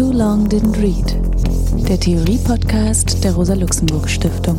Too 0.00 0.12
Long 0.14 0.48
Didn't 0.48 0.78
Read, 0.80 1.86
der 1.86 2.00
Theorie-Podcast 2.00 3.22
der 3.22 3.34
Rosa-Luxemburg-Stiftung. 3.34 4.56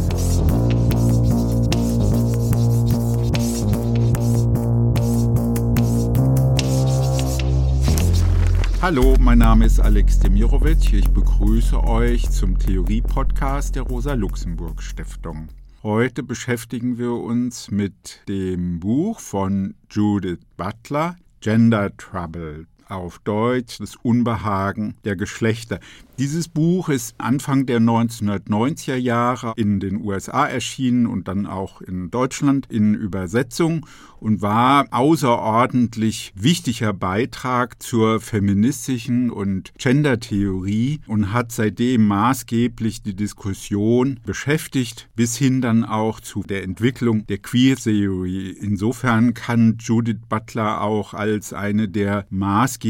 Hallo, 8.84 9.16
mein 9.20 9.39
Name 9.39 9.66
ist 9.66 9.80
Alex 9.80 10.20
Demirovic. 10.20 10.93
Ich 10.93 11.09
begrüße 11.09 11.84
euch 11.86 12.30
zum 12.30 12.60
Theorie-Podcast 12.60 13.76
der 13.76 13.82
Rosa-Luxemburg-Stiftung. 13.82 15.48
Heute 15.82 16.21
beschäftigen 16.21 17.00
wir 17.00 17.14
uns 17.14 17.71
mit 17.71 18.21
dem 18.28 18.80
Buch 18.80 19.20
von 19.20 19.73
Judith 19.89 20.42
Butler, 20.55 21.16
Gender 21.39 21.98
Trouble, 21.98 22.68
auf 22.92 23.20
Deutsch 23.20 23.78
das 23.80 23.96
Unbehagen 23.96 24.95
der 25.05 25.16
Geschlechter. 25.16 25.80
Dieses 26.20 26.49
Buch 26.49 26.90
ist 26.90 27.16
Anfang 27.18 27.66
der 27.66 27.80
1990er 27.80 28.95
Jahre 28.95 29.54
in 29.55 29.80
den 29.80 30.05
USA 30.05 30.45
erschienen 30.45 31.08
und 31.08 31.27
dann 31.27 31.48
auch 31.48 31.82
in 31.82 32.12
Deutschland 32.12 32.68
in 32.70 32.94
Übersetzung 32.94 33.88
und 34.20 34.44
war 34.44 34.85
außerordentlich 34.91 36.32
wichtiger 36.35 36.94
Beitrag 36.94 37.82
zur 37.82 38.20
feministischen 38.20 39.32
und 39.32 39.73
Gendertheorie 39.80 40.99
und 41.08 41.34
hat 41.34 41.52
seitdem 41.52 42.05
maßgeblich 42.05 43.02
die 43.02 43.16
Diskussion 43.16 44.20
beschäftigt, 44.23 45.10
bis 45.16 45.38
hin 45.38 45.60
dann 45.62 45.84
auch 45.84 46.20
zu 46.20 46.44
der 46.44 46.63
Entwicklung 46.63 47.26
der 47.26 47.40
Queer 47.40 47.77
Theory. 47.77 48.52
Insofern 48.62 49.34
kann 49.34 49.77
Judith 49.80 50.20
Butler 50.30 50.82
auch 50.82 51.16
als 51.16 51.52
eine 51.52 51.88
der 51.88 52.27
maßgeblichen 52.30 52.80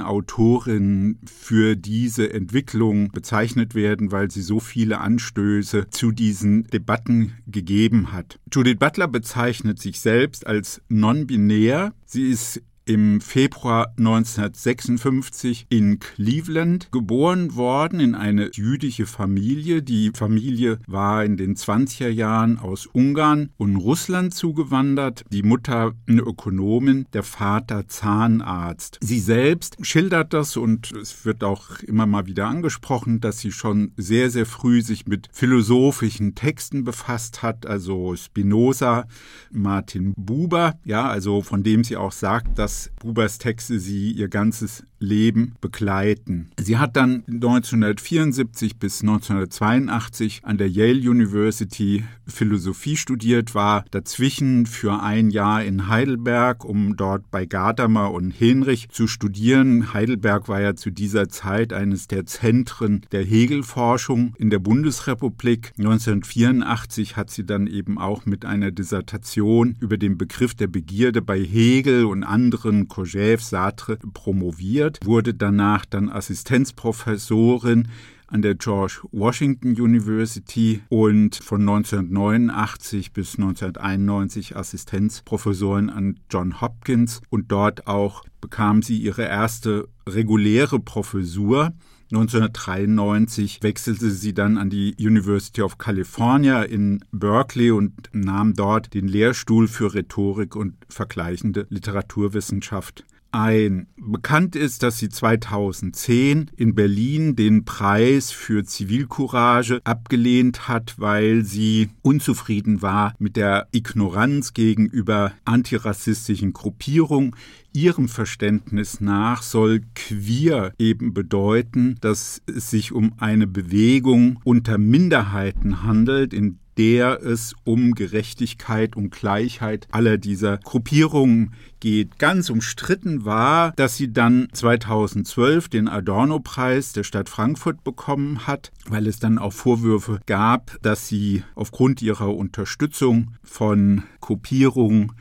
Autorinnen 0.00 1.18
für 1.24 1.76
diese 1.76 2.32
Entwicklung 2.32 3.10
bezeichnet 3.10 3.74
werden, 3.74 4.12
weil 4.12 4.30
sie 4.30 4.42
so 4.42 4.60
viele 4.60 4.98
Anstöße 4.98 5.88
zu 5.90 6.12
diesen 6.12 6.64
Debatten 6.64 7.32
gegeben 7.46 8.12
hat. 8.12 8.38
Judith 8.52 8.78
Butler 8.78 9.08
bezeichnet 9.08 9.80
sich 9.80 10.00
selbst 10.00 10.46
als 10.46 10.82
non-binär. 10.88 11.92
Sie 12.06 12.28
ist 12.28 12.62
im 12.90 13.20
Februar 13.20 13.94
1956 13.98 15.66
in 15.68 16.00
Cleveland 16.00 16.90
geboren 16.90 17.54
worden, 17.54 18.00
in 18.00 18.16
eine 18.16 18.50
jüdische 18.52 19.06
Familie. 19.06 19.80
Die 19.80 20.10
Familie 20.12 20.80
war 20.88 21.24
in 21.24 21.36
den 21.36 21.54
20er 21.54 22.08
Jahren 22.08 22.58
aus 22.58 22.86
Ungarn 22.86 23.50
und 23.58 23.76
Russland 23.76 24.34
zugewandert. 24.34 25.22
Die 25.30 25.44
Mutter 25.44 25.92
eine 26.08 26.22
Ökonomin, 26.22 27.06
der 27.12 27.22
Vater 27.22 27.86
Zahnarzt. 27.86 28.98
Sie 29.00 29.20
selbst 29.20 29.76
schildert 29.86 30.32
das 30.32 30.56
und 30.56 30.90
es 30.90 31.24
wird 31.24 31.44
auch 31.44 31.78
immer 31.84 32.06
mal 32.06 32.26
wieder 32.26 32.48
angesprochen, 32.48 33.20
dass 33.20 33.38
sie 33.38 33.52
schon 33.52 33.92
sehr, 33.96 34.30
sehr 34.30 34.46
früh 34.46 34.82
sich 34.82 35.06
mit 35.06 35.28
philosophischen 35.30 36.34
Texten 36.34 36.82
befasst 36.82 37.40
hat, 37.44 37.66
also 37.66 38.16
Spinoza, 38.16 39.06
Martin 39.52 40.12
Buber, 40.16 40.74
ja, 40.84 41.06
also 41.06 41.40
von 41.42 41.62
dem 41.62 41.84
sie 41.84 41.96
auch 41.96 42.10
sagt, 42.10 42.58
dass 42.58 42.79
Bubers 43.00 43.38
Texte 43.38 43.78
sie 43.80 44.12
ihr 44.12 44.28
ganzes 44.28 44.84
Leben 45.00 45.54
begleiten. 45.60 46.50
Sie 46.58 46.78
hat 46.78 46.96
dann 46.96 47.24
1974 47.26 48.78
bis 48.78 49.00
1982 49.00 50.42
an 50.44 50.58
der 50.58 50.68
Yale 50.68 51.10
University 51.10 52.04
Philosophie 52.30 52.96
studiert, 52.96 53.54
war 53.54 53.84
dazwischen 53.90 54.66
für 54.66 55.02
ein 55.02 55.30
Jahr 55.30 55.64
in 55.64 55.88
Heidelberg, 55.88 56.64
um 56.64 56.96
dort 56.96 57.30
bei 57.30 57.46
Gadamer 57.46 58.12
und 58.12 58.30
Henrich 58.30 58.88
zu 58.90 59.06
studieren. 59.06 59.92
Heidelberg 59.92 60.48
war 60.48 60.60
ja 60.60 60.74
zu 60.74 60.90
dieser 60.90 61.28
Zeit 61.28 61.72
eines 61.72 62.08
der 62.08 62.26
Zentren 62.26 63.02
der 63.12 63.24
Hegelforschung 63.24 64.34
in 64.38 64.50
der 64.50 64.58
Bundesrepublik. 64.58 65.72
1984 65.78 67.16
hat 67.16 67.30
sie 67.30 67.44
dann 67.44 67.66
eben 67.66 67.98
auch 67.98 68.26
mit 68.26 68.44
einer 68.44 68.70
Dissertation 68.70 69.76
über 69.80 69.98
den 69.98 70.16
Begriff 70.16 70.54
der 70.54 70.68
Begierde 70.68 71.22
bei 71.22 71.40
Hegel 71.40 72.04
und 72.04 72.24
anderen 72.24 72.88
Kojève, 72.88 73.40
Sartre 73.40 73.98
promoviert, 74.14 74.89
wurde 75.04 75.34
danach 75.34 75.84
dann 75.84 76.08
Assistenzprofessorin 76.08 77.88
an 78.30 78.42
der 78.42 78.54
George 78.54 79.00
Washington 79.10 79.70
University 79.80 80.82
und 80.88 81.36
von 81.36 81.60
1989 81.62 83.12
bis 83.12 83.36
1991 83.36 84.56
Assistenzprofessorin 84.56 85.90
an 85.90 86.20
John 86.30 86.60
Hopkins 86.60 87.20
und 87.28 87.50
dort 87.50 87.86
auch 87.86 88.24
bekam 88.40 88.82
sie 88.82 88.98
ihre 88.98 89.22
erste 89.22 89.88
reguläre 90.06 90.78
Professur. 90.78 91.72
1993 92.12 93.62
wechselte 93.62 94.10
sie 94.10 94.34
dann 94.34 94.58
an 94.58 94.68
die 94.68 94.96
University 94.98 95.62
of 95.62 95.78
California 95.78 96.62
in 96.62 97.04
Berkeley 97.12 97.70
und 97.70 98.10
nahm 98.12 98.54
dort 98.54 98.94
den 98.94 99.06
Lehrstuhl 99.06 99.68
für 99.68 99.94
Rhetorik 99.94 100.56
und 100.56 100.74
vergleichende 100.88 101.66
Literaturwissenschaft 101.68 103.04
ein. 103.32 103.86
Bekannt 103.96 104.56
ist, 104.56 104.82
dass 104.82 104.98
sie 104.98 105.08
2010 105.08 106.50
in 106.56 106.74
Berlin 106.74 107.36
den 107.36 107.64
Preis 107.64 108.30
für 108.30 108.64
Zivilcourage 108.64 109.80
abgelehnt 109.84 110.68
hat, 110.68 110.94
weil 110.98 111.44
sie 111.44 111.90
unzufrieden 112.02 112.82
war 112.82 113.14
mit 113.18 113.36
der 113.36 113.68
Ignoranz 113.72 114.54
gegenüber 114.54 115.32
antirassistischen 115.44 116.52
Gruppierungen. 116.52 117.36
Ihrem 117.72 118.08
Verständnis 118.08 119.00
nach 119.00 119.42
soll 119.42 119.82
queer 119.94 120.72
eben 120.78 121.14
bedeuten, 121.14 121.96
dass 122.00 122.42
es 122.46 122.70
sich 122.70 122.92
um 122.92 123.12
eine 123.18 123.46
Bewegung 123.46 124.40
unter 124.44 124.76
Minderheiten 124.78 125.82
handelt, 125.82 126.34
in 126.34 126.58
der 126.80 127.22
es 127.22 127.54
um 127.64 127.94
Gerechtigkeit 127.94 128.96
und 128.96 129.10
Gleichheit 129.10 129.86
aller 129.90 130.16
dieser 130.16 130.56
Gruppierungen 130.56 131.52
geht. 131.78 132.18
Ganz 132.18 132.48
umstritten 132.48 133.26
war, 133.26 133.72
dass 133.72 133.98
sie 133.98 134.14
dann 134.14 134.48
2012 134.50 135.68
den 135.68 135.88
Adorno-Preis 135.88 136.94
der 136.94 137.04
Stadt 137.04 137.28
Frankfurt 137.28 137.84
bekommen 137.84 138.46
hat, 138.46 138.72
weil 138.88 139.06
es 139.08 139.18
dann 139.18 139.36
auch 139.36 139.52
Vorwürfe 139.52 140.20
gab, 140.24 140.78
dass 140.80 141.06
sie 141.06 141.44
aufgrund 141.54 142.00
ihrer 142.00 142.34
Unterstützung 142.34 143.34
von 143.42 144.04
Gruppierungen, 144.22 145.12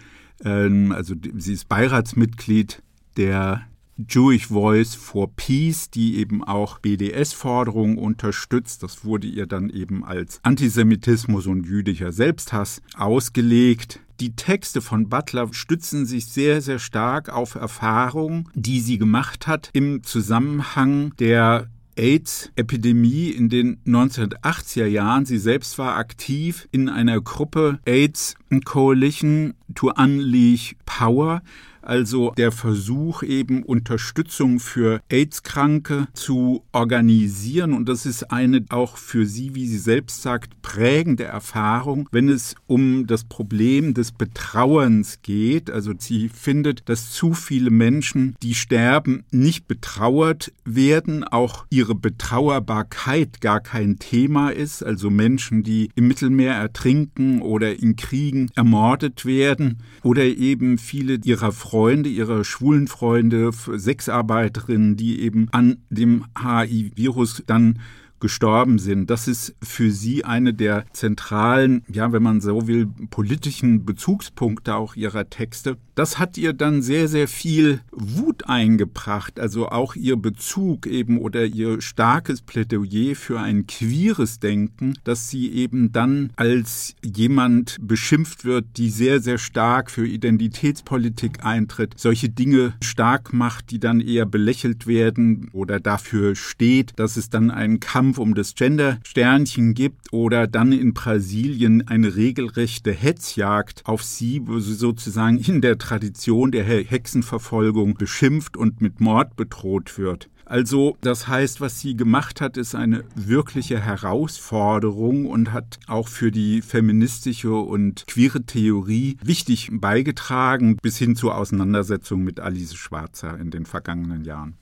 ähm, 0.46 0.94
also 0.94 1.14
sie 1.36 1.52
ist 1.52 1.68
Beiratsmitglied 1.68 2.82
der 3.18 3.69
Jewish 4.08 4.48
Voice 4.48 4.96
for 4.96 5.30
Peace, 5.36 5.90
die 5.90 6.18
eben 6.18 6.44
auch 6.44 6.80
BDS-Forderungen 6.80 7.98
unterstützt. 7.98 8.84
Das 8.84 9.04
wurde 9.04 9.28
ihr 9.28 9.46
dann 9.46 9.70
eben 9.70 10.06
als 10.06 10.40
Antisemitismus 10.44 11.48
und 11.48 11.66
jüdischer 11.66 12.12
Selbsthass 12.12 12.82
ausgelegt. 12.96 14.00
Die 14.20 14.36
Texte 14.36 14.82
von 14.82 15.10
Butler 15.10 15.50
stützen 15.54 16.06
sich 16.06 16.28
sehr, 16.28 16.62
sehr 16.62 16.80
stark 16.80 17.30
auf 17.30 17.56
Erfahrungen, 17.56 18.50
die 18.54 18.80
sie 18.80 18.98
gemacht 18.98 19.48
hat 19.48 19.70
im 19.74 20.04
Zusammenhang 20.04 21.14
der 21.20 21.68
AIDS-Epidemie 21.98 23.30
in 23.30 23.50
den 23.50 23.84
1980er 23.86 24.86
Jahren. 24.86 25.26
Sie 25.26 25.38
selbst 25.38 25.78
war 25.78 25.98
aktiv 25.98 26.68
in 26.72 26.88
einer 26.88 27.20
Gruppe 27.20 27.80
AIDS 27.86 28.36
Coalition 28.64 29.54
to 29.76 29.92
Unleash 29.92 30.76
Power 30.86 31.42
also 31.90 32.34
der 32.38 32.52
Versuch 32.52 33.24
eben 33.24 33.64
Unterstützung 33.64 34.60
für 34.60 35.02
AIDS-Kranke 35.10 36.08
zu 36.14 36.64
organisieren. 36.72 37.74
Und 37.74 37.90
das 37.90 38.06
ist 38.06 38.32
eine 38.32 38.64
auch 38.70 38.96
für 38.98 39.26
sie, 39.26 39.56
wie 39.56 39.66
sie 39.66 39.80
selbst 39.80 40.22
sagt, 40.22 40.62
prägende 40.62 41.24
Erfahrung, 41.24 42.08
wenn 42.12 42.30
es 42.30 42.54
um 42.68 43.08
das 43.08 43.24
Problem 43.24 43.96
des 43.96 44.12
Betrauerns 44.12 45.24
geht. 45.24 45.72
Also 45.72 45.94
sie 45.98 46.30
findet, 46.30 46.88
dass 46.88 47.10
zu 47.10 47.34
viele 47.34 47.72
Menschen, 47.72 48.36
die 48.44 48.54
sterben, 48.54 49.24
nicht 49.32 49.68
betrauert 49.68 50.54
werden, 50.66 51.24
auch 51.24 51.66
ihre 51.72 51.96
Betrauerbarkeit 51.96 53.42
gar 53.42 53.62
kein 53.62 53.98
Thema 53.98 54.52
ist. 54.52 54.84
Also 54.84 55.10
Menschen, 55.10 55.64
die 55.64 55.90
im 55.96 56.08
Mittelmeer 56.08 56.54
ertrinken 56.54 57.42
oder 57.42 57.80
in 57.80 57.96
Kriegen 57.96 58.52
ermordet 58.56 59.26
werden 59.26 59.80
oder 60.04 60.24
eben 60.24 60.78
viele 60.78 61.16
ihrer 61.24 61.52
Freunde, 61.52 61.79
ihre 62.10 62.44
schwulen 62.44 62.88
Freunde, 62.88 63.52
Sexarbeiterinnen, 63.54 64.98
die 64.98 65.22
eben 65.22 65.48
an 65.52 65.78
dem 65.90 66.26
HIV-Virus 66.38 67.44
dann 67.48 67.80
gestorben 68.20 68.80
sind. 68.80 69.10
Das 69.10 69.28
ist 69.28 69.56
für 69.62 69.92
sie 69.92 70.26
eine 70.26 70.54
der 70.54 70.86
zentralen, 70.94 71.84
ja, 71.88 72.12
wenn 72.12 72.24
man 72.24 72.42
so 72.42 72.68
will, 72.68 72.88
politischen 73.10 73.86
Bezugspunkte 73.86 74.76
auch 74.76 74.96
ihrer 74.96 75.30
Texte. 75.30 75.78
Das 75.96 76.18
hat 76.18 76.38
ihr 76.38 76.54
dann 76.54 76.82
sehr, 76.82 77.08
sehr 77.08 77.28
viel 77.28 77.82
Wut 77.92 78.48
eingebracht, 78.48 79.40
also 79.40 79.70
auch 79.70 79.96
ihr 79.96 80.16
Bezug 80.16 80.88
eben 80.88 81.18
oder 81.18 81.46
ihr 81.46 81.82
starkes 81.82 82.42
Plädoyer 82.42 83.16
für 83.16 83.40
ein 83.40 83.68
queeres 83.68 84.40
Denken, 84.40 84.94
dass 85.04 85.30
sie 85.30 85.52
eben 85.52 85.92
dann 85.92 86.32
als 86.36 86.96
jemand 87.04 87.78
beschimpft 87.82 88.46
wird, 88.46 88.66
die 88.78 88.90
sehr, 88.90 89.20
sehr 89.20 89.38
stark 89.38 89.92
für 89.92 90.08
Identitätspolitik 90.08 91.44
eintritt, 91.44 91.96
solche 91.98 92.30
Dinge 92.30 92.74
stark 92.82 93.34
macht, 93.34 93.72
die 93.72 93.80
dann 93.80 94.00
eher 94.00 94.26
belächelt 94.26 94.88
werden 94.88 95.50
oder 95.52 95.80
dafür 95.80 96.36
steht, 96.36 96.94
dass 96.98 97.18
es 97.18 97.30
dann 97.30 97.52
einen 97.52 97.80
Kampf 97.80 98.09
um 98.18 98.34
das 98.34 98.56
Gender-Sternchen 98.56 99.74
gibt 99.74 100.12
oder 100.12 100.48
dann 100.48 100.72
in 100.72 100.94
Brasilien 100.94 101.88
eine 101.88 102.16
regelrechte 102.16 102.92
Hetzjagd 102.92 103.86
auf 103.86 104.04
sie, 104.04 104.42
wo 104.46 104.60
sie 104.60 104.74
sozusagen 104.74 105.38
in 105.38 105.62
der 105.62 105.78
Tradition 105.78 106.52
der 106.52 106.64
Hexenverfolgung 106.64 107.96
beschimpft 107.96 108.58
und 108.58 108.82
mit 108.82 109.00
Mord 109.00 109.36
bedroht 109.36 109.98
wird. 109.98 110.30
Also 110.50 110.98
das 111.02 111.28
heißt, 111.28 111.62
was 111.62 111.80
sie 111.80 111.96
gemacht 111.96 112.42
hat, 112.42 112.58
ist 112.58 112.74
eine 112.74 113.04
wirkliche 113.14 113.80
Herausforderung 113.80 115.28
und 115.28 115.54
hat 115.54 115.80
auch 115.86 116.08
für 116.08 116.32
die 116.32 116.64
feministische 116.64 117.54
und 117.54 118.08
queere 118.08 118.42
Theorie 118.42 119.18
wichtig 119.24 119.70
beigetragen, 119.72 120.78
bis 120.82 120.98
hin 120.98 121.16
zur 121.16 121.38
Auseinandersetzung 121.38 122.24
mit 122.24 122.40
Alice 122.40 122.74
Schwarzer 122.74 123.40
in 123.40 123.52
den 123.52 123.68
vergangenen 123.68 124.26
Jahren. 124.26 124.56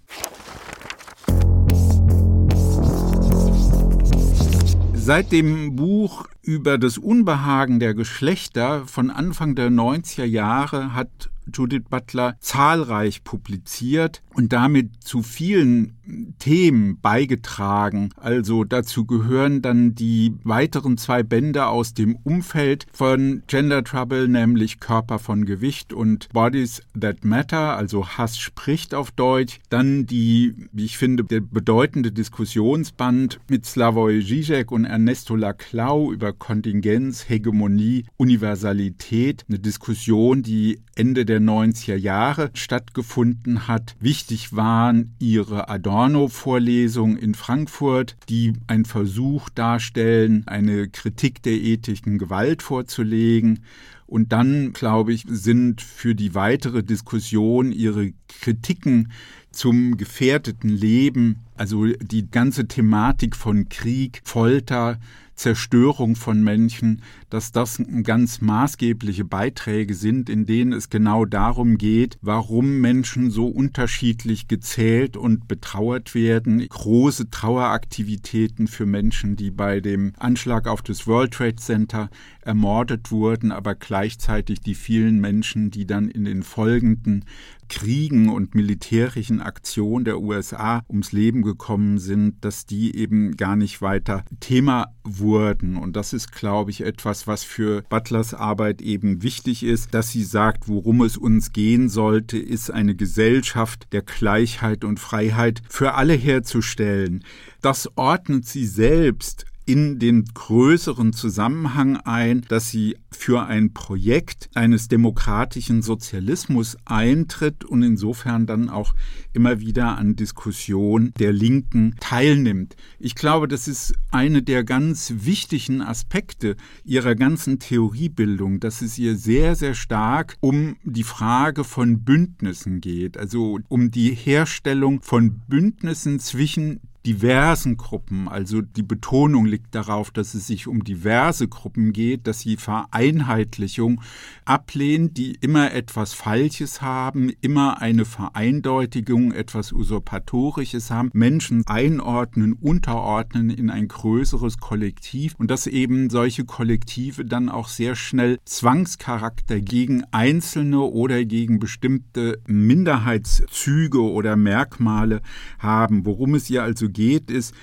Seit 5.07 5.31
dem 5.31 5.77
Buch 5.77 6.27
über 6.42 6.77
das 6.77 6.98
Unbehagen 6.98 7.80
der 7.80 7.94
Geschlechter 7.94 8.86
von 8.88 9.09
Anfang 9.09 9.56
der 9.56 9.69
90er 9.69 10.25
Jahre 10.25 10.94
hat 10.94 11.30
Judith 11.50 11.86
Butler 11.89 12.36
zahlreich 12.42 13.24
publiziert 13.24 14.21
und 14.33 14.51
damit 14.51 15.01
zu 15.01 15.21
vielen 15.24 15.96
Themen 16.39 17.00
beigetragen. 17.01 18.09
Also 18.15 18.63
dazu 18.63 19.06
gehören 19.06 19.62
dann 19.62 19.95
die 19.95 20.33
weiteren 20.44 20.98
zwei 20.98 21.24
Bände 21.24 21.68
aus 21.68 21.94
dem 21.94 22.15
Umfeld 22.24 22.86
von 22.92 23.44
Gender 23.48 23.83
Trouble, 23.83 24.27
nämlich 24.27 24.80
Körper 24.80 25.19
von 25.19 25.45
Gewicht 25.45 25.94
und 25.94 26.30
Bodies 26.30 26.81
That 27.00 27.25
Matter, 27.25 27.77
also 27.77 28.07
Hass 28.07 28.38
spricht 28.38 28.94
auf 28.94 29.12
Deutsch. 29.12 29.59
Dann 29.69 30.06
die, 30.06 30.56
wie 30.71 30.86
ich 30.86 30.98
finde, 30.98 31.24
der 31.24 31.42
bedeutende 31.42 32.12
Diskussionsband 32.12 33.39
mit 33.50 33.65
Slavoj 33.65 34.19
Žižek 34.19 34.71
und 34.71 34.86
Ernesto 34.86 35.36
Laclau 35.36 36.12
über 36.12 36.33
Kontingenz, 36.33 37.30
Hegemonie, 37.30 38.06
Universalität. 38.18 39.45
Eine 39.48 39.59
Diskussion, 39.59 40.44
die 40.44 40.80
Ende 40.95 41.25
der 41.25 41.39
90er 41.39 41.95
Jahre 41.95 42.50
stattgefunden 42.54 43.68
hat. 43.68 43.95
Wichtig 44.00 44.56
waren 44.56 45.15
ihre 45.19 45.69
Adorno-Vorlesungen 45.97 47.17
in 47.17 47.33
Frankfurt, 47.33 48.17
die 48.29 48.53
einen 48.67 48.85
Versuch 48.85 49.49
darstellen, 49.49 50.44
eine 50.45 50.89
Kritik 50.89 51.41
der 51.41 51.53
ethischen 51.53 52.19
Gewalt 52.19 52.61
vorzulegen. 52.61 53.61
Und 54.05 54.31
dann, 54.31 54.73
glaube 54.73 55.11
ich, 55.11 55.25
sind 55.27 55.81
für 55.81 56.13
die 56.13 56.35
weitere 56.35 56.83
Diskussion 56.83 57.71
ihre 57.71 58.13
Kritiken 58.27 59.11
zum 59.51 59.97
gefährdeten 59.97 60.69
Leben, 60.69 61.38
also 61.55 61.85
die 61.88 62.29
ganze 62.29 62.67
Thematik 62.67 63.35
von 63.35 63.67
Krieg, 63.67 64.21
Folter, 64.23 64.99
Zerstörung 65.37 66.15
von 66.15 66.43
Menschen, 66.43 67.03
dass 67.29 67.51
das 67.51 67.81
ganz 68.03 68.41
maßgebliche 68.41 69.23
Beiträge 69.23 69.93
sind, 69.93 70.29
in 70.29 70.45
denen 70.45 70.73
es 70.73 70.89
genau 70.89 71.25
darum 71.25 71.77
geht, 71.77 72.17
warum 72.21 72.81
Menschen 72.81 73.29
so 73.29 73.47
unterschiedlich 73.47 74.47
gezählt 74.47 75.15
und 75.15 75.47
betrauert 75.47 76.15
werden. 76.15 76.67
Große 76.67 77.29
Traueraktivitäten 77.29 78.67
für 78.67 78.85
Menschen, 78.85 79.35
die 79.35 79.51
bei 79.51 79.79
dem 79.79 80.13
Anschlag 80.17 80.67
auf 80.67 80.81
das 80.81 81.07
World 81.07 81.33
Trade 81.33 81.55
Center 81.55 82.09
ermordet 82.41 83.11
wurden, 83.11 83.51
aber 83.51 83.75
gleichzeitig 83.75 84.61
die 84.61 84.75
vielen 84.75 85.21
Menschen, 85.21 85.69
die 85.69 85.85
dann 85.85 86.09
in 86.09 86.25
den 86.25 86.41
folgenden 86.41 87.25
Kriegen 87.69 88.29
und 88.29 88.55
militärischen 88.55 89.41
Aktionen 89.41 90.05
der 90.05 90.19
USA 90.19 90.83
ums 90.89 91.11
Leben 91.11 91.41
gekommen 91.41 91.97
sind, 91.97 92.43
dass 92.43 92.65
die 92.65 92.95
eben 92.95 93.37
gar 93.37 93.55
nicht 93.55 93.81
weiter 93.81 94.23
Thema 94.39 94.93
wurden. 95.03 95.77
Und 95.77 95.95
das 95.95 96.13
ist, 96.13 96.31
glaube 96.31 96.71
ich, 96.71 96.81
etwas, 96.81 97.27
was 97.27 97.43
für 97.43 97.83
Butlers 97.89 98.33
Arbeit 98.33 98.81
eben 98.81 99.23
wichtig 99.23 99.63
ist, 99.63 99.93
dass 99.93 100.09
sie 100.09 100.23
sagt, 100.23 100.67
worum 100.67 101.01
es 101.01 101.17
uns 101.17 101.51
gehen 101.51 101.89
sollte, 101.89 102.37
ist 102.37 102.71
eine 102.71 102.95
Gesellschaft 102.95 103.87
der 103.91 104.01
Gleichheit 104.01 104.83
und 104.83 104.99
Freiheit 104.99 105.61
für 105.69 105.93
alle 105.93 106.13
herzustellen. 106.13 107.23
Das 107.61 107.89
ordnet 107.97 108.45
sie 108.45 108.65
selbst 108.65 109.45
in 109.67 109.99
den 109.99 110.23
größeren 110.33 111.11
Zusammenhang 111.11 111.97
ein, 111.97 112.41
dass 112.47 112.69
sie 112.69 112.95
für 113.11 113.45
ein 113.47 113.73
Projekt 113.73 114.49
eines 114.55 114.87
demokratischen 114.87 115.81
Sozialismus 115.81 116.77
eintritt 116.85 117.65
und 117.65 117.83
insofern 117.83 118.45
dann 118.45 118.69
auch 118.69 118.95
immer 119.33 119.59
wieder 119.59 119.97
an 119.97 120.15
Diskussionen 120.15 121.13
der 121.19 121.33
Linken 121.33 121.95
teilnimmt. 121.99 122.77
Ich 122.97 123.13
glaube, 123.13 123.49
das 123.49 123.67
ist 123.67 123.93
eine 124.09 124.41
der 124.41 124.63
ganz 124.63 125.13
wichtigen 125.17 125.81
Aspekte 125.81 126.55
ihrer 126.85 127.15
ganzen 127.15 127.59
Theoriebildung, 127.59 128.61
dass 128.61 128.81
es 128.81 128.97
ihr 128.97 129.17
sehr, 129.17 129.57
sehr 129.57 129.73
stark 129.73 130.37
um 130.39 130.77
die 130.85 131.03
Frage 131.03 131.65
von 131.65 132.05
Bündnissen 132.05 132.79
geht, 132.79 133.17
also 133.17 133.59
um 133.67 133.91
die 133.91 134.13
Herstellung 134.13 135.01
von 135.01 135.39
Bündnissen 135.49 136.19
zwischen 136.19 136.79
diversen 137.07 137.77
Gruppen. 137.77 138.27
Also 138.27 138.62
die 138.62 138.83
Betonung 138.83 139.45
liegt 139.45 139.74
darauf, 139.74 140.12
dass 140.12 140.33
es 140.33 140.45
sich 140.45 140.68
um 140.68 140.83
diverse 140.83 141.48
Gruppen 141.48 141.94
geht, 141.94 142.27
dass 142.27 142.42
sie 142.42 142.57
Vereinheitlichung 142.57 144.01
ablehnt, 144.44 145.18
die 145.18 145.38
immer 145.39 145.71
etwas 145.71 146.12
Falsches 146.12 146.81
haben, 146.81 147.31
immer 147.39 147.81
eine 147.81 148.04
Vereindeutigung, 148.04 149.31
etwas 149.31 149.71
Usurpatorisches 149.71 150.92
haben, 150.92 151.09
Menschen 151.13 151.65
einordnen, 151.65 152.51
unterordnen 152.51 153.51
in 153.51 153.69
ein 153.69 153.88
größeres 153.88 154.57
Kollektiv 154.57 155.33
und 155.38 155.50
dass 155.50 155.65
eben 155.65 156.09
solche 156.09 156.44
Kollektive 156.44 157.24
dann 157.24 157.48
auch 157.48 157.69
sehr 157.69 157.95
schnell 157.95 158.38
Zwangscharakter 158.44 159.62
gegen 159.62 160.04
Einzelne 160.12 160.81
oder 160.81 161.24
gegen 161.24 161.59
bestimmte 161.59 162.42
Minderheitszüge 162.48 164.01
oder 164.01 164.36
Merkmale 164.36 165.21
haben. 165.57 166.06
Worum 166.06 166.36
es 166.36 166.50
ihr 166.50 166.63
also 166.63 166.89
geht, 166.97 167.29
ist 167.29 167.53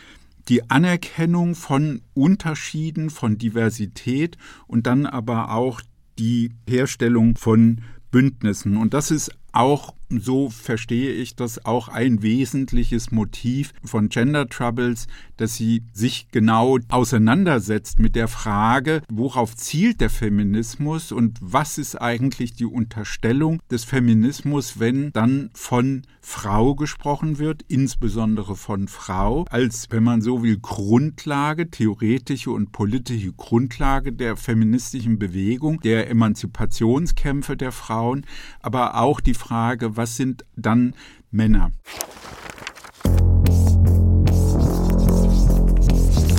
die 0.48 0.70
Anerkennung 0.70 1.54
von 1.54 2.02
Unterschieden, 2.14 3.10
von 3.10 3.36
Diversität 3.36 4.38
und 4.66 4.86
dann 4.86 5.06
aber 5.06 5.50
auch 5.52 5.81
die 6.19 6.52
Herstellung 6.69 7.36
von 7.36 7.81
Bündnissen. 8.10 8.76
Und 8.76 8.94
das 8.94 9.10
ist 9.10 9.32
auch, 9.52 9.94
so 10.08 10.50
verstehe 10.50 11.12
ich 11.12 11.34
das, 11.34 11.64
auch 11.64 11.88
ein 11.88 12.22
wesentliches 12.22 13.10
Motiv 13.10 13.72
von 13.82 14.08
Gender 14.08 14.48
Troubles, 14.48 15.08
dass 15.36 15.55
sie 15.55 15.82
sich 15.93 16.29
genau 16.31 16.79
auseinandersetzt 16.88 17.98
mit 17.98 18.17
der 18.17 18.29
Frage, 18.29 19.03
worauf 19.10 19.56
zielt 19.56 20.00
der 20.00 20.10
Feminismus 20.10 21.12
und 21.12 21.38
was 21.41 21.79
ist 21.79 22.00
eigentlich 22.00 22.55
die 22.55 22.67
Unterstellung 22.67 23.60
des 23.70 23.84
Feminismus, 23.84 24.79
wenn 24.79 25.12
dann 25.12 25.50
von 25.55 26.03
Frau 26.20 26.74
gesprochen 26.74 27.38
wird, 27.38 27.62
insbesondere 27.69 28.56
von 28.56 28.88
Frau, 28.88 29.44
als, 29.50 29.88
wenn 29.91 30.03
man 30.03 30.22
so 30.22 30.43
will, 30.43 30.58
Grundlage, 30.58 31.70
theoretische 31.70 32.50
und 32.50 32.72
politische 32.72 33.32
Grundlage 33.32 34.12
der 34.12 34.36
feministischen 34.36 35.19
Bewegung, 35.19 35.81
der 35.81 36.08
Emanzipationskämpfe 36.08 37.56
der 37.56 37.72
Frauen, 37.72 38.26
aber 38.60 38.96
auch 39.00 39.20
die 39.20 39.34
Frage, 39.34 39.96
was 39.96 40.17
sind 40.17 40.44
dann 40.56 40.94
Männer? 41.31 41.72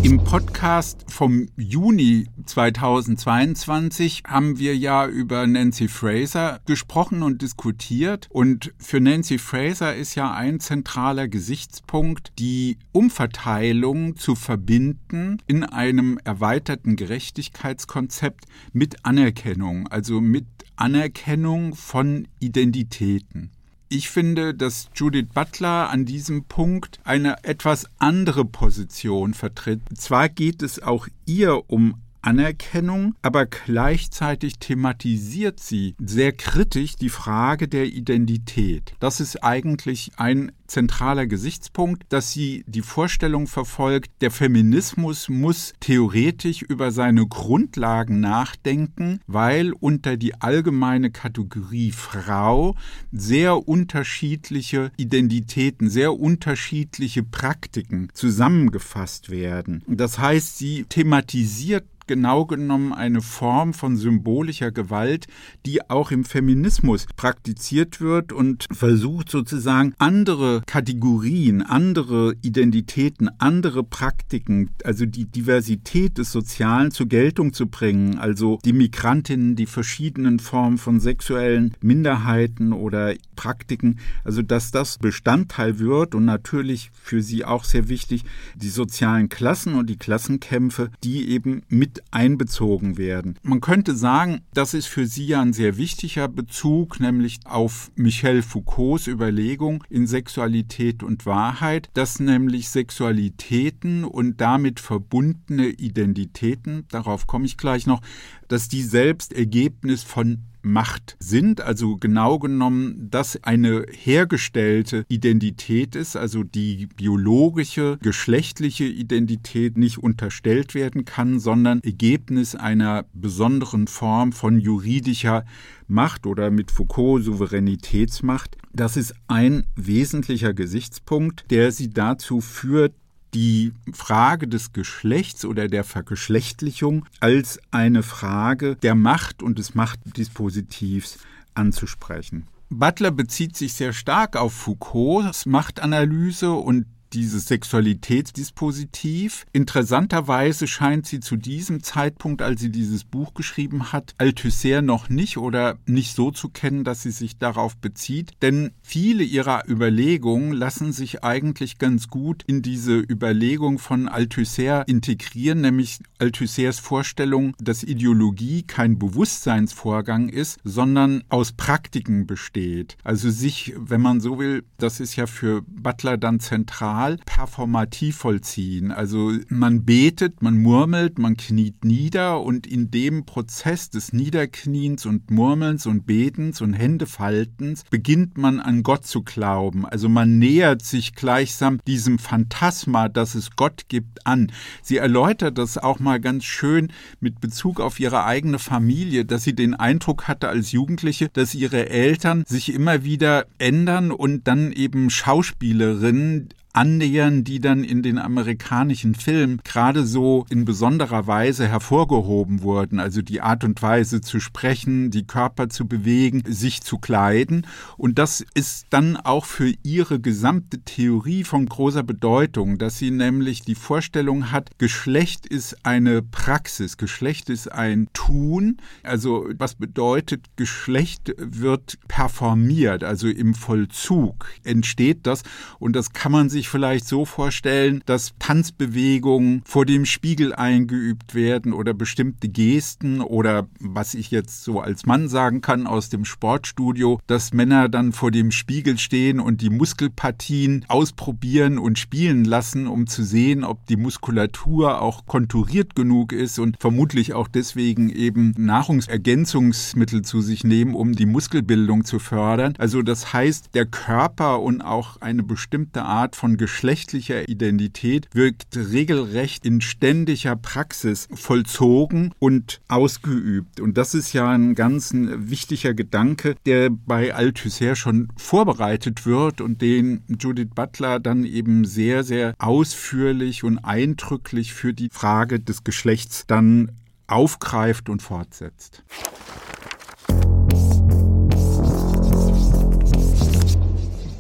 Im 0.06 0.24
Podcast 0.24 1.04
vom 1.08 1.48
Juni 1.58 2.28
2022 2.46 4.22
haben 4.28 4.60
wir 4.60 4.78
ja 4.78 5.08
über 5.08 5.48
Nancy 5.48 5.88
Fraser 5.88 6.60
gesprochen 6.68 7.24
und 7.24 7.42
diskutiert. 7.42 8.28
Und 8.30 8.72
für 8.78 9.00
Nancy 9.00 9.40
Fraser 9.40 9.96
ist 9.96 10.14
ja 10.14 10.32
ein 10.32 10.60
zentraler 10.60 11.28
Gesichtspunkt, 11.28 12.34
die 12.38 12.78
Umverteilung 12.92 14.16
zu 14.16 14.36
verbinden 14.36 15.42
in 15.48 15.64
einem 15.64 16.20
erweiterten 16.24 16.98
Gerechtigkeitskonzept 16.98 18.46
mit 18.74 19.04
Anerkennung, 19.08 19.88
also 19.88 20.22
mit 20.22 20.46
Anerkennung 20.76 21.74
von 21.74 22.28
Identitäten. 22.40 23.50
Ich 23.98 24.10
finde, 24.10 24.54
dass 24.54 24.90
Judith 24.94 25.28
Butler 25.34 25.90
an 25.90 26.04
diesem 26.04 26.44
Punkt 26.44 27.00
eine 27.06 27.46
etwas 27.46 27.86
andere 27.98 28.44
Position 28.44 29.34
vertritt. 29.34 29.80
Zwar 29.96 30.28
geht 30.28 30.62
es 30.62 30.84
auch 30.84 31.08
ihr 31.26 31.70
um 31.70 31.96
Anerkennung, 32.26 33.16
aber 33.22 33.46
gleichzeitig 33.46 34.60
thematisiert 34.60 35.60
sie 35.60 35.96
sehr 36.00 36.32
kritisch 36.32 36.96
die 36.96 37.10
Frage 37.10 37.68
der 37.68 37.86
Identität. 37.86 38.94
Das 39.00 39.20
ist 39.20 39.44
eigentlich 39.44 40.12
ein 40.18 40.52
zentraler 40.68 41.28
Gesichtspunkt, 41.28 42.04
dass 42.10 42.32
sie 42.32 42.64
die 42.68 42.82
Vorstellung 42.82 43.48
verfolgt, 43.48 44.12
der 44.22 44.32
Feminismus 44.32 45.30
muss 45.30 45.74
theoretisch 45.80 46.62
über 46.64 46.92
seine 46.92 47.28
Grundlagen 47.28 48.20
nachdenken, 48.20 49.20
weil 49.28 49.74
unter 49.74 50.18
die 50.18 50.42
allgemeine 50.42 51.12
Kategorie 51.12 51.92
Frau 51.92 52.76
sehr 53.12 53.68
unterschiedliche 53.68 54.92
Identitäten, 54.98 55.90
sehr 55.90 56.20
unterschiedliche 56.20 57.24
Praktiken 57.24 58.10
zusammengefasst 58.14 59.30
werden. 59.30 59.84
Das 59.88 60.20
heißt, 60.20 60.58
sie 60.58 60.86
thematisiert 60.90 61.86
genau 62.08 62.46
genommen 62.46 62.94
eine 62.94 63.22
Form 63.22 63.74
von 63.74 63.98
symbolischer 63.98 64.72
Gewalt, 64.72 65.28
die 65.66 65.90
auch 65.90 66.12
im 66.12 66.24
Feminismus 66.24 67.08
praktiziert 67.16 68.02
wird 68.02 68.32
und 68.32 68.66
versucht 68.72 69.30
sozusagen 69.30 69.94
andere 69.98 70.62
Kategorien, 70.66 71.62
andere 71.62 72.36
Identitäten, 72.42 73.30
andere 73.40 73.84
Praktiken, 73.84 74.72
also 74.84 75.06
die 75.06 75.26
Diversität 75.26 76.18
des 76.18 76.32
Sozialen 76.32 76.92
zur 76.92 77.08
Geltung 77.08 77.54
zu 77.54 77.68
bringen, 77.68 78.18
also 78.18 78.60
die 78.64 78.74
Migrantinnen, 78.74 79.56
die 79.56 79.66
verschiedenen 79.66 80.40
Formen 80.40 80.78
von 80.78 81.00
sexuellen 81.00 81.76
Minderheiten 81.82 82.74
oder 82.74 83.14
Praktiken, 83.36 84.00
also 84.24 84.42
dass 84.42 84.72
das 84.72 84.98
Bestandteil 84.98 85.80
wird 85.80 86.16
und 86.16 86.26
natürlich 86.26 86.92
für 86.94 87.22
sie 87.22 87.46
auch 87.46 87.64
sehr 87.64 87.90
wichtig, 87.90 88.24
die 88.56 88.70
sozialen 88.70 89.30
Klassen 89.30 89.76
und 89.76 89.90
die 89.90 89.98
Klassenkämpfe, 89.98 90.90
die 91.04 91.30
eben 91.30 91.64
mit 91.68 91.95
einbezogen 92.12 92.98
werden. 92.98 93.38
Man 93.44 93.62
könnte 93.62 93.96
sagen, 93.96 94.42
das 94.54 94.74
ist 94.74 94.88
für 94.88 95.08
sie 95.08 95.28
ja 95.28 95.42
ein 95.42 95.54
sehr 95.54 95.78
wichtiger 95.78 96.28
Bezug, 96.28 97.00
nämlich 97.00 97.40
auf 97.46 97.92
Michel 97.96 98.42
Foucaults 98.42 99.08
Überlegung 99.08 99.84
in 99.90 100.08
Sexualität 100.08 101.04
und 101.04 101.26
Wahrheit, 101.26 101.90
dass 101.94 102.20
nämlich 102.20 102.70
Sexualitäten 102.70 104.04
und 104.04 104.42
damit 104.42 104.80
verbundene 104.80 105.68
Identitäten, 105.68 106.86
darauf 106.90 107.28
komme 107.28 107.46
ich 107.46 107.58
gleich 107.58 107.88
noch, 107.88 108.02
dass 108.48 108.68
die 108.68 108.84
selbst 108.84 109.34
Ergebnis 109.34 110.04
von 110.04 110.40
Macht 110.66 111.16
sind, 111.20 111.62
also 111.62 111.96
genau 111.96 112.40
genommen, 112.40 113.08
dass 113.12 113.42
eine 113.44 113.86
hergestellte 113.90 115.06
Identität 115.08 115.96
ist, 115.96 116.18
also 116.18 116.44
die 116.44 116.88
biologische, 116.88 118.00
geschlechtliche 118.02 118.86
Identität 118.86 119.78
nicht 119.78 120.00
unterstellt 120.00 120.74
werden 120.74 121.06
kann, 121.06 121.40
sondern 121.40 121.82
Ergebnis 121.82 122.56
einer 122.56 123.06
besonderen 123.14 123.86
Form 123.88 124.32
von 124.32 124.60
juridischer 124.60 125.46
Macht 125.88 126.26
oder 126.26 126.50
mit 126.50 126.72
Foucault 126.72 127.24
Souveränitätsmacht. 127.24 128.58
Das 128.74 128.98
ist 128.98 129.14
ein 129.28 129.66
wesentlicher 129.76 130.54
Gesichtspunkt, 130.54 131.46
der 131.52 131.72
sie 131.72 131.92
dazu 131.92 132.42
führt, 132.42 132.94
die 133.36 133.74
Frage 133.92 134.48
des 134.48 134.72
Geschlechts 134.72 135.44
oder 135.44 135.68
der 135.68 135.84
Vergeschlechtlichung 135.84 137.06
als 137.20 137.60
eine 137.70 138.02
Frage 138.02 138.78
der 138.78 138.96
Macht 138.96 139.44
und 139.44 139.60
des 139.60 139.76
Machtdispositivs 139.76 141.20
anzusprechen. 141.54 142.48
Butler 142.70 143.12
bezieht 143.12 143.56
sich 143.56 143.74
sehr 143.74 143.94
stark 143.94 144.38
auf 144.38 144.54
Foucaults 144.54 145.46
Machtanalyse 145.46 146.52
und 146.52 146.86
dieses 147.14 147.48
Sexualitätsdispositiv. 147.48 149.46
Interessanterweise 149.52 150.68
scheint 150.68 151.06
sie 151.06 151.20
zu 151.20 151.36
diesem 151.36 151.84
Zeitpunkt, 151.84 152.42
als 152.42 152.62
sie 152.62 152.72
dieses 152.72 153.04
Buch 153.04 153.34
geschrieben 153.34 153.92
hat, 153.92 154.16
Althusser 154.18 154.82
noch 154.82 155.10
nicht 155.10 155.38
oder 155.38 155.78
nicht 155.86 156.16
so 156.16 156.32
zu 156.32 156.50
kennen, 156.50 156.84
dass 156.84 157.04
sie 157.04 157.12
sich 157.12 157.38
darauf 157.38 157.78
bezieht. 157.78 158.32
Denn 158.42 158.72
viele 158.82 159.24
ihrer 159.24 159.68
Überlegungen 159.68 160.52
lassen 160.52 160.92
sich 160.92 161.24
eigentlich 161.24 161.78
ganz 161.78 162.08
gut 162.08 162.44
in 162.48 162.62
diese 162.62 162.98
Überlegung 162.98 163.80
von 163.80 164.08
Althusser 164.08 164.88
integrieren, 164.88 165.62
nämlich 165.62 166.00
Althussers 166.20 166.80
Vorstellung, 166.80 167.56
dass 167.60 167.84
Ideologie 167.84 168.64
kein 168.64 168.98
Bewusstseinsvorgang 169.00 170.30
ist, 170.30 170.60
sondern 170.64 171.24
aus 171.30 171.52
Praktiken 171.52 172.28
besteht. 172.28 172.98
Also 173.04 173.30
sich, 173.30 173.74
wenn 173.78 174.02
man 174.02 174.22
so 174.22 174.40
will, 174.40 174.64
das 174.78 175.00
ist 175.00 175.16
ja 175.16 175.28
für 175.28 175.62
Butler 175.64 176.18
dann 176.18 176.40
zentral, 176.40 177.05
Ritual 177.06 177.18
performativ 177.26 178.18
vollziehen. 178.18 178.92
Also 178.92 179.34
man 179.50 179.86
betet, 179.86 180.42
man 180.42 180.58
murmelt, 180.58 181.20
man 181.20 181.38
kniet 181.38 181.86
nieder 181.86 182.42
und 182.42 182.68
in 182.68 182.92
dem 182.92 183.26
Prozess 183.26 183.90
des 183.90 184.14
Niederkniens 184.14 185.06
und 185.06 185.32
Murmelns 185.32 185.86
und 185.86 186.06
Betens 186.06 186.62
und 186.62 186.74
Händefaltens 186.74 187.84
beginnt 187.90 188.38
man 188.38 188.60
an 188.60 188.84
Gott 188.84 189.06
zu 189.06 189.24
glauben. 189.24 189.86
Also 189.86 190.10
man 190.10 190.40
nähert 190.40 190.84
sich 190.84 191.14
gleichsam 191.16 191.80
diesem 191.86 192.20
Phantasma, 192.20 193.10
dass 193.10 193.36
es 193.36 193.56
Gott 193.56 193.86
gibt, 193.88 194.26
an. 194.26 194.52
Sie 194.82 194.98
erläutert 194.98 195.58
das 195.58 195.78
auch 195.78 196.00
mal 196.00 196.20
ganz 196.20 196.46
schön 196.46 196.92
mit 197.20 197.42
Bezug 197.42 197.80
auf 197.80 198.00
ihre 198.00 198.26
eigene 198.26 198.60
Familie, 198.60 199.26
dass 199.26 199.44
sie 199.44 199.54
den 199.54 199.74
Eindruck 199.74 200.28
hatte 200.28 200.50
als 200.50 200.72
Jugendliche, 200.72 201.30
dass 201.30 201.54
ihre 201.54 201.90
Eltern 201.90 202.44
sich 202.48 202.74
immer 202.74 203.04
wieder 203.04 203.46
ändern 203.58 204.12
und 204.12 204.48
dann 204.48 204.72
eben 204.72 205.10
Schauspielerinnen 205.10 206.50
annähern, 206.76 207.44
die 207.44 207.60
dann 207.60 207.84
in 207.84 208.04
den 208.04 208.18
amerikanischen 208.18 209.16
Filmen 209.16 209.62
gerade 209.64 210.06
so 210.06 210.46
in 210.50 210.66
besonderer 210.66 211.26
Weise 211.26 211.68
hervorgehoben 211.68 212.62
wurden. 212.62 213.00
Also 213.00 213.22
die 213.22 213.40
Art 213.42 213.64
und 213.64 213.82
Weise 213.82 214.20
zu 214.20 214.42
sprechen, 214.42 215.10
die 215.10 215.26
Körper 215.26 215.70
zu 215.70 215.88
bewegen, 215.88 216.44
sich 216.46 216.82
zu 216.82 216.98
kleiden. 216.98 217.66
Und 217.98 218.20
das 218.20 218.46
ist 218.54 218.88
dann 218.90 219.16
auch 219.16 219.46
für 219.46 219.74
ihre 219.84 220.20
gesamte 220.20 220.80
Theorie 220.82 221.46
von 221.46 221.66
großer 221.66 222.04
Bedeutung, 222.04 222.78
dass 222.78 222.98
sie 222.98 223.12
nämlich 223.12 223.62
die 223.62 223.76
Vorstellung 223.76 224.52
hat, 224.52 224.78
Geschlecht 224.78 225.46
ist 225.46 225.86
eine 225.86 226.22
Praxis, 226.22 226.98
Geschlecht 226.98 227.50
ist 227.50 227.72
ein 227.72 228.10
Tun. 228.12 228.78
Also 229.02 229.48
was 229.58 229.76
bedeutet, 229.76 230.46
Geschlecht 230.58 231.34
wird 231.38 231.98
performiert, 232.10 233.04
also 233.04 233.28
im 233.28 233.54
Vollzug 233.54 234.48
entsteht 234.64 235.26
das. 235.26 235.44
Und 235.80 235.96
das 235.96 236.12
kann 236.12 236.34
man 236.34 236.50
sich 236.50 236.65
sich 236.66 236.70
vielleicht 236.72 237.08
so 237.08 237.26
vorstellen, 237.26 238.02
dass 238.06 238.34
Tanzbewegungen 238.40 239.62
vor 239.66 239.86
dem 239.86 240.06
Spiegel 240.06 240.54
eingeübt 240.54 241.36
werden 241.36 241.74
oder 241.74 241.94
bestimmte 241.94 242.50
Gesten 242.50 243.22
oder 243.22 243.68
was 243.80 244.16
ich 244.16 244.32
jetzt 244.32 244.64
so 244.64 244.80
als 244.80 245.06
Mann 245.06 245.28
sagen 245.28 245.62
kann 245.62 245.86
aus 245.86 246.10
dem 246.10 246.26
Sportstudio, 246.26 247.20
dass 247.28 247.54
Männer 247.54 247.88
dann 247.88 248.14
vor 248.14 248.32
dem 248.32 248.52
Spiegel 248.52 248.98
stehen 248.98 249.40
und 249.40 249.62
die 249.62 249.70
Muskelpartien 249.70 250.86
ausprobieren 250.88 251.78
und 251.78 252.00
spielen 252.00 252.46
lassen, 252.46 252.88
um 252.88 253.06
zu 253.06 253.24
sehen, 253.24 253.64
ob 253.64 253.86
die 253.86 253.98
Muskulatur 253.98 255.02
auch 255.02 255.28
konturiert 255.28 255.96
genug 255.96 256.32
ist 256.32 256.58
und 256.58 256.78
vermutlich 256.80 257.34
auch 257.34 257.48
deswegen 257.48 258.10
eben 258.10 258.56
Nahrungsergänzungsmittel 258.58 260.24
zu 260.24 260.42
sich 260.42 260.64
nehmen, 260.64 260.96
um 260.96 261.14
die 261.14 261.28
Muskelbildung 261.28 262.06
zu 262.06 262.18
fördern. 262.18 262.74
Also 262.80 263.04
das 263.04 263.34
heißt, 263.34 263.76
der 263.76 263.86
Körper 263.86 264.62
und 264.62 264.82
auch 264.82 265.22
eine 265.22 265.44
bestimmte 265.44 266.04
Art 266.04 266.36
von 266.36 266.55
geschlechtlicher 266.58 267.48
Identität 267.48 268.28
wirkt 268.34 268.76
regelrecht 268.76 269.66
in 269.66 269.82
ständiger 269.82 270.56
Praxis 270.56 271.28
vollzogen 271.34 272.34
und 272.40 272.82
ausgeübt. 272.88 273.80
Und 273.80 273.98
das 273.98 274.14
ist 274.14 274.34
ja 274.34 274.50
ein 274.50 274.76
ganz 274.76 275.12
wichtiger 275.14 275.94
Gedanke, 275.94 276.56
der 276.66 276.90
bei 276.90 277.34
Althusser 277.34 277.96
schon 277.96 278.30
vorbereitet 278.38 279.26
wird 279.26 279.62
und 279.62 279.82
den 279.82 280.24
Judith 280.28 280.70
Butler 280.76 281.20
dann 281.20 281.46
eben 281.46 281.86
sehr, 281.86 282.24
sehr 282.24 282.56
ausführlich 282.58 283.64
und 283.64 283.80
eindrücklich 283.80 284.74
für 284.74 284.94
die 284.94 285.10
Frage 285.12 285.60
des 285.60 285.84
Geschlechts 285.84 286.46
dann 286.48 286.92
aufgreift 287.28 288.10
und 288.10 288.22
fortsetzt. 288.22 289.04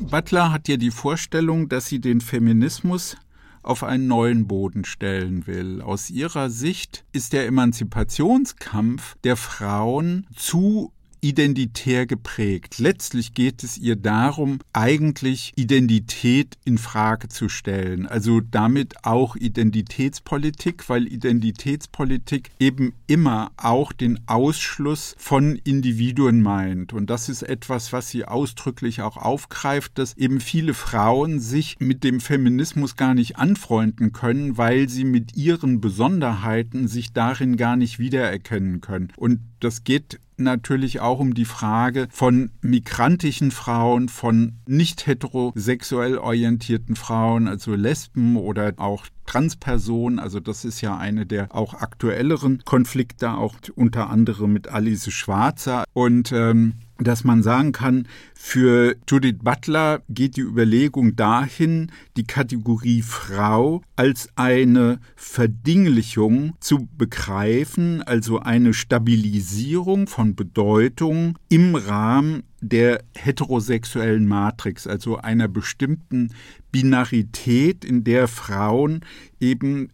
Butler 0.09 0.51
hat 0.51 0.67
ja 0.67 0.77
die 0.77 0.91
Vorstellung, 0.91 1.67
dass 1.67 1.87
sie 1.87 1.99
den 1.99 2.21
Feminismus 2.21 3.17
auf 3.63 3.83
einen 3.83 4.07
neuen 4.07 4.47
Boden 4.47 4.85
stellen 4.85 5.47
will. 5.47 5.81
Aus 5.81 6.11
ihrer 6.11 6.49
Sicht 6.51 7.03
ist 7.11 7.33
der 7.33 7.47
Emanzipationskampf 7.47 9.15
der 9.23 9.35
Frauen 9.35 10.27
zu 10.35 10.93
identitär 11.21 12.05
geprägt. 12.05 12.79
Letztlich 12.79 13.33
geht 13.33 13.63
es 13.63 13.77
ihr 13.77 13.95
darum, 13.95 14.59
eigentlich 14.73 15.53
Identität 15.55 16.55
in 16.65 16.77
Frage 16.77 17.27
zu 17.27 17.49
stellen. 17.49 18.05
Also 18.05 18.41
damit 18.41 19.05
auch 19.05 19.35
Identitätspolitik, 19.35 20.89
weil 20.89 21.07
Identitätspolitik 21.07 22.51
eben 22.59 22.93
immer 23.07 23.51
auch 23.57 23.91
den 23.91 24.19
Ausschluss 24.27 25.15
von 25.17 25.55
Individuen 25.63 26.41
meint. 26.41 26.93
Und 26.93 27.09
das 27.09 27.29
ist 27.29 27.43
etwas, 27.43 27.93
was 27.93 28.09
sie 28.09 28.25
ausdrücklich 28.25 29.01
auch 29.01 29.17
aufgreift, 29.17 29.97
dass 29.97 30.17
eben 30.17 30.39
viele 30.39 30.73
Frauen 30.73 31.39
sich 31.39 31.77
mit 31.79 32.03
dem 32.03 32.19
Feminismus 32.19 32.95
gar 32.95 33.13
nicht 33.13 33.37
anfreunden 33.37 34.11
können, 34.11 34.57
weil 34.57 34.89
sie 34.89 35.03
mit 35.03 35.35
ihren 35.35 35.81
Besonderheiten 35.81 36.87
sich 36.87 37.13
darin 37.13 37.57
gar 37.57 37.75
nicht 37.75 37.99
wiedererkennen 37.99 38.81
können. 38.81 39.11
Und 39.17 39.39
das 39.59 39.83
geht 39.83 40.19
natürlich 40.37 40.99
auch 40.99 41.19
um 41.19 41.33
die 41.33 41.45
Frage 41.45 42.07
von 42.11 42.51
migrantischen 42.61 43.51
Frauen, 43.51 44.09
von 44.09 44.53
nicht 44.65 45.07
heterosexuell 45.07 46.17
orientierten 46.17 46.95
Frauen, 46.95 47.47
also 47.47 47.75
Lesben 47.75 48.37
oder 48.37 48.73
auch 48.77 49.05
Transpersonen. 49.25 50.19
Also 50.19 50.39
das 50.39 50.65
ist 50.65 50.81
ja 50.81 50.97
eine 50.97 51.25
der 51.25 51.53
auch 51.55 51.73
aktuelleren 51.73 52.63
Konflikte, 52.65 53.33
auch 53.33 53.55
unter 53.75 54.09
anderem 54.09 54.53
mit 54.53 54.67
Alice 54.67 55.11
Schwarzer. 55.11 55.83
Und 55.93 56.31
ähm, 56.31 56.75
dass 56.97 57.23
man 57.23 57.43
sagen 57.43 57.71
kann, 57.71 58.07
für 58.33 58.95
Judith 59.09 59.39
Butler 59.43 60.01
geht 60.09 60.37
die 60.37 60.41
Überlegung 60.41 61.15
dahin, 61.15 61.91
die 62.15 62.23
Kategorie 62.25 63.01
Frau 63.01 63.81
als 63.95 64.29
eine 64.35 64.99
Verdinglichung 65.15 66.53
zu 66.59 66.87
begreifen, 66.97 68.01
also 68.03 68.39
eine 68.39 68.73
Stabilisierung 68.73 70.07
von 70.07 70.35
Bedeutung 70.35 71.37
im 71.49 71.75
Rahmen 71.75 72.43
der 72.61 73.03
heterosexuellen 73.15 74.27
Matrix, 74.27 74.87
also 74.87 75.17
einer 75.17 75.47
bestimmten 75.47 76.33
Binarität, 76.71 77.85
in 77.85 78.03
der 78.03 78.27
Frauen 78.27 79.01
eben 79.39 79.89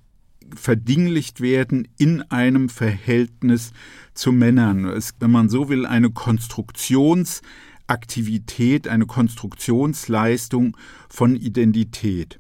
verdinglicht 0.56 1.42
werden 1.42 1.88
in 1.98 2.22
einem 2.24 2.70
Verhältnis 2.70 3.74
zu 4.14 4.32
Männern. 4.32 4.86
Es, 4.86 5.14
wenn 5.20 5.32
man 5.32 5.50
so 5.50 5.68
will, 5.70 5.86
eine 5.86 6.12
Konstruktionsaktivität, 6.12 8.88
eine 8.88 9.06
Konstruktionsleistung 9.06 10.78
von 11.10 11.36
Identität. 11.36 12.40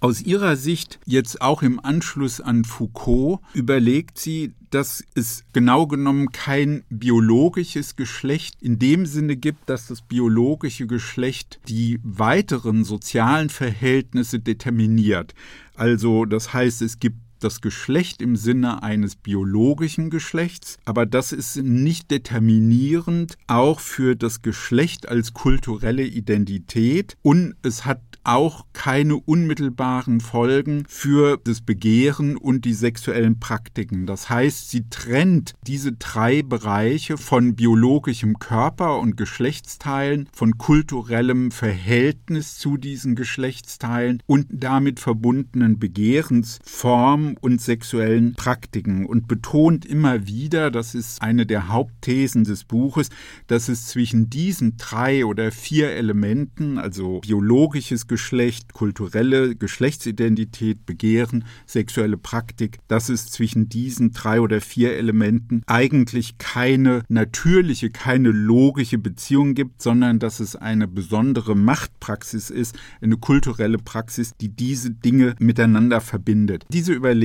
Aus 0.00 0.20
ihrer 0.20 0.56
Sicht, 0.56 0.98
jetzt 1.06 1.42
auch 1.42 1.62
im 1.62 1.80
Anschluss 1.80 2.40
an 2.40 2.64
Foucault, 2.64 3.40
überlegt 3.52 4.18
sie, 4.18 4.52
dass 4.70 5.04
es 5.14 5.44
genau 5.52 5.86
genommen 5.86 6.32
kein 6.32 6.84
biologisches 6.90 7.96
Geschlecht 7.96 8.62
in 8.62 8.78
dem 8.78 9.06
Sinne 9.06 9.36
gibt, 9.36 9.68
dass 9.68 9.86
das 9.86 10.02
biologische 10.02 10.86
Geschlecht 10.86 11.60
die 11.68 12.00
weiteren 12.02 12.84
sozialen 12.84 13.48
Verhältnisse 13.48 14.40
determiniert. 14.40 15.34
Also 15.74 16.24
das 16.24 16.52
heißt, 16.52 16.82
es 16.82 16.98
gibt 16.98 17.16
das 17.38 17.60
Geschlecht 17.60 18.22
im 18.22 18.36
Sinne 18.36 18.82
eines 18.82 19.16
biologischen 19.16 20.10
Geschlechts, 20.10 20.76
aber 20.84 21.06
das 21.06 21.32
ist 21.32 21.56
nicht 21.56 22.10
determinierend 22.10 23.36
auch 23.46 23.80
für 23.80 24.16
das 24.16 24.42
Geschlecht 24.42 25.08
als 25.08 25.34
kulturelle 25.34 26.04
Identität 26.04 27.16
und 27.22 27.54
es 27.62 27.84
hat 27.84 28.00
auch 28.24 28.66
keine 28.74 29.16
unmittelbaren 29.16 30.20
Folgen 30.20 30.84
für 30.86 31.40
das 31.42 31.62
Begehren 31.62 32.36
und 32.36 32.66
die 32.66 32.74
sexuellen 32.74 33.40
Praktiken. 33.40 34.04
Das 34.04 34.28
heißt, 34.28 34.70
sie 34.70 34.88
trennt 34.90 35.54
diese 35.66 35.92
drei 35.92 36.42
Bereiche 36.42 37.16
von 37.16 37.56
biologischem 37.56 38.38
Körper 38.38 38.98
und 38.98 39.16
Geschlechtsteilen, 39.16 40.28
von 40.32 40.58
kulturellem 40.58 41.50
Verhältnis 41.50 42.58
zu 42.58 42.76
diesen 42.76 43.14
Geschlechtsteilen 43.14 44.22
und 44.26 44.46
damit 44.50 45.00
verbundenen 45.00 45.78
Begehrensformen 45.78 47.27
und 47.36 47.60
sexuellen 47.60 48.34
Praktiken 48.34 49.06
und 49.06 49.28
betont 49.28 49.84
immer 49.84 50.26
wieder, 50.26 50.70
das 50.70 50.94
ist 50.94 51.20
eine 51.22 51.46
der 51.46 51.68
Hauptthesen 51.68 52.44
des 52.44 52.64
Buches, 52.64 53.10
dass 53.46 53.68
es 53.68 53.86
zwischen 53.86 54.30
diesen 54.30 54.76
drei 54.76 55.24
oder 55.24 55.50
vier 55.50 55.90
Elementen, 55.90 56.78
also 56.78 57.20
biologisches 57.20 58.06
Geschlecht, 58.06 58.72
kulturelle 58.72 59.54
Geschlechtsidentität, 59.54 60.86
Begehren, 60.86 61.44
sexuelle 61.66 62.16
Praktik, 62.16 62.78
dass 62.88 63.08
es 63.08 63.26
zwischen 63.26 63.68
diesen 63.68 64.12
drei 64.12 64.40
oder 64.40 64.60
vier 64.60 64.96
Elementen 64.96 65.62
eigentlich 65.66 66.38
keine 66.38 67.02
natürliche, 67.08 67.90
keine 67.90 68.30
logische 68.30 68.98
Beziehung 68.98 69.54
gibt, 69.54 69.82
sondern 69.82 70.18
dass 70.18 70.40
es 70.40 70.56
eine 70.56 70.88
besondere 70.88 71.56
Machtpraxis 71.56 72.50
ist, 72.50 72.78
eine 73.00 73.16
kulturelle 73.16 73.78
Praxis, 73.78 74.32
die 74.40 74.48
diese 74.48 74.90
Dinge 74.90 75.34
miteinander 75.38 76.00
verbindet. 76.00 76.64
Diese 76.70 76.92
Überlegung 76.92 77.17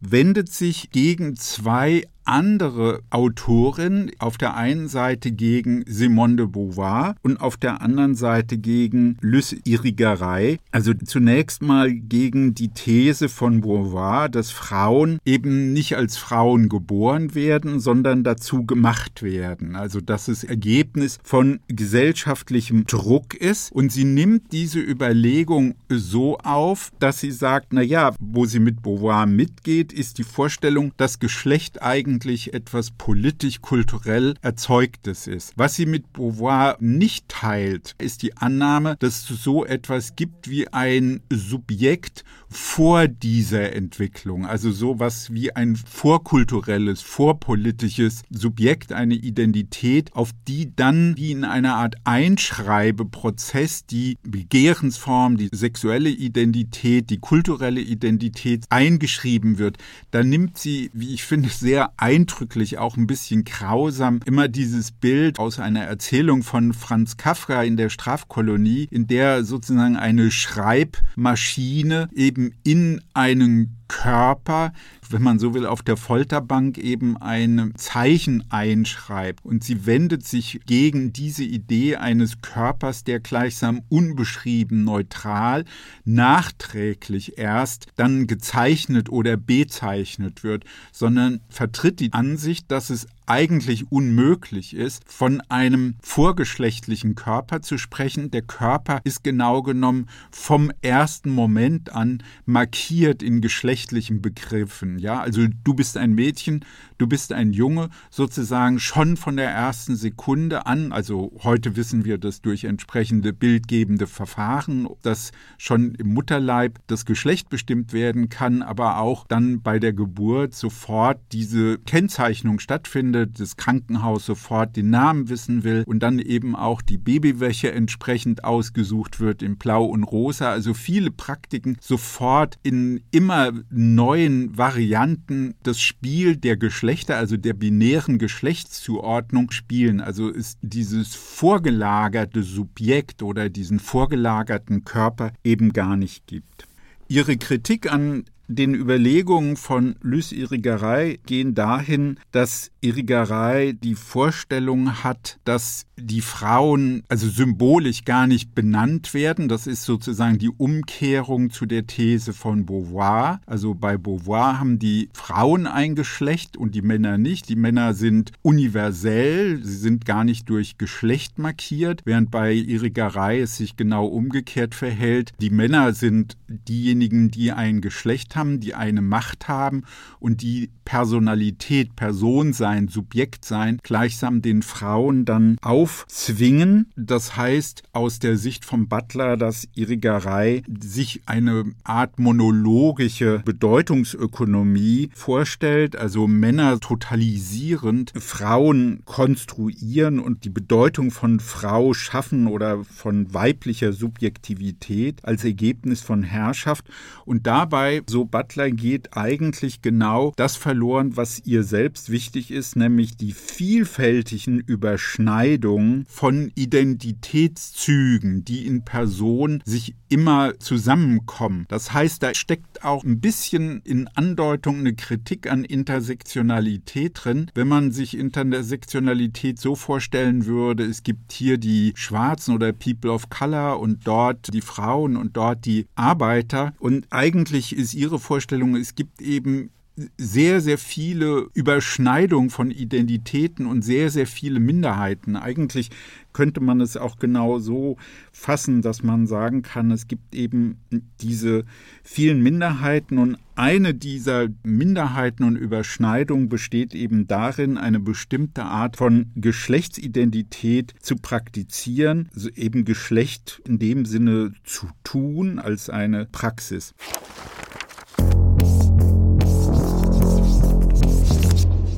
wendet 0.00 0.52
sich 0.52 0.90
gegen 0.90 1.36
zwei 1.36 2.06
andere 2.24 3.00
Autorin, 3.10 4.10
auf 4.18 4.38
der 4.38 4.56
einen 4.56 4.88
Seite 4.88 5.32
gegen 5.32 5.84
Simone 5.86 6.36
de 6.36 6.46
Beauvoir 6.46 7.16
und 7.22 7.40
auf 7.40 7.56
der 7.56 7.82
anderen 7.82 8.14
Seite 8.14 8.58
gegen 8.58 9.16
Luce 9.20 9.56
Irigaray. 9.64 10.58
Also 10.70 10.94
zunächst 10.94 11.62
mal 11.62 11.92
gegen 11.92 12.54
die 12.54 12.68
These 12.68 13.28
von 13.28 13.60
Beauvoir, 13.60 14.28
dass 14.28 14.50
Frauen 14.50 15.18
eben 15.24 15.72
nicht 15.72 15.96
als 15.96 16.16
Frauen 16.16 16.68
geboren 16.68 17.34
werden, 17.34 17.80
sondern 17.80 18.24
dazu 18.24 18.64
gemacht 18.64 19.22
werden. 19.22 19.76
Also 19.76 20.00
dass 20.00 20.28
es 20.28 20.44
Ergebnis 20.44 21.18
von 21.22 21.60
gesellschaftlichem 21.68 22.86
Druck 22.86 23.34
ist. 23.34 23.72
Und 23.72 23.92
sie 23.92 24.04
nimmt 24.04 24.52
diese 24.52 24.80
Überlegung 24.80 25.74
so 25.88 26.38
auf, 26.38 26.92
dass 26.98 27.20
sie 27.20 27.30
sagt, 27.32 27.72
na 27.72 27.82
ja, 27.82 28.14
wo 28.20 28.46
sie 28.46 28.60
mit 28.60 28.82
Beauvoir 28.82 29.26
mitgeht, 29.26 29.92
ist 29.92 30.18
die 30.18 30.24
Vorstellung, 30.24 30.92
dass 30.96 31.18
Geschlecht 31.18 31.82
eigentlich 31.82 32.11
eigentlich 32.12 32.52
etwas 32.52 32.90
politisch-kulturell 32.90 34.34
Erzeugtes 34.42 35.26
ist. 35.26 35.54
Was 35.56 35.76
sie 35.76 35.86
mit 35.86 36.12
Beauvoir 36.12 36.76
nicht 36.78 37.26
teilt, 37.28 37.94
ist 37.98 38.22
die 38.22 38.36
Annahme, 38.36 38.96
dass 38.98 39.30
es 39.30 39.42
so 39.42 39.64
etwas 39.64 40.14
gibt 40.14 40.50
wie 40.50 40.68
ein 40.68 41.22
Subjekt 41.30 42.24
vor 42.52 43.08
dieser 43.08 43.72
Entwicklung, 43.72 44.44
also 44.44 44.72
sowas 44.72 45.32
wie 45.32 45.56
ein 45.56 45.74
vorkulturelles, 45.74 47.00
vorpolitisches 47.00 48.22
Subjekt, 48.30 48.92
eine 48.92 49.14
Identität, 49.14 50.14
auf 50.14 50.32
die 50.46 50.76
dann 50.76 51.16
wie 51.16 51.32
in 51.32 51.44
einer 51.44 51.76
Art 51.76 51.94
Einschreibeprozess 52.04 53.86
die 53.86 54.18
Begehrensform, 54.22 55.38
die 55.38 55.48
sexuelle 55.50 56.10
Identität, 56.10 57.08
die 57.08 57.18
kulturelle 57.18 57.80
Identität 57.80 58.66
eingeschrieben 58.68 59.56
wird. 59.56 59.78
Da 60.10 60.22
nimmt 60.22 60.58
sie, 60.58 60.90
wie 60.92 61.14
ich 61.14 61.24
finde, 61.24 61.48
sehr 61.48 61.92
eindrücklich, 62.02 62.78
auch 62.78 62.96
ein 62.96 63.06
bisschen 63.06 63.44
grausam, 63.44 64.18
immer 64.24 64.48
dieses 64.48 64.90
Bild 64.90 65.38
aus 65.38 65.60
einer 65.60 65.84
Erzählung 65.84 66.42
von 66.42 66.72
Franz 66.72 67.16
Kafka 67.16 67.62
in 67.62 67.76
der 67.76 67.90
Strafkolonie, 67.90 68.88
in 68.90 69.06
der 69.06 69.44
sozusagen 69.44 69.96
eine 69.96 70.32
Schreibmaschine 70.32 72.08
eben 72.12 72.54
in 72.64 73.00
einen 73.14 73.76
Körper, 73.92 74.72
wenn 75.10 75.22
man 75.22 75.38
so 75.38 75.52
will, 75.52 75.66
auf 75.66 75.82
der 75.82 75.98
Folterbank 75.98 76.78
eben 76.78 77.18
ein 77.18 77.74
Zeichen 77.76 78.42
einschreibt. 78.50 79.44
Und 79.44 79.62
sie 79.62 79.84
wendet 79.84 80.26
sich 80.26 80.60
gegen 80.66 81.12
diese 81.12 81.44
Idee 81.44 81.96
eines 81.96 82.40
Körpers, 82.40 83.04
der 83.04 83.20
gleichsam 83.20 83.82
unbeschrieben, 83.90 84.82
neutral, 84.82 85.66
nachträglich 86.06 87.36
erst 87.36 87.86
dann 87.96 88.26
gezeichnet 88.26 89.10
oder 89.10 89.36
bezeichnet 89.36 90.42
wird, 90.42 90.64
sondern 90.90 91.40
vertritt 91.50 92.00
die 92.00 92.14
Ansicht, 92.14 92.70
dass 92.70 92.88
es 92.88 93.06
eigentlich 93.26 93.90
unmöglich 93.90 94.74
ist, 94.74 95.02
von 95.06 95.40
einem 95.48 95.94
vorgeschlechtlichen 96.02 97.14
Körper 97.14 97.62
zu 97.62 97.78
sprechen. 97.78 98.30
Der 98.30 98.42
Körper 98.42 99.00
ist 99.04 99.24
genau 99.24 99.62
genommen 99.62 100.08
vom 100.30 100.70
ersten 100.82 101.30
Moment 101.30 101.92
an 101.92 102.22
markiert 102.44 103.22
in 103.22 103.40
geschlechtlichen 103.40 104.22
Begriffen. 104.22 104.98
Ja, 104.98 105.20
also 105.20 105.46
du 105.64 105.74
bist 105.74 105.96
ein 105.96 106.12
Mädchen, 106.12 106.64
du 107.02 107.06
bist 107.06 107.32
ein 107.32 107.52
Junge, 107.52 107.90
sozusagen 108.10 108.78
schon 108.80 109.16
von 109.16 109.36
der 109.36 109.50
ersten 109.50 109.94
Sekunde 109.94 110.66
an. 110.66 110.92
Also 110.92 111.32
heute 111.42 111.76
wissen 111.76 112.04
wir 112.04 112.18
das 112.18 112.40
durch 112.40 112.64
entsprechende 112.64 113.32
bildgebende 113.32 114.06
Verfahren, 114.06 114.88
dass 115.02 115.30
schon 115.58 115.94
im 115.94 116.12
Mutterleib 116.14 116.78
das 116.86 117.04
Geschlecht 117.04 117.50
bestimmt 117.50 117.92
werden 117.92 118.28
kann, 118.28 118.62
aber 118.62 118.98
auch 118.98 119.26
dann 119.26 119.62
bei 119.62 119.78
der 119.78 119.92
Geburt 119.92 120.54
sofort 120.54 121.20
diese 121.30 121.78
Kennzeichnung 121.78 122.58
stattfindet 122.58 123.12
Zustände 123.12 123.26
des 123.26 123.56
Krankenhauses 123.56 124.26
sofort 124.26 124.76
den 124.76 124.90
Namen 124.90 125.28
wissen 125.28 125.64
will 125.64 125.84
und 125.86 126.00
dann 126.00 126.18
eben 126.18 126.54
auch 126.56 126.82
die 126.82 126.98
Babywäsche 126.98 127.72
entsprechend 127.72 128.44
ausgesucht 128.44 129.20
wird 129.20 129.42
in 129.42 129.56
Blau 129.56 129.84
und 129.84 130.04
Rosa. 130.04 130.50
Also 130.50 130.74
viele 130.74 131.10
Praktiken 131.10 131.76
sofort 131.80 132.58
in 132.62 133.02
immer 133.10 133.52
neuen 133.70 134.56
Varianten 134.56 135.54
das 135.62 135.80
Spiel 135.80 136.36
der 136.36 136.56
Geschlechter, 136.56 136.91
also 137.16 137.36
der 137.36 137.54
binären 137.54 138.18
Geschlechtszuordnung 138.18 139.50
spielen. 139.50 140.00
Also 140.00 140.28
ist 140.28 140.58
dieses 140.62 141.14
vorgelagerte 141.14 142.42
Subjekt 142.42 143.22
oder 143.22 143.48
diesen 143.48 143.78
vorgelagerten 143.78 144.84
Körper 144.84 145.32
eben 145.42 145.72
gar 145.72 145.96
nicht 145.96 146.26
gibt. 146.26 146.66
Ihre 147.08 147.36
Kritik 147.36 147.90
an 147.92 148.24
den 148.54 148.74
Überlegungen 148.74 149.56
von 149.56 149.96
Lys 150.02 150.32
Irigaray 150.32 151.20
gehen 151.26 151.54
dahin, 151.54 152.18
dass 152.30 152.70
Irigaray 152.80 153.74
die 153.74 153.94
Vorstellung 153.94 155.04
hat, 155.04 155.38
dass 155.44 155.86
die 155.96 156.20
Frauen 156.20 157.04
also 157.08 157.28
symbolisch 157.28 158.04
gar 158.04 158.26
nicht 158.26 158.54
benannt 158.54 159.14
werden. 159.14 159.48
Das 159.48 159.66
ist 159.66 159.84
sozusagen 159.84 160.38
die 160.38 160.50
Umkehrung 160.50 161.50
zu 161.50 161.66
der 161.66 161.86
These 161.86 162.32
von 162.32 162.66
Beauvoir. 162.66 163.40
Also 163.46 163.74
bei 163.74 163.96
Beauvoir 163.96 164.58
haben 164.58 164.78
die 164.78 165.08
Frauen 165.14 165.66
ein 165.66 165.94
Geschlecht 165.94 166.56
und 166.56 166.74
die 166.74 166.82
Männer 166.82 167.18
nicht. 167.18 167.48
Die 167.48 167.56
Männer 167.56 167.94
sind 167.94 168.32
universell, 168.42 169.62
sie 169.62 169.76
sind 169.76 170.04
gar 170.04 170.24
nicht 170.24 170.48
durch 170.48 170.76
Geschlecht 170.76 171.38
markiert, 171.38 172.02
während 172.04 172.30
bei 172.30 172.52
Irigaray 172.52 173.40
es 173.40 173.56
sich 173.56 173.76
genau 173.76 174.06
umgekehrt 174.06 174.74
verhält. 174.74 175.32
Die 175.40 175.50
Männer 175.50 175.92
sind 175.92 176.36
diejenigen, 176.48 177.30
die 177.30 177.52
ein 177.52 177.80
Geschlecht 177.80 178.34
haben, 178.34 178.41
die 178.60 178.74
eine 178.74 179.02
Macht 179.02 179.48
haben 179.48 179.82
und 180.18 180.42
die 180.42 180.70
Personalität, 180.84 181.96
Person 181.96 182.52
sein, 182.52 182.88
Subjekt 182.88 183.44
sein, 183.44 183.78
gleichsam 183.82 184.42
den 184.42 184.62
Frauen 184.62 185.24
dann 185.24 185.56
aufzwingen. 185.62 186.90
Das 186.96 187.36
heißt, 187.36 187.82
aus 187.92 188.18
der 188.18 188.36
Sicht 188.36 188.64
vom 188.64 188.88
Butler, 188.88 189.36
dass 189.36 189.68
Irigarei 189.74 190.62
sich 190.80 191.22
eine 191.26 191.64
Art 191.84 192.18
monologische 192.18 193.42
Bedeutungsökonomie 193.44 195.10
vorstellt, 195.14 195.96
also 195.96 196.26
Männer 196.26 196.80
totalisierend 196.80 198.12
Frauen 198.16 199.02
konstruieren 199.04 200.18
und 200.18 200.44
die 200.44 200.50
Bedeutung 200.50 201.10
von 201.10 201.40
Frau 201.40 201.94
schaffen 201.94 202.46
oder 202.46 202.84
von 202.84 203.32
weiblicher 203.32 203.92
Subjektivität 203.92 205.24
als 205.24 205.44
Ergebnis 205.44 206.02
von 206.02 206.22
Herrschaft 206.22 206.86
und 207.24 207.46
dabei, 207.46 208.02
so 208.06 208.24
Butler, 208.32 208.72
geht 208.72 209.16
eigentlich 209.16 209.82
genau 209.82 210.32
das 210.34 210.56
verloren, 210.56 211.16
was 211.16 211.42
ihr 211.44 211.62
selbst 211.62 212.10
wichtig 212.10 212.50
ist, 212.50 212.74
nämlich 212.74 213.16
die 213.16 213.30
vielfältigen 213.30 214.58
Überschneidungen 214.58 216.04
von 216.08 216.50
Identitätszügen, 216.56 218.44
die 218.44 218.66
in 218.66 218.84
Person 218.84 219.62
sich 219.64 219.94
immer 220.08 220.58
zusammenkommen. 220.58 221.66
Das 221.68 221.92
heißt, 221.92 222.22
da 222.22 222.34
steckt 222.34 222.84
auch 222.84 223.04
ein 223.04 223.20
bisschen 223.20 223.80
in 223.84 224.08
Andeutung 224.08 224.80
eine 224.80 224.94
Kritik 224.94 225.50
an 225.50 225.64
Intersektionalität 225.64 227.20
drin. 227.22 227.50
Wenn 227.54 227.68
man 227.68 227.92
sich 227.92 228.16
Intersektionalität 228.16 229.58
so 229.58 229.74
vorstellen 229.74 230.46
würde, 230.46 230.84
es 230.84 231.02
gibt 231.02 231.32
hier 231.32 231.58
die 231.58 231.92
Schwarzen 231.96 232.54
oder 232.54 232.72
People 232.72 233.12
of 233.12 233.30
Color 233.30 233.78
und 233.80 234.06
dort 234.06 234.52
die 234.52 234.60
Frauen 234.60 235.16
und 235.16 235.36
dort 235.36 235.64
die 235.64 235.86
Arbeiter. 235.94 236.74
Und 236.78 237.06
eigentlich 237.10 237.76
ist 237.76 237.94
ihre 237.94 238.11
Vorstellung, 238.18 238.76
es 238.76 238.94
gibt 238.94 239.20
eben 239.20 239.70
sehr, 240.16 240.62
sehr 240.62 240.78
viele 240.78 241.48
Überschneidungen 241.52 242.48
von 242.48 242.70
Identitäten 242.70 243.66
und 243.66 243.82
sehr, 243.82 244.10
sehr 244.10 244.26
viele 244.26 244.58
Minderheiten. 244.58 245.36
Eigentlich 245.36 245.90
könnte 246.32 246.60
man 246.60 246.80
es 246.80 246.96
auch 246.96 247.18
genau 247.18 247.58
so 247.58 247.98
fassen, 248.32 248.80
dass 248.80 249.02
man 249.02 249.26
sagen 249.26 249.60
kann, 249.60 249.90
es 249.90 250.08
gibt 250.08 250.34
eben 250.34 250.78
diese 251.20 251.64
vielen 252.02 252.42
Minderheiten 252.42 253.18
und 253.18 253.36
eine 253.54 253.92
dieser 253.92 254.48
Minderheiten 254.62 255.44
und 255.44 255.56
Überschneidungen 255.56 256.48
besteht 256.48 256.94
eben 256.94 257.26
darin, 257.26 257.76
eine 257.76 258.00
bestimmte 258.00 258.64
Art 258.64 258.96
von 258.96 259.30
Geschlechtsidentität 259.36 260.94
zu 261.00 261.16
praktizieren, 261.16 262.30
also 262.34 262.48
eben 262.48 262.86
Geschlecht 262.86 263.60
in 263.66 263.78
dem 263.78 264.06
Sinne 264.06 264.54
zu 264.64 264.86
tun 265.04 265.58
als 265.58 265.90
eine 265.90 266.24
Praxis. 266.32 266.94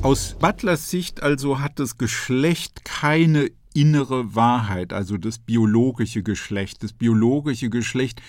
Aus 0.05 0.35
Butlers 0.37 0.91
Sicht 0.91 1.23
also 1.23 1.59
hat 1.59 1.79
das 1.79 1.97
Geschlecht 1.97 2.85
keine 2.85 3.49
innere 3.73 4.35
Wahrheit, 4.35 4.93
also 4.93 5.17
das 5.17 5.39
biologische 5.39 6.21
Geschlecht. 6.21 6.83
Das 6.83 6.93
biologische 6.93 7.71
Geschlecht 7.71 8.21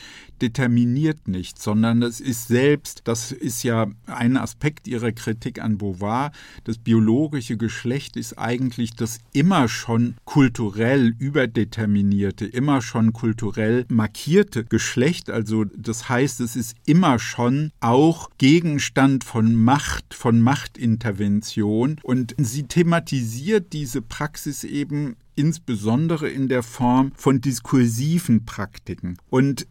determiniert 0.42 1.28
nicht, 1.28 1.60
sondern 1.60 2.02
es 2.02 2.20
ist 2.20 2.48
selbst, 2.48 3.02
das 3.04 3.32
ist 3.32 3.62
ja 3.62 3.86
ein 4.06 4.36
Aspekt 4.36 4.88
ihrer 4.88 5.12
Kritik 5.12 5.60
an 5.62 5.78
Beauvoir, 5.78 6.32
das 6.64 6.78
biologische 6.78 7.56
Geschlecht 7.56 8.16
ist 8.16 8.38
eigentlich 8.38 8.94
das 8.94 9.18
immer 9.32 9.68
schon 9.68 10.14
kulturell 10.24 11.14
überdeterminierte, 11.18 12.46
immer 12.46 12.82
schon 12.82 13.12
kulturell 13.12 13.84
markierte 13.88 14.64
Geschlecht. 14.64 15.30
Also 15.30 15.64
das 15.64 16.08
heißt, 16.08 16.40
es 16.40 16.56
ist 16.56 16.76
immer 16.86 17.18
schon 17.18 17.70
auch 17.80 18.30
Gegenstand 18.38 19.24
von 19.24 19.54
Macht, 19.54 20.14
von 20.14 20.40
Machtintervention 20.40 22.00
und 22.02 22.34
sie 22.38 22.64
thematisiert 22.64 23.72
diese 23.72 24.02
Praxis 24.02 24.64
eben 24.64 25.16
insbesondere 25.36 26.28
in 26.28 26.48
der 26.48 26.62
Form 26.62 27.12
von 27.14 27.40
diskursiven 27.40 28.44
Praktiken. 28.44 29.18
Und 29.28 29.66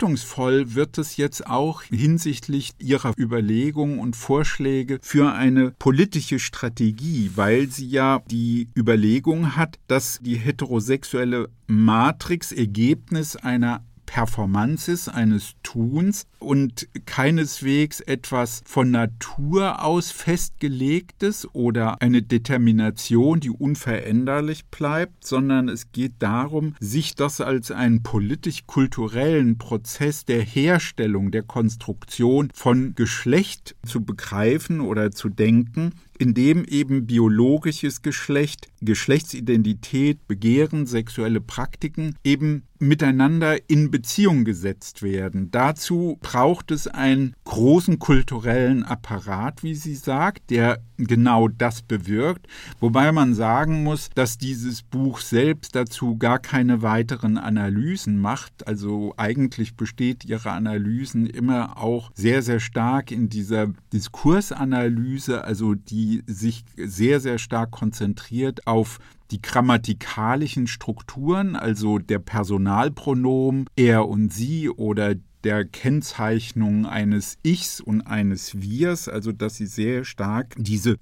bedeutungsvoll 0.00 0.74
wird 0.74 0.96
es 0.96 1.18
jetzt 1.18 1.46
auch 1.46 1.82
hinsichtlich 1.82 2.72
ihrer 2.78 3.12
Überlegungen 3.18 3.98
und 3.98 4.16
Vorschläge 4.16 4.98
für 5.02 5.32
eine 5.32 5.72
politische 5.72 6.38
Strategie, 6.38 7.32
weil 7.34 7.68
sie 7.68 7.86
ja 7.86 8.22
die 8.30 8.70
Überlegung 8.74 9.56
hat, 9.56 9.78
dass 9.88 10.18
die 10.22 10.36
heterosexuelle 10.36 11.50
Matrix 11.66 12.50
Ergebnis 12.50 13.36
einer 13.36 13.84
Performances, 14.10 15.08
eines 15.08 15.54
Tuns 15.62 16.26
und 16.40 16.88
keineswegs 17.06 18.00
etwas 18.00 18.60
von 18.66 18.90
Natur 18.90 19.84
aus 19.84 20.10
festgelegtes 20.10 21.46
oder 21.54 22.02
eine 22.02 22.20
Determination, 22.20 23.38
die 23.38 23.50
unveränderlich 23.50 24.66
bleibt, 24.66 25.24
sondern 25.24 25.68
es 25.68 25.92
geht 25.92 26.14
darum, 26.18 26.74
sich 26.80 27.14
das 27.14 27.40
als 27.40 27.70
einen 27.70 28.02
politisch-kulturellen 28.02 29.58
Prozess 29.58 30.24
der 30.24 30.42
Herstellung, 30.42 31.30
der 31.30 31.44
Konstruktion 31.44 32.50
von 32.52 32.96
Geschlecht 32.96 33.76
zu 33.86 34.04
begreifen 34.04 34.80
oder 34.80 35.12
zu 35.12 35.28
denken, 35.28 35.92
in 36.20 36.34
dem 36.34 36.66
eben 36.66 37.06
biologisches 37.06 38.02
Geschlecht, 38.02 38.68
Geschlechtsidentität, 38.82 40.28
Begehren, 40.28 40.84
sexuelle 40.84 41.40
Praktiken 41.40 42.14
eben 42.22 42.64
miteinander 42.80 43.58
in 43.68 43.90
Beziehung 43.90 44.44
gesetzt 44.44 45.02
werden. 45.02 45.50
Dazu 45.50 46.18
braucht 46.20 46.70
es 46.70 46.88
einen 46.88 47.34
großen 47.44 47.98
kulturellen 47.98 48.84
Apparat, 48.84 49.62
wie 49.62 49.74
sie 49.74 49.94
sagt, 49.94 50.50
der 50.50 50.82
genau 50.96 51.48
das 51.48 51.82
bewirkt, 51.82 52.46
wobei 52.80 53.12
man 53.12 53.34
sagen 53.34 53.82
muss, 53.84 54.08
dass 54.14 54.38
dieses 54.38 54.82
Buch 54.82 55.20
selbst 55.20 55.74
dazu 55.74 56.16
gar 56.16 56.38
keine 56.38 56.82
weiteren 56.82 57.38
Analysen 57.38 58.18
macht. 58.18 58.66
Also 58.66 59.14
eigentlich 59.16 59.76
besteht 59.76 60.24
ihre 60.24 60.50
Analysen 60.50 61.26
immer 61.26 61.78
auch 61.78 62.10
sehr, 62.14 62.42
sehr 62.42 62.60
stark 62.60 63.10
in 63.10 63.28
dieser 63.28 63.68
Diskursanalyse, 63.92 65.44
also 65.44 65.74
die 65.74 66.09
sich 66.26 66.64
sehr, 66.76 67.20
sehr 67.20 67.38
stark 67.38 67.70
konzentriert 67.70 68.66
auf 68.66 68.98
die 69.30 69.40
grammatikalischen 69.40 70.66
Strukturen, 70.66 71.56
also 71.56 71.98
der 71.98 72.18
Personalpronomen 72.18 73.66
er 73.76 74.08
und 74.08 74.32
sie 74.32 74.68
oder 74.68 75.14
der 75.44 75.64
Kennzeichnung 75.64 76.86
eines 76.86 77.38
Ichs 77.42 77.80
und 77.80 78.02
eines 78.02 78.60
Wirs, 78.60 79.08
also 79.08 79.32
dass 79.32 79.56
sie 79.56 79.66
sehr 79.66 80.04
stark 80.04 80.54
diese 80.58 80.96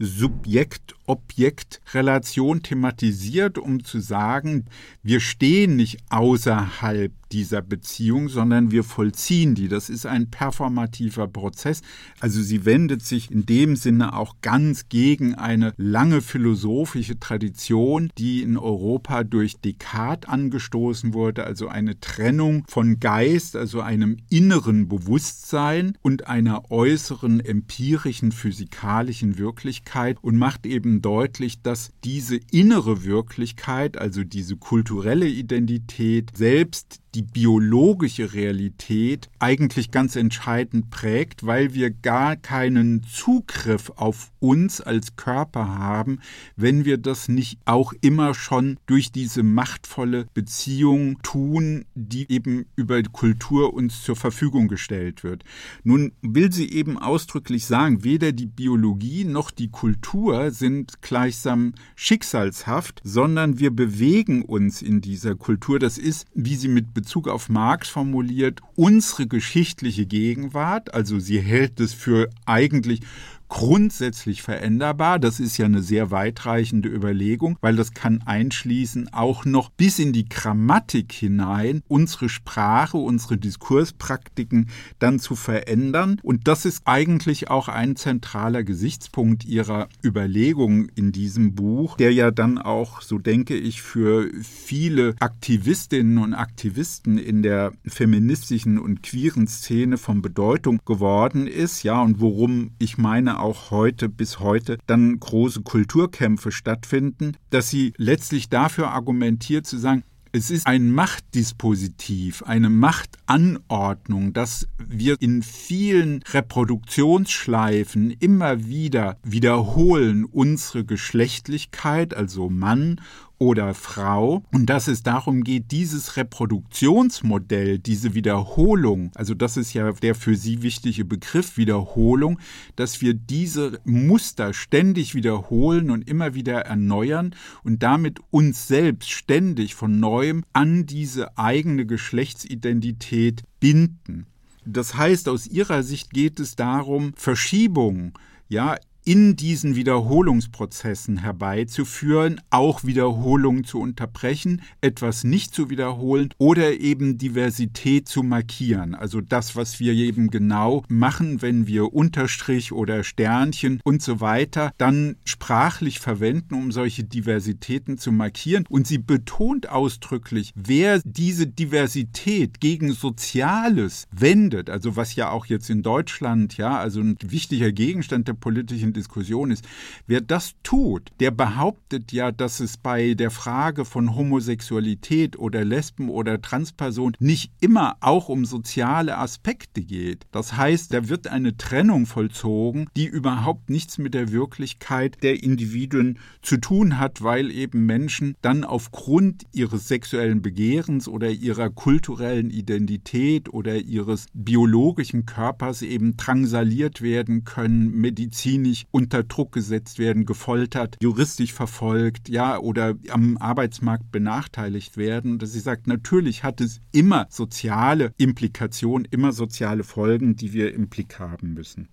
Subjekt-Objekt-Relation 1.09 2.63
thematisiert, 2.63 3.59
um 3.59 3.83
zu 3.83 4.01
sagen, 4.01 4.67
wir 5.03 5.21
stehen 5.21 5.77
nicht 5.77 5.99
außerhalb 6.11 7.13
dieser 7.33 7.63
Beziehung, 7.63 8.29
sondern 8.29 8.71
wir 8.71 8.85
vollziehen 8.85 9.55
die. 9.55 9.69
Das 9.69 9.91
ist 9.91 10.07
ein 10.07 10.31
performativer 10.31 11.29
Prozess. 11.29 11.83
Also 12.21 12.43
sie 12.43 12.65
wendet 12.65 13.03
sich 13.03 13.31
in 13.31 13.45
dem 13.47 13.77
Sinne 13.77 14.15
auch 14.15 14.37
ganz 14.43 14.89
gegen 14.89 15.35
eine 15.35 15.73
lange 15.77 16.21
philosophische 16.21 17.19
Tradition, 17.19 18.11
die 18.19 18.43
in 18.43 18.57
Europa 18.57 19.25
durch 19.25 19.61
Descartes 19.61 20.29
angestoßen 20.29 21.15
wurde, 21.15 21.45
also 21.45 21.69
eine 21.69 22.01
Trennung 22.01 22.65
von 22.67 22.99
Geist, 23.01 23.57
also 23.57 23.81
einem 23.81 24.17
inneren 24.31 24.89
Bewusstsein 24.89 25.97
und 26.03 26.27
einer 26.27 26.71
äußeren 26.71 27.41
empirischen 27.41 28.33
physikalischen 28.33 29.39
Wirklichkeit 29.39 30.17
und 30.23 30.37
macht 30.37 30.67
eben 30.67 30.98
deutlich, 31.03 31.63
dass 31.63 31.93
diese 32.05 32.39
innere 32.51 33.05
Wirklichkeit, 33.05 33.99
also 33.99 34.25
diese 34.25 34.57
kulturelle 34.57 35.27
Identität, 35.27 36.37
selbst 36.37 37.01
die 37.19 37.25
biologische 37.25 38.33
Realität 38.33 39.29
eigentlich 39.41 39.91
ganz 39.91 40.15
entscheidend 40.15 40.89
prägt, 40.89 41.45
weil 41.45 41.75
wir 41.75 41.91
gar 41.91 42.37
keinen 42.37 43.03
Zugriff 43.03 43.91
auf 43.97 44.31
uns 44.39 44.81
als 44.81 45.17
Körper 45.17 45.67
haben, 45.67 46.21
wenn 46.55 46.85
wir 46.85 46.97
das 46.97 47.27
nicht 47.27 47.59
auch 47.65 47.93
immer 48.03 48.35
schon 48.35 48.79
durch 48.87 49.11
diese 49.11 49.43
machtvolle 49.43 50.27
Beziehung 50.33 51.21
tun, 51.25 51.87
die 51.97 52.31
eben 52.31 52.67
über 52.77 53.03
Kultur 53.03 53.75
uns 53.75 54.05
zur 54.05 54.15
Verfügung 54.15 54.69
gestellt 54.69 55.25
wird. 55.25 55.43
Nun 55.83 56.13
will 56.23 56.53
sie 56.53 56.71
eben 56.71 56.99
ausdrücklich 56.99 57.67
sagen, 57.67 58.05
weder 58.05 58.31
die 58.31 58.47
Biologie 58.47 59.25
noch 59.25 59.51
die 59.51 59.71
Kultur 59.71 60.53
sind 60.53 61.03
gleichsam 61.03 61.75
schicksalshaft, 61.97 63.01
sondern 63.03 63.59
wir 63.59 63.73
bewegen 63.73 64.43
uns 64.43 64.83
in 64.83 65.01
dieser 65.01 65.35
Kultur. 65.35 65.81
Das 65.81 65.99
ist, 65.99 66.25
wie 66.33 66.55
sie 66.55 66.69
mit 66.69 66.95
Bezug 66.95 67.08
auf 67.29 67.49
Marx 67.49 67.89
formuliert, 67.89 68.61
unsere 68.77 69.27
geschichtliche 69.27 70.07
Gegenwart, 70.07 70.95
also 70.95 71.19
sie 71.19 71.41
hält 71.41 71.81
es 71.81 71.95
für 71.95 72.31
eigentlich 72.47 73.01
grundsätzlich 73.49 74.43
veränderbar. 74.43 75.19
Das 75.19 75.41
ist 75.41 75.57
ja 75.57 75.67
eine 75.67 75.83
sehr 75.83 76.11
weitreichende 76.11 76.89
Überlegung, 76.89 77.57
weil 77.61 77.77
das 77.77 77.95
kann 77.95 78.23
einschließen, 78.25 79.13
auch 79.13 79.45
noch 79.45 79.71
bis 79.71 79.99
in 79.99 80.13
die 80.13 80.29
Grammatik 80.29 81.13
hinein 81.13 81.83
unsere 81.89 82.29
Sprache, 82.29 82.99
unsere 82.99 83.39
Diskurspraktiken 83.39 84.69
dann 84.99 85.19
zu 85.19 85.35
verändern. 85.35 86.21
Und 86.23 86.47
das 86.47 86.65
ist 86.65 86.83
eigentlich 86.85 87.51
auch 87.51 87.69
ein 87.69 87.97
zentraler 87.97 88.63
Gesichtspunkt 88.65 89.45
ihrer 89.45 89.89
Überlegung 90.05 90.89
in 90.95 91.13
diesem 91.13 91.55
Buch, 91.55 91.97
der 91.97 92.13
ja 92.13 92.31
dann 92.31 92.59
auch, 92.59 93.01
so 93.01 93.19
denke 93.19 93.57
ich, 93.57 93.83
für 93.83 94.31
viele 94.43 95.15
Aktivistinnen 95.21 96.19
und 96.19 96.35
Aktivisten 96.35 97.19
in 97.19 97.43
der 97.43 97.73
feministischen 97.87 98.79
und 98.79 99.03
queeren 99.03 99.47
Szene 99.47 99.97
von 99.97 100.23
Bedeutung 100.23 100.81
geworden 100.85 101.47
ist. 101.47 101.83
Ja, 101.83 102.03
und 102.03 102.21
worum 102.21 102.73
ich 102.79 102.99
meine, 102.99 103.38
auch 103.39 103.71
heute 103.71 104.09
bis 104.09 104.41
heute 104.41 104.79
dann 104.87 105.19
große 105.19 105.63
Kulturkämpfe 105.63 106.53
stattfinden, 106.53 107.37
dass 107.51 107.71
sie 107.71 107.93
letztlich 107.97 108.49
dafür 108.49 108.91
argumentiert 108.91 109.67
zu 109.67 109.79
sagen, 109.79 110.05
es 110.31 110.51
ist 110.51 110.67
ein 110.67 110.91
Machtdispositiv, 110.91 112.43
eine 112.43 112.69
Machtanordnung, 112.69 114.35
dass 114.35 114.69
wir 114.77 115.17
in 115.21 115.43
vielen 115.43 116.23
Reproduktionsschleifen 116.33 118.11
immer 118.11 118.67
wieder 118.67 119.17
wiederholen 119.23 120.25
unsere 120.27 120.85
Geschlechtlichkeit, 120.85 122.15
also 122.15 122.51
Mann 122.51 123.01
oder 123.39 123.75
Frau 123.75 124.43
und 124.53 124.67
dass 124.67 124.89
es 124.89 125.03
darum 125.03 125.45
geht, 125.45 125.71
dieses 125.71 126.17
Reproduktionsmodell, 126.17 127.79
diese 127.79 128.15
Wiederholung, 128.15 129.13
also 129.15 129.35
das 129.35 129.57
ist 129.57 129.73
ja 129.73 129.93
der 129.93 130.15
für 130.15 130.35
Sie 130.35 130.63
wichtige 130.63 131.05
Begriff 131.05 131.57
Wiederholung, 131.57 132.39
dass 132.77 133.01
wir 133.01 133.15
diese 133.15 133.81
Muster 133.85 134.53
ständig 134.53 135.15
wiederholen 135.15 135.91
und 135.91 136.09
immer 136.09 136.35
wieder 136.35 136.63
erneuern 136.63 137.35
und 137.63 137.83
damit 137.83 138.19
uns 138.31 138.67
selbst 138.67 139.11
ständig 139.11 139.75
von 139.75 140.01
neuem 140.01 140.45
an 140.53 140.87
diese 140.87 141.39
eigene 141.39 141.87
Geschlechtsidentität 141.87 143.45
binden. 143.61 144.27
Das 144.65 144.97
heißt, 144.97 145.29
aus 145.29 145.47
Ihrer 145.47 145.83
Sicht 145.83 146.11
geht 146.11 146.41
es 146.41 146.57
darum, 146.57 147.13
Verschiebungen 147.17 148.13
ja, 148.49 148.77
in 149.09 149.37
diesen 149.37 149.75
Wiederholungsprozessen 149.75 151.17
herbeizuführen, 151.17 152.43
auch 152.51 152.85
Wiederholungen 152.85 153.65
zu 153.65 153.81
unterbrechen, 153.81 154.61
etwas 154.83 155.25
nicht 155.25 155.55
zu 155.55 155.71
wiederholen 155.71 156.29
oder 156.37 156.79
eben 156.79 157.17
Diversität 157.17 158.07
zu 158.07 158.23
markieren. 158.23 158.95
Also 158.95 159.23
das, 159.23 159.57
was 159.57 159.81
wir 159.81 159.95
eben 159.95 160.29
genau 160.29 160.83
machen, 160.89 161.41
wenn 161.41 161.67
wir 161.67 161.95
Unterstrich 161.95 162.71
oder 162.71 163.03
Sternchen 163.03 163.81
und 163.83 164.03
so 164.03 164.21
weiter 164.21 164.73
dann 164.77 165.17
sprachlich 165.25 166.01
verwenden, 166.01 166.53
um 166.53 166.71
solche 166.71 167.05
Diversitäten 167.05 167.97
zu 167.97 168.13
markieren. 168.13 168.67
Und 168.69 168.87
sie 168.87 168.99
betont 168.99 169.71
ausdrücklich, 169.71 170.53
wer 170.55 171.01
diese 171.03 171.47
Diversität 171.47 172.61
gegen 172.61 172.93
Soziales 172.93 174.07
wendet, 174.13 174.69
also 174.69 174.97
was 174.97 175.15
ja 175.15 175.31
auch 175.31 175.47
jetzt 175.47 175.71
in 175.71 175.81
Deutschland, 175.81 176.59
ja, 176.59 176.79
also 176.79 177.01
ein 177.01 177.17
wichtiger 177.23 177.73
Gegenstand 177.73 178.29
der 178.29 178.35
politischen 178.35 178.98
Diskussion 178.99 179.51
ist. 179.51 179.65
Wer 180.07 180.21
das 180.21 180.55
tut, 180.63 181.11
der 181.21 181.31
behauptet 181.31 182.13
ja, 182.13 182.33
dass 182.33 182.61
es 182.61 182.77
bei 182.77 183.15
der 183.15 183.31
Frage 183.31 183.85
von 183.85 184.15
Homosexualität 184.15 185.39
oder 185.39 185.65
Lesben 185.65 186.09
oder 186.11 186.41
Transperson 186.41 187.15
nicht 187.19 187.53
immer 187.61 187.97
auch 188.01 188.29
um 188.29 188.45
soziale 188.45 189.17
Aspekte 189.19 189.83
geht. 189.83 190.27
Das 190.33 190.57
heißt, 190.57 190.93
da 190.93 191.09
wird 191.09 191.29
eine 191.29 191.57
Trennung 191.57 192.07
vollzogen, 192.07 192.89
die 192.97 193.07
überhaupt 193.07 193.71
nichts 193.71 193.99
mit 193.99 194.15
der 194.15 194.33
Wirklichkeit 194.33 195.23
der 195.23 195.43
Individuen 195.43 196.19
zu 196.43 196.57
tun 196.59 196.99
hat, 196.99 197.23
weil 197.23 197.51
eben 197.51 197.87
Menschen 197.87 198.35
dann 198.43 198.65
aufgrund 198.65 199.45
ihres 199.53 199.89
sexuellen 199.89 200.43
Begehrens 200.43 201.09
oder 201.09 201.31
ihrer 201.31 201.71
kulturellen 201.71 202.51
Identität 202.51 203.53
oder 203.53 203.77
ihres 203.77 204.27
biologischen 204.35 205.27
Körpers 205.27 205.83
eben 205.83 206.17
drangsaliert 206.17 207.03
werden 207.03 207.45
können, 207.45 207.93
medizinisch 208.01 208.78
unter 208.91 209.23
Druck 209.23 209.53
gesetzt 209.53 209.99
werden, 209.99 210.27
gefoltert, 210.27 210.97
juristisch 211.03 211.53
verfolgt, 211.53 212.29
ja, 212.29 212.59
oder 212.59 212.95
am 213.09 213.37
Arbeitsmarkt 213.39 214.11
benachteiligt 214.13 214.97
werden. 214.97 215.39
Dass 215.39 215.53
sie 215.53 215.61
sagt, 215.61 215.87
natürlich 215.87 216.45
hat 216.45 216.61
es 216.61 216.81
immer 216.93 217.27
soziale 217.31 218.13
Implikationen, 218.17 219.07
immer 219.11 219.33
soziale 219.33 219.85
Folgen, 219.85 220.37
die 220.37 220.53
wir 220.53 220.75
im 220.75 220.89
Blick 220.89 221.19
haben 221.19 221.55
müssen. 221.55 221.89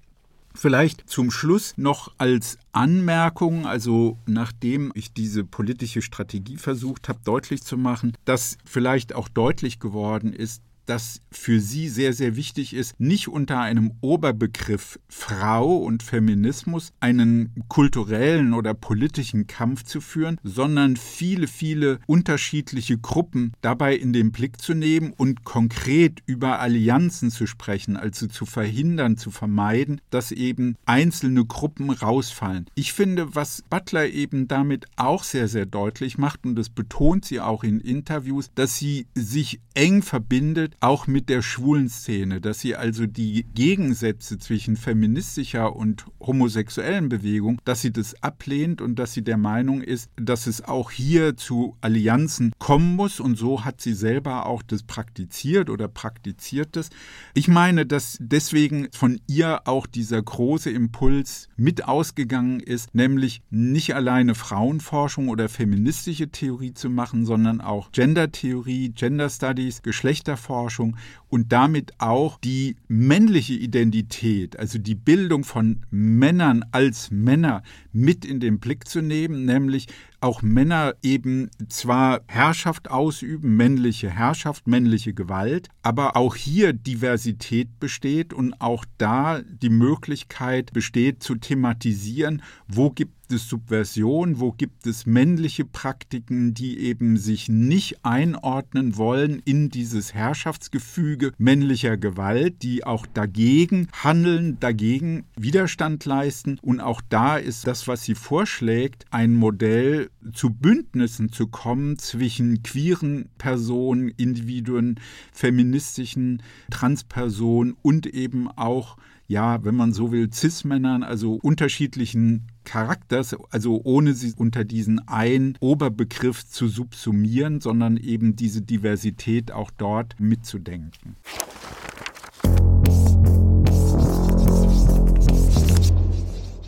Vielleicht 0.56 1.10
zum 1.10 1.32
Schluss 1.32 1.74
noch 1.76 2.14
als 2.18 2.58
Anmerkung, 2.72 3.66
also 3.66 4.18
nachdem 4.26 4.92
ich 4.96 5.12
diese 5.12 5.44
politische 5.44 6.02
Strategie 6.02 6.56
versucht 6.56 7.10
habe 7.10 7.20
deutlich 7.26 7.62
zu 7.62 7.78
machen, 7.78 8.14
dass 8.24 8.58
vielleicht 8.64 9.14
auch 9.14 9.28
deutlich 9.28 9.80
geworden 9.80 10.32
ist, 10.32 10.62
das 10.86 11.22
für 11.32 11.60
sie 11.60 11.90
sehr, 11.90 12.14
sehr 12.14 12.36
wichtig 12.36 12.74
ist, 12.74 13.00
nicht 13.00 13.28
unter 13.28 13.60
einem 13.60 13.94
Oberbegriff 14.02 15.00
Frau 15.08 15.78
und 15.78 16.04
Feminismus 16.04 16.92
einen 17.00 17.54
kulturellen 17.68 18.54
oder 18.54 18.74
politischen 18.74 19.48
Kampf 19.48 19.84
zu 19.84 20.02
führen, 20.02 20.38
sondern 20.44 20.96
viele, 20.96 21.48
viele 21.48 22.00
unterschiedliche 22.08 22.98
Gruppen 22.98 23.54
dabei 23.62 23.96
in 23.96 24.14
den 24.14 24.32
Blick 24.32 24.62
zu 24.62 24.74
nehmen 24.74 25.14
und 25.16 25.44
konkret 25.44 26.22
über 26.26 26.60
Allianzen 26.60 27.32
zu 27.32 27.48
sprechen, 27.48 27.98
also 27.98 28.28
zu 28.28 28.46
verhindern, 28.46 29.18
zu 29.18 29.32
vermeiden, 29.32 30.02
dass 30.10 30.32
eben 30.32 30.76
einzelne 30.86 31.46
Gruppen 31.46 31.90
rausfallen. 31.90 32.68
Ich 32.76 32.94
finde, 32.94 33.36
was 33.36 33.64
Butler 33.70 34.08
eben 34.08 34.48
damit 34.48 34.86
auch 34.96 35.24
sehr, 35.24 35.48
sehr 35.48 35.66
deutlich 35.66 36.18
macht, 36.18 36.46
und 36.46 36.56
das 36.56 36.70
betont 36.70 37.26
sie 37.26 37.40
auch 37.40 37.64
in 37.64 37.80
Interviews, 37.80 38.52
dass 38.56 38.78
sie 38.78 39.08
sich 39.16 39.60
eng 39.74 40.02
verbindet 40.02 40.75
auch 40.82 41.08
mit 41.08 41.30
der 41.30 41.42
schwulen 41.42 41.90
Szene, 41.90 42.42
dass 42.42 42.60
sie 42.60 42.76
also 42.76 43.06
die 43.06 43.46
Gegensätze 43.54 44.38
zwischen 44.38 44.76
feministischer 44.76 45.76
und 45.76 46.06
homosexuellen 46.20 47.10
Bewegung, 47.10 47.60
dass 47.66 47.82
sie 47.82 47.92
das 47.92 48.22
ablehnt 48.22 48.82
und 48.82 48.98
dass 48.98 49.14
sie 49.14 49.24
der 49.24 49.38
Meinung 49.38 49.82
ist, 49.82 50.10
dass 50.16 50.48
es 50.48 50.64
auch 50.64 50.92
hier 50.92 51.38
zu 51.38 51.78
Allianzen 51.82 52.54
kommen 52.60 52.96
muss 52.96 53.20
und 53.20 53.38
so 53.38 53.64
hat 53.64 53.82
sie 53.82 53.94
selber 53.94 54.46
auch 54.46 54.62
das 54.62 54.84
praktiziert 54.84 55.70
oder 55.70 55.88
praktiziert 55.88 56.76
es. 56.78 56.90
Ich 57.34 57.48
meine, 57.48 57.86
dass 57.86 58.18
deswegen 58.20 58.90
von 58.92 59.20
ihr 59.28 59.68
auch 59.68 59.88
dieser 59.88 60.22
große 60.22 60.70
Impuls 60.70 61.48
mit 61.56 61.86
ausgegangen 61.86 62.60
ist, 62.60 62.94
nämlich 62.94 63.42
nicht 63.50 63.96
alleine 63.96 64.36
Frauenforschung 64.36 65.30
oder 65.30 65.50
feministische 65.50 66.30
Theorie 66.30 66.74
zu 66.74 66.90
machen, 66.90 67.26
sondern 67.26 67.62
auch 67.62 67.92
Gendertheorie, 67.92 68.90
Gender 68.90 69.30
Studies, 69.30 69.82
Geschlechterforschung 69.82 70.65
Forschung 70.66 70.98
und 71.30 71.52
damit 71.52 71.94
auch 72.00 72.40
die 72.40 72.76
männliche 72.88 73.54
Identität, 73.54 74.58
also 74.58 74.80
die 74.80 74.96
Bildung 74.96 75.44
von 75.44 75.86
Männern 75.92 76.66
als 76.72 77.12
Männer 77.12 77.62
mit 77.94 78.26
in 78.26 78.40
den 78.40 78.60
Blick 78.60 78.88
zu 78.88 79.02
nehmen, 79.02 79.46
nämlich 79.46 79.86
auch 80.22 80.42
Männer 80.42 80.96
eben 81.02 81.50
zwar 81.70 82.22
Herrschaft 82.28 82.90
ausüben, 82.92 83.56
männliche 83.56 84.10
Herrschaft, 84.10 84.68
männliche 84.68 85.14
Gewalt, 85.14 85.70
aber 85.84 86.16
auch 86.16 86.36
hier 86.36 86.74
Diversität 86.74 87.80
besteht 87.80 88.34
und 88.34 88.60
auch 88.62 88.86
da 88.98 89.42
die 89.42 89.70
Möglichkeit 89.70 90.74
besteht 90.74 91.24
zu 91.24 91.36
thematisieren, 91.36 92.42
wo 92.68 92.90
gibt 92.90 93.14
es 93.32 93.50
Subversion, 93.50 94.40
wo 94.40 94.52
gibt 94.52 94.86
es 94.88 95.06
männliche 95.06 95.66
Praktiken, 95.66 96.54
die 96.54 96.80
eben 96.80 97.18
sich 97.18 97.50
nicht 97.50 98.04
einordnen 98.04 98.98
wollen 98.98 99.42
in 99.46 99.70
dieses 99.70 100.14
Herrschaftsgefüge 100.14 101.34
männlicher 101.38 101.98
Gewalt, 101.98 102.62
die 102.64 102.84
auch 102.84 103.06
dagegen 103.06 103.88
handeln, 104.04 104.60
dagegen 104.60 105.24
Widerstand 105.38 106.06
leisten. 106.06 106.60
Und 106.62 106.80
auch 106.80 107.02
da 107.10 107.38
ist 107.38 107.68
das, 107.68 107.88
was 107.88 108.04
sie 108.04 108.16
vorschlägt, 108.16 109.06
ein 109.12 109.36
Modell 109.36 110.05
zu 110.34 110.50
Bündnissen 110.50 111.32
zu 111.32 111.48
kommen 111.48 111.98
zwischen 111.98 112.64
queeren 112.64 113.30
Personen, 113.38 114.10
Individuen, 114.10 115.00
feministischen 115.32 116.42
Transpersonen 116.70 117.76
und 117.82 118.06
eben 118.08 118.48
auch 118.50 118.98
ja, 119.28 119.64
wenn 119.64 119.76
man 119.76 119.92
so 119.92 120.12
will, 120.12 120.32
Cis-Männern, 120.32 121.04
also 121.04 121.34
unterschiedlichen 121.34 122.48
Charakters, 122.64 123.36
also 123.50 123.82
ohne 123.84 124.14
sie 124.14 124.34
unter 124.38 124.64
diesen 124.64 125.08
einen 125.08 125.58
Oberbegriff 125.60 126.48
zu 126.48 126.68
subsumieren, 126.68 127.60
sondern 127.60 127.98
eben 127.98 128.36
diese 128.36 128.62
Diversität 128.62 129.52
auch 129.52 129.72
dort 129.72 130.20
mitzudenken. 130.20 131.16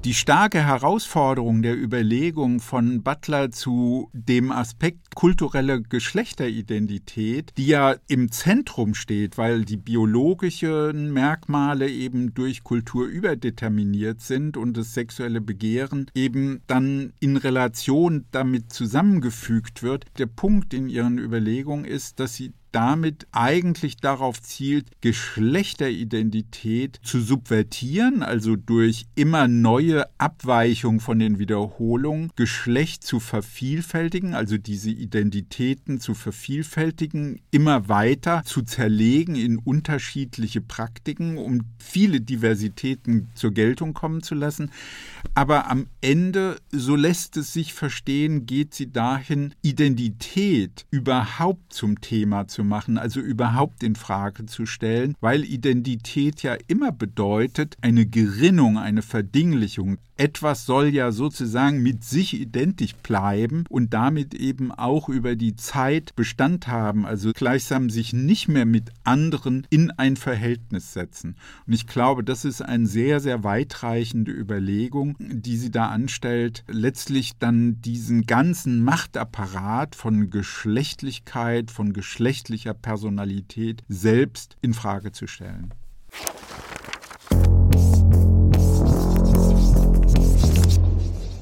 Die 0.07 0.13
starke 0.13 0.65
Herausforderung 0.65 1.61
der 1.61 1.77
Überlegung 1.77 2.61
von 2.61 3.03
Butler 3.03 3.51
zu 3.51 4.09
dem 4.13 4.53
Aspekt 4.53 5.15
kulturelle 5.15 5.81
Geschlechteridentität, 5.81 7.51
die 7.57 7.67
ja 7.67 7.93
im 8.07 8.31
Zentrum 8.31 8.93
steht, 8.93 9.37
weil 9.37 9.65
die 9.65 9.75
biologischen 9.75 11.11
Merkmale 11.11 11.89
eben 11.89 12.33
durch 12.33 12.63
Kultur 12.63 13.05
überdeterminiert 13.05 14.21
sind 14.21 14.55
und 14.55 14.77
das 14.77 14.93
sexuelle 14.93 15.41
Begehren 15.41 16.09
eben 16.15 16.61
dann 16.67 17.11
in 17.19 17.35
Relation 17.35 18.27
damit 18.31 18.71
zusammengefügt 18.71 19.83
wird. 19.83 20.05
Der 20.19 20.27
Punkt 20.27 20.73
in 20.73 20.87
ihren 20.87 21.17
Überlegungen 21.17 21.83
ist, 21.83 22.21
dass 22.21 22.33
sie 22.33 22.53
damit 22.71 23.27
eigentlich 23.31 23.97
darauf 23.97 24.41
zielt, 24.41 24.87
Geschlechteridentität 25.01 26.99
zu 27.03 27.21
subvertieren, 27.21 28.23
also 28.23 28.55
durch 28.55 29.05
immer 29.15 29.47
neue 29.47 30.05
Abweichung 30.17 30.99
von 30.99 31.19
den 31.19 31.39
Wiederholungen 31.39 32.31
Geschlecht 32.35 33.03
zu 33.03 33.19
vervielfältigen, 33.19 34.33
also 34.33 34.57
diese 34.57 34.89
Identitäten 34.91 35.99
zu 35.99 36.13
vervielfältigen, 36.13 37.39
immer 37.51 37.89
weiter 37.89 38.43
zu 38.45 38.61
zerlegen 38.61 39.35
in 39.35 39.57
unterschiedliche 39.57 40.61
Praktiken, 40.61 41.37
um 41.37 41.61
viele 41.79 42.21
Diversitäten 42.21 43.29
zur 43.35 43.51
Geltung 43.51 43.93
kommen 43.93 44.21
zu 44.21 44.35
lassen. 44.35 44.71
Aber 45.33 45.69
am 45.69 45.87
Ende, 46.01 46.57
so 46.71 46.95
lässt 46.95 47.37
es 47.37 47.53
sich 47.53 47.73
verstehen, 47.73 48.45
geht 48.45 48.73
sie 48.73 48.91
dahin, 48.91 49.53
Identität 49.61 50.85
überhaupt 50.91 51.73
zum 51.73 52.01
Thema 52.01 52.47
zu 52.47 52.56
machen, 52.63 52.97
also 52.97 53.19
überhaupt 53.19 53.83
in 53.83 53.95
Frage 53.95 54.45
zu 54.45 54.65
stellen, 54.65 55.15
weil 55.19 55.43
Identität 55.43 56.43
ja 56.43 56.55
immer 56.67 56.91
bedeutet 56.91 57.75
eine 57.81 58.05
Gerinnung, 58.05 58.77
eine 58.77 59.01
Verdinglichung. 59.01 59.97
Etwas 60.19 60.65
soll 60.65 60.87
ja 60.87 61.11
sozusagen 61.11 61.83
mit 61.83 62.03
sich 62.03 62.33
identisch 62.33 62.95
bleiben 62.95 63.65
und 63.69 63.93
damit 63.93 64.33
eben 64.33 64.71
auch 64.71 65.09
über 65.09 65.35
die 65.35 65.55
Zeit 65.55 66.15
Bestand 66.15 66.67
haben, 66.67 67.05
also 67.05 67.31
gleichsam 67.33 67.91
sich 67.91 68.13
nicht 68.13 68.47
mehr 68.47 68.65
mit 68.65 68.89
anderen 69.03 69.67
in 69.69 69.91
ein 69.91 70.15
Verhältnis 70.15 70.93
setzen. 70.93 71.35
Und 71.67 71.73
ich 71.73 71.85
glaube, 71.85 72.23
das 72.23 72.45
ist 72.45 72.63
eine 72.63 72.87
sehr, 72.87 73.19
sehr 73.19 73.43
weitreichende 73.43 74.31
Überlegung, 74.31 75.15
die 75.19 75.57
sie 75.57 75.69
da 75.69 75.89
anstellt, 75.89 76.63
letztlich 76.67 77.37
dann 77.37 77.79
diesen 77.81 78.25
ganzen 78.25 78.83
Machtapparat 78.83 79.95
von 79.95 80.31
Geschlechtlichkeit, 80.31 81.69
von 81.69 81.93
geschlechtlicher 81.93 82.46
menschlicher 82.47 82.73
Personalität 82.73 83.83
selbst 83.89 84.55
in 84.61 84.73
Frage 84.73 85.11
zu 85.11 85.27
stellen. 85.27 85.73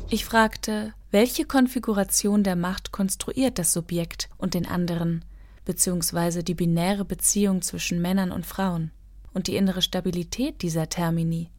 Ich 0.10 0.26
fragte, 0.26 0.94
welche 1.12 1.46
Konfiguration 1.46 2.44
der 2.44 2.56
Macht 2.56 2.92
konstruiert 2.92 3.60
das 3.60 3.72
Subjekt 3.72 4.30
und 4.38 4.56
den 4.56 4.66
anderen, 4.66 5.24
beziehungsweise 5.64 6.44
die 6.44 6.56
binäre 6.56 7.06
Beziehung 7.06 7.62
zwischen 7.62 8.02
Männern 8.02 8.32
und 8.32 8.48
Frauen 8.48 8.90
und 9.32 9.46
die 9.46 9.58
innere 9.58 9.84
Stabilität 9.84 10.64
dieser 10.64 10.90
Termini. 10.90 11.52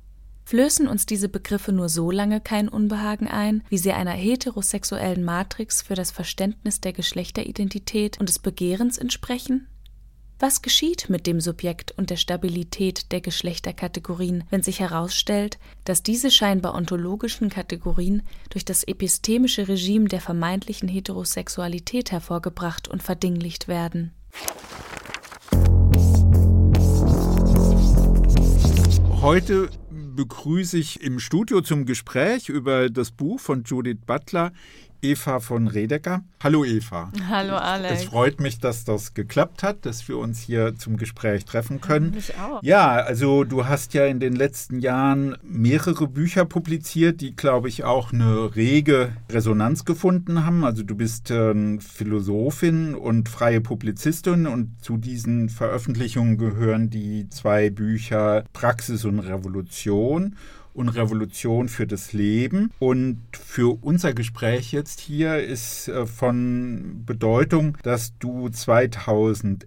Flößen 0.47 0.87
uns 0.87 1.07
diese 1.07 1.29
Begriffe 1.29 1.73
nur 1.73 1.89
so 1.89 2.13
lange 2.13 2.41
kein 2.41 2.69
Unbehagen 2.69 3.27
ein, 3.27 3.65
wie 3.69 3.79
sie 3.79 3.93
einer 3.93 4.13
heterosexuellen 4.13 5.25
Matrix 5.25 5.83
für 5.83 5.97
das 5.97 6.13
Verständnis 6.13 6.81
der 6.81 6.93
Geschlechteridentität 6.93 8.21
und 8.21 8.29
des 8.29 8.39
Begehrens 8.39 8.97
entsprechen? 8.97 9.67
Was 10.39 10.63
geschieht 10.63 11.11
mit 11.11 11.27
dem 11.27 11.41
Subjekt 11.41 11.99
und 11.99 12.11
der 12.11 12.17
Stabilität 12.17 13.11
der 13.11 13.21
Geschlechterkategorien, 13.21 14.45
wenn 14.49 14.63
sich 14.63 14.79
herausstellt, 14.79 15.59
dass 15.83 16.05
diese 16.05 16.31
scheinbar 16.31 16.77
ontologischen 16.77 17.49
Kategorien 17.49 18.23
durch 18.51 18.65
das 18.65 18.85
epistemische 18.85 19.67
Regime 19.67 20.07
der 20.07 20.21
vermeintlichen 20.21 20.89
Heterosexualität 20.89 22.13
hervorgebracht 22.13 22.87
und 22.87 23.03
verdinglicht 23.03 23.67
werden? 23.67 24.13
Heute 29.21 29.71
begrüße 30.17 30.79
ich 30.79 31.03
im 31.03 31.21
Studio 31.21 31.61
zum 31.61 31.85
Gespräch 31.85 32.49
über 32.49 32.91
das 32.91 33.13
Buch 33.13 33.39
von 33.39 33.63
Judith 33.63 33.99
Butler 34.07 34.53
Eva 35.03 35.41
von 35.41 35.69
Redecker. 35.69 36.23
Hallo 36.43 36.65
Eva. 36.65 37.11
Hallo 37.29 37.57
Alex. 37.57 38.03
Es 38.03 38.05
freut 38.05 38.41
mich, 38.41 38.59
dass 38.59 38.85
das 38.85 39.15
geklappt 39.15 39.63
hat, 39.63 39.87
dass 39.87 40.07
wir 40.09 40.19
uns 40.19 40.41
hier 40.41 40.77
zum 40.77 40.97
Gespräch 40.97 41.45
treffen 41.45 41.81
können. 41.81 42.13
Mich 42.13 42.35
auch. 42.39 42.63
Ja, 42.63 42.93
also 42.93 43.45
du 43.45 43.67
hast 43.67 43.95
ja 43.95 44.07
in 44.07 44.21
den 44.21 44.35
letzten 44.35 44.79
Jahren 44.79 45.37
mehrere 45.43 46.09
Bücher 46.09 46.45
publiziert, 46.45 47.21
die, 47.21 47.35
glaube 47.35 47.69
ich, 47.69 47.85
auch 47.85 48.13
eine 48.13 48.55
rege 48.57 49.13
Resonanz 49.31 49.85
gefunden 49.85 50.45
haben. 50.45 50.65
Also 50.65 50.83
du 50.83 50.95
bist 50.95 51.31
äh, 51.31 51.79
Philosophin 51.81 52.95
und 52.95 53.29
freie 53.29 53.61
Publizistin 53.61 54.47
und 54.47 54.83
zu 54.83 54.97
diesen 54.97 55.49
Veröffentlichungen 55.49 56.39
gehören 56.39 56.91
die 56.91 57.29
zwei 57.31 57.71
Bücher 57.71 58.45
Praxis 58.53 59.05
und 59.05 59.21
Revolution 59.21 60.37
und 60.77 60.91
Revolution 60.91 61.69
für 61.69 61.87
das 61.87 62.13
Leben. 62.13 62.71
Und 62.79 63.21
für 63.33 63.83
unser 63.83 64.13
Gespräch 64.13 64.73
jetzt 64.73 65.01
hier 65.01 65.43
ist 65.43 65.89
äh, 65.89 66.07
von 66.07 67.03
Bedeutung, 67.07 67.79
dass 67.83 68.17
du 68.19 68.49
2011 68.49 69.67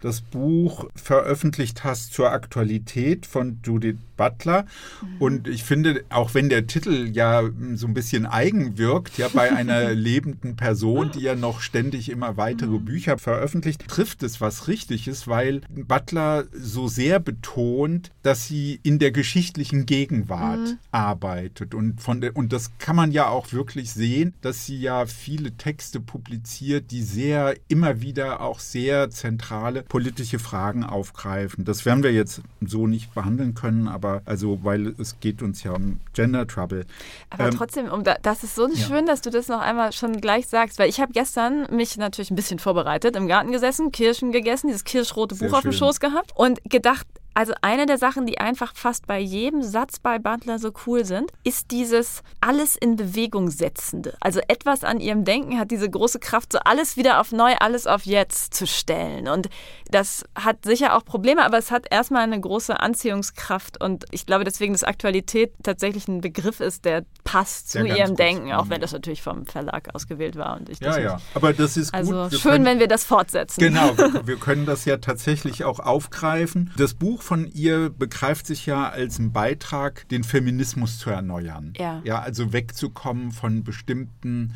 das 0.00 0.20
Buch 0.20 0.86
veröffentlicht 0.94 1.84
hast 1.84 2.12
zur 2.12 2.30
Aktualität 2.32 3.26
von 3.26 3.60
Judith 3.64 3.96
Butler. 4.20 4.66
Mhm. 5.00 5.08
Und 5.18 5.48
ich 5.48 5.64
finde, 5.64 6.04
auch 6.10 6.34
wenn 6.34 6.50
der 6.50 6.66
Titel 6.66 7.08
ja 7.10 7.42
so 7.74 7.86
ein 7.86 7.94
bisschen 7.94 8.26
eigen 8.26 8.76
wirkt, 8.76 9.16
ja 9.16 9.28
bei 9.28 9.50
einer 9.50 9.94
lebenden 9.94 10.56
Person, 10.56 11.10
die 11.12 11.20
ja 11.20 11.34
noch 11.34 11.62
ständig 11.62 12.10
immer 12.10 12.36
weitere 12.36 12.78
mhm. 12.78 12.84
Bücher 12.84 13.16
veröffentlicht, 13.16 13.88
trifft 13.88 14.22
es 14.22 14.42
was 14.42 14.68
Richtiges, 14.68 15.26
weil 15.26 15.62
Butler 15.70 16.44
so 16.52 16.86
sehr 16.86 17.18
betont, 17.18 18.10
dass 18.22 18.46
sie 18.46 18.78
in 18.82 18.98
der 18.98 19.10
geschichtlichen 19.10 19.86
Gegenwart 19.86 20.58
mhm. 20.58 20.78
arbeitet. 20.90 21.74
Und, 21.74 22.02
von 22.02 22.20
der, 22.20 22.36
und 22.36 22.52
das 22.52 22.72
kann 22.76 22.96
man 22.96 23.12
ja 23.12 23.28
auch 23.28 23.54
wirklich 23.54 23.90
sehen, 23.90 24.34
dass 24.42 24.66
sie 24.66 24.78
ja 24.78 25.06
viele 25.06 25.52
Texte 25.52 25.98
publiziert, 25.98 26.90
die 26.90 27.02
sehr 27.02 27.54
immer 27.68 28.02
wieder 28.02 28.42
auch 28.42 28.60
sehr 28.60 29.08
zentrale 29.30 29.82
politische 29.84 30.40
Fragen 30.40 30.82
aufgreifen. 30.82 31.64
Das 31.64 31.84
werden 31.86 32.02
wir 32.02 32.12
jetzt 32.12 32.40
so 32.60 32.86
nicht 32.88 33.14
behandeln 33.14 33.54
können, 33.54 33.86
aber 33.86 34.22
also, 34.24 34.58
weil 34.62 34.94
es 34.98 35.20
geht 35.20 35.40
uns 35.40 35.62
ja 35.62 35.72
um 35.72 36.00
Gender 36.14 36.46
Trouble. 36.46 36.84
Aber 37.30 37.44
ähm, 37.44 37.54
trotzdem, 37.56 37.86
um 37.86 38.02
da, 38.02 38.16
das 38.22 38.42
ist 38.42 38.56
so 38.56 38.68
ja. 38.68 38.74
schön, 38.74 39.06
dass 39.06 39.20
du 39.20 39.30
das 39.30 39.46
noch 39.46 39.60
einmal 39.60 39.92
schon 39.92 40.20
gleich 40.20 40.48
sagst, 40.48 40.78
weil 40.80 40.88
ich 40.88 41.00
habe 41.00 41.12
gestern 41.12 41.66
mich 41.74 41.96
natürlich 41.96 42.30
ein 42.30 42.36
bisschen 42.36 42.58
vorbereitet, 42.58 43.14
im 43.14 43.28
Garten 43.28 43.52
gesessen, 43.52 43.92
Kirschen 43.92 44.32
gegessen, 44.32 44.66
dieses 44.66 44.84
kirschrote 44.84 45.36
Buch 45.36 45.52
auf 45.52 45.62
dem 45.62 45.72
Schoß 45.72 46.00
gehabt 46.00 46.32
und 46.34 46.60
gedacht, 46.68 47.06
also 47.40 47.54
eine 47.62 47.86
der 47.86 47.96
Sachen, 47.96 48.26
die 48.26 48.36
einfach 48.36 48.74
fast 48.74 49.06
bei 49.06 49.18
jedem 49.18 49.62
Satz 49.62 49.98
bei 49.98 50.18
Butler 50.18 50.58
so 50.58 50.72
cool 50.86 51.06
sind, 51.06 51.32
ist 51.42 51.70
dieses 51.70 52.22
alles 52.42 52.76
in 52.76 52.96
Bewegung 52.96 53.48
setzende. 53.48 54.14
Also 54.20 54.40
etwas 54.48 54.84
an 54.84 55.00
ihrem 55.00 55.24
Denken 55.24 55.58
hat 55.58 55.70
diese 55.70 55.88
große 55.88 56.18
Kraft, 56.18 56.52
so 56.52 56.58
alles 56.58 56.98
wieder 56.98 57.18
auf 57.18 57.32
neu, 57.32 57.54
alles 57.58 57.86
auf 57.86 58.04
jetzt 58.04 58.52
zu 58.52 58.66
stellen. 58.66 59.26
Und 59.26 59.48
das 59.90 60.26
hat 60.34 60.66
sicher 60.66 60.94
auch 60.94 61.02
Probleme, 61.02 61.42
aber 61.42 61.56
es 61.56 61.70
hat 61.70 61.86
erstmal 61.90 62.24
eine 62.24 62.38
große 62.38 62.78
Anziehungskraft. 62.78 63.82
Und 63.82 64.04
ich 64.10 64.26
glaube 64.26 64.44
deswegen, 64.44 64.74
dass 64.74 64.84
Aktualität 64.84 65.54
tatsächlich 65.62 66.08
ein 66.08 66.20
Begriff 66.20 66.60
ist, 66.60 66.84
der 66.84 67.06
passt 67.24 67.70
zu 67.70 67.86
ihrem 67.86 68.16
Denken, 68.16 68.52
auch 68.52 68.68
wenn 68.68 68.78
mhm. 68.78 68.82
das 68.82 68.92
natürlich 68.92 69.22
vom 69.22 69.46
Verlag 69.46 69.94
ausgewählt 69.94 70.36
war. 70.36 70.58
Und 70.58 70.68
ich 70.68 70.78
ja, 70.80 70.98
ja, 70.98 71.20
aber 71.32 71.54
das 71.54 71.78
ist 71.78 71.94
also 71.94 72.12
gut. 72.12 72.20
Also 72.20 72.38
schön, 72.38 72.52
können, 72.52 72.64
wenn 72.66 72.80
wir 72.80 72.88
das 72.88 73.04
fortsetzen. 73.04 73.60
Genau, 73.60 73.96
wir 74.26 74.36
können 74.36 74.66
das 74.66 74.84
ja 74.84 74.98
tatsächlich 74.98 75.64
auch 75.64 75.80
aufgreifen. 75.80 76.70
Das 76.76 76.92
Buch 76.92 77.22
von 77.30 77.46
ihr 77.46 77.90
begreift 77.90 78.44
sich 78.48 78.66
ja 78.66 78.88
als 78.88 79.20
ein 79.20 79.30
Beitrag, 79.30 80.08
den 80.08 80.24
Feminismus 80.24 80.98
zu 80.98 81.10
erneuern. 81.10 81.74
Ja. 81.78 82.02
Ja, 82.04 82.18
also 82.18 82.52
wegzukommen 82.52 83.30
von 83.30 83.62
bestimmten 83.62 84.54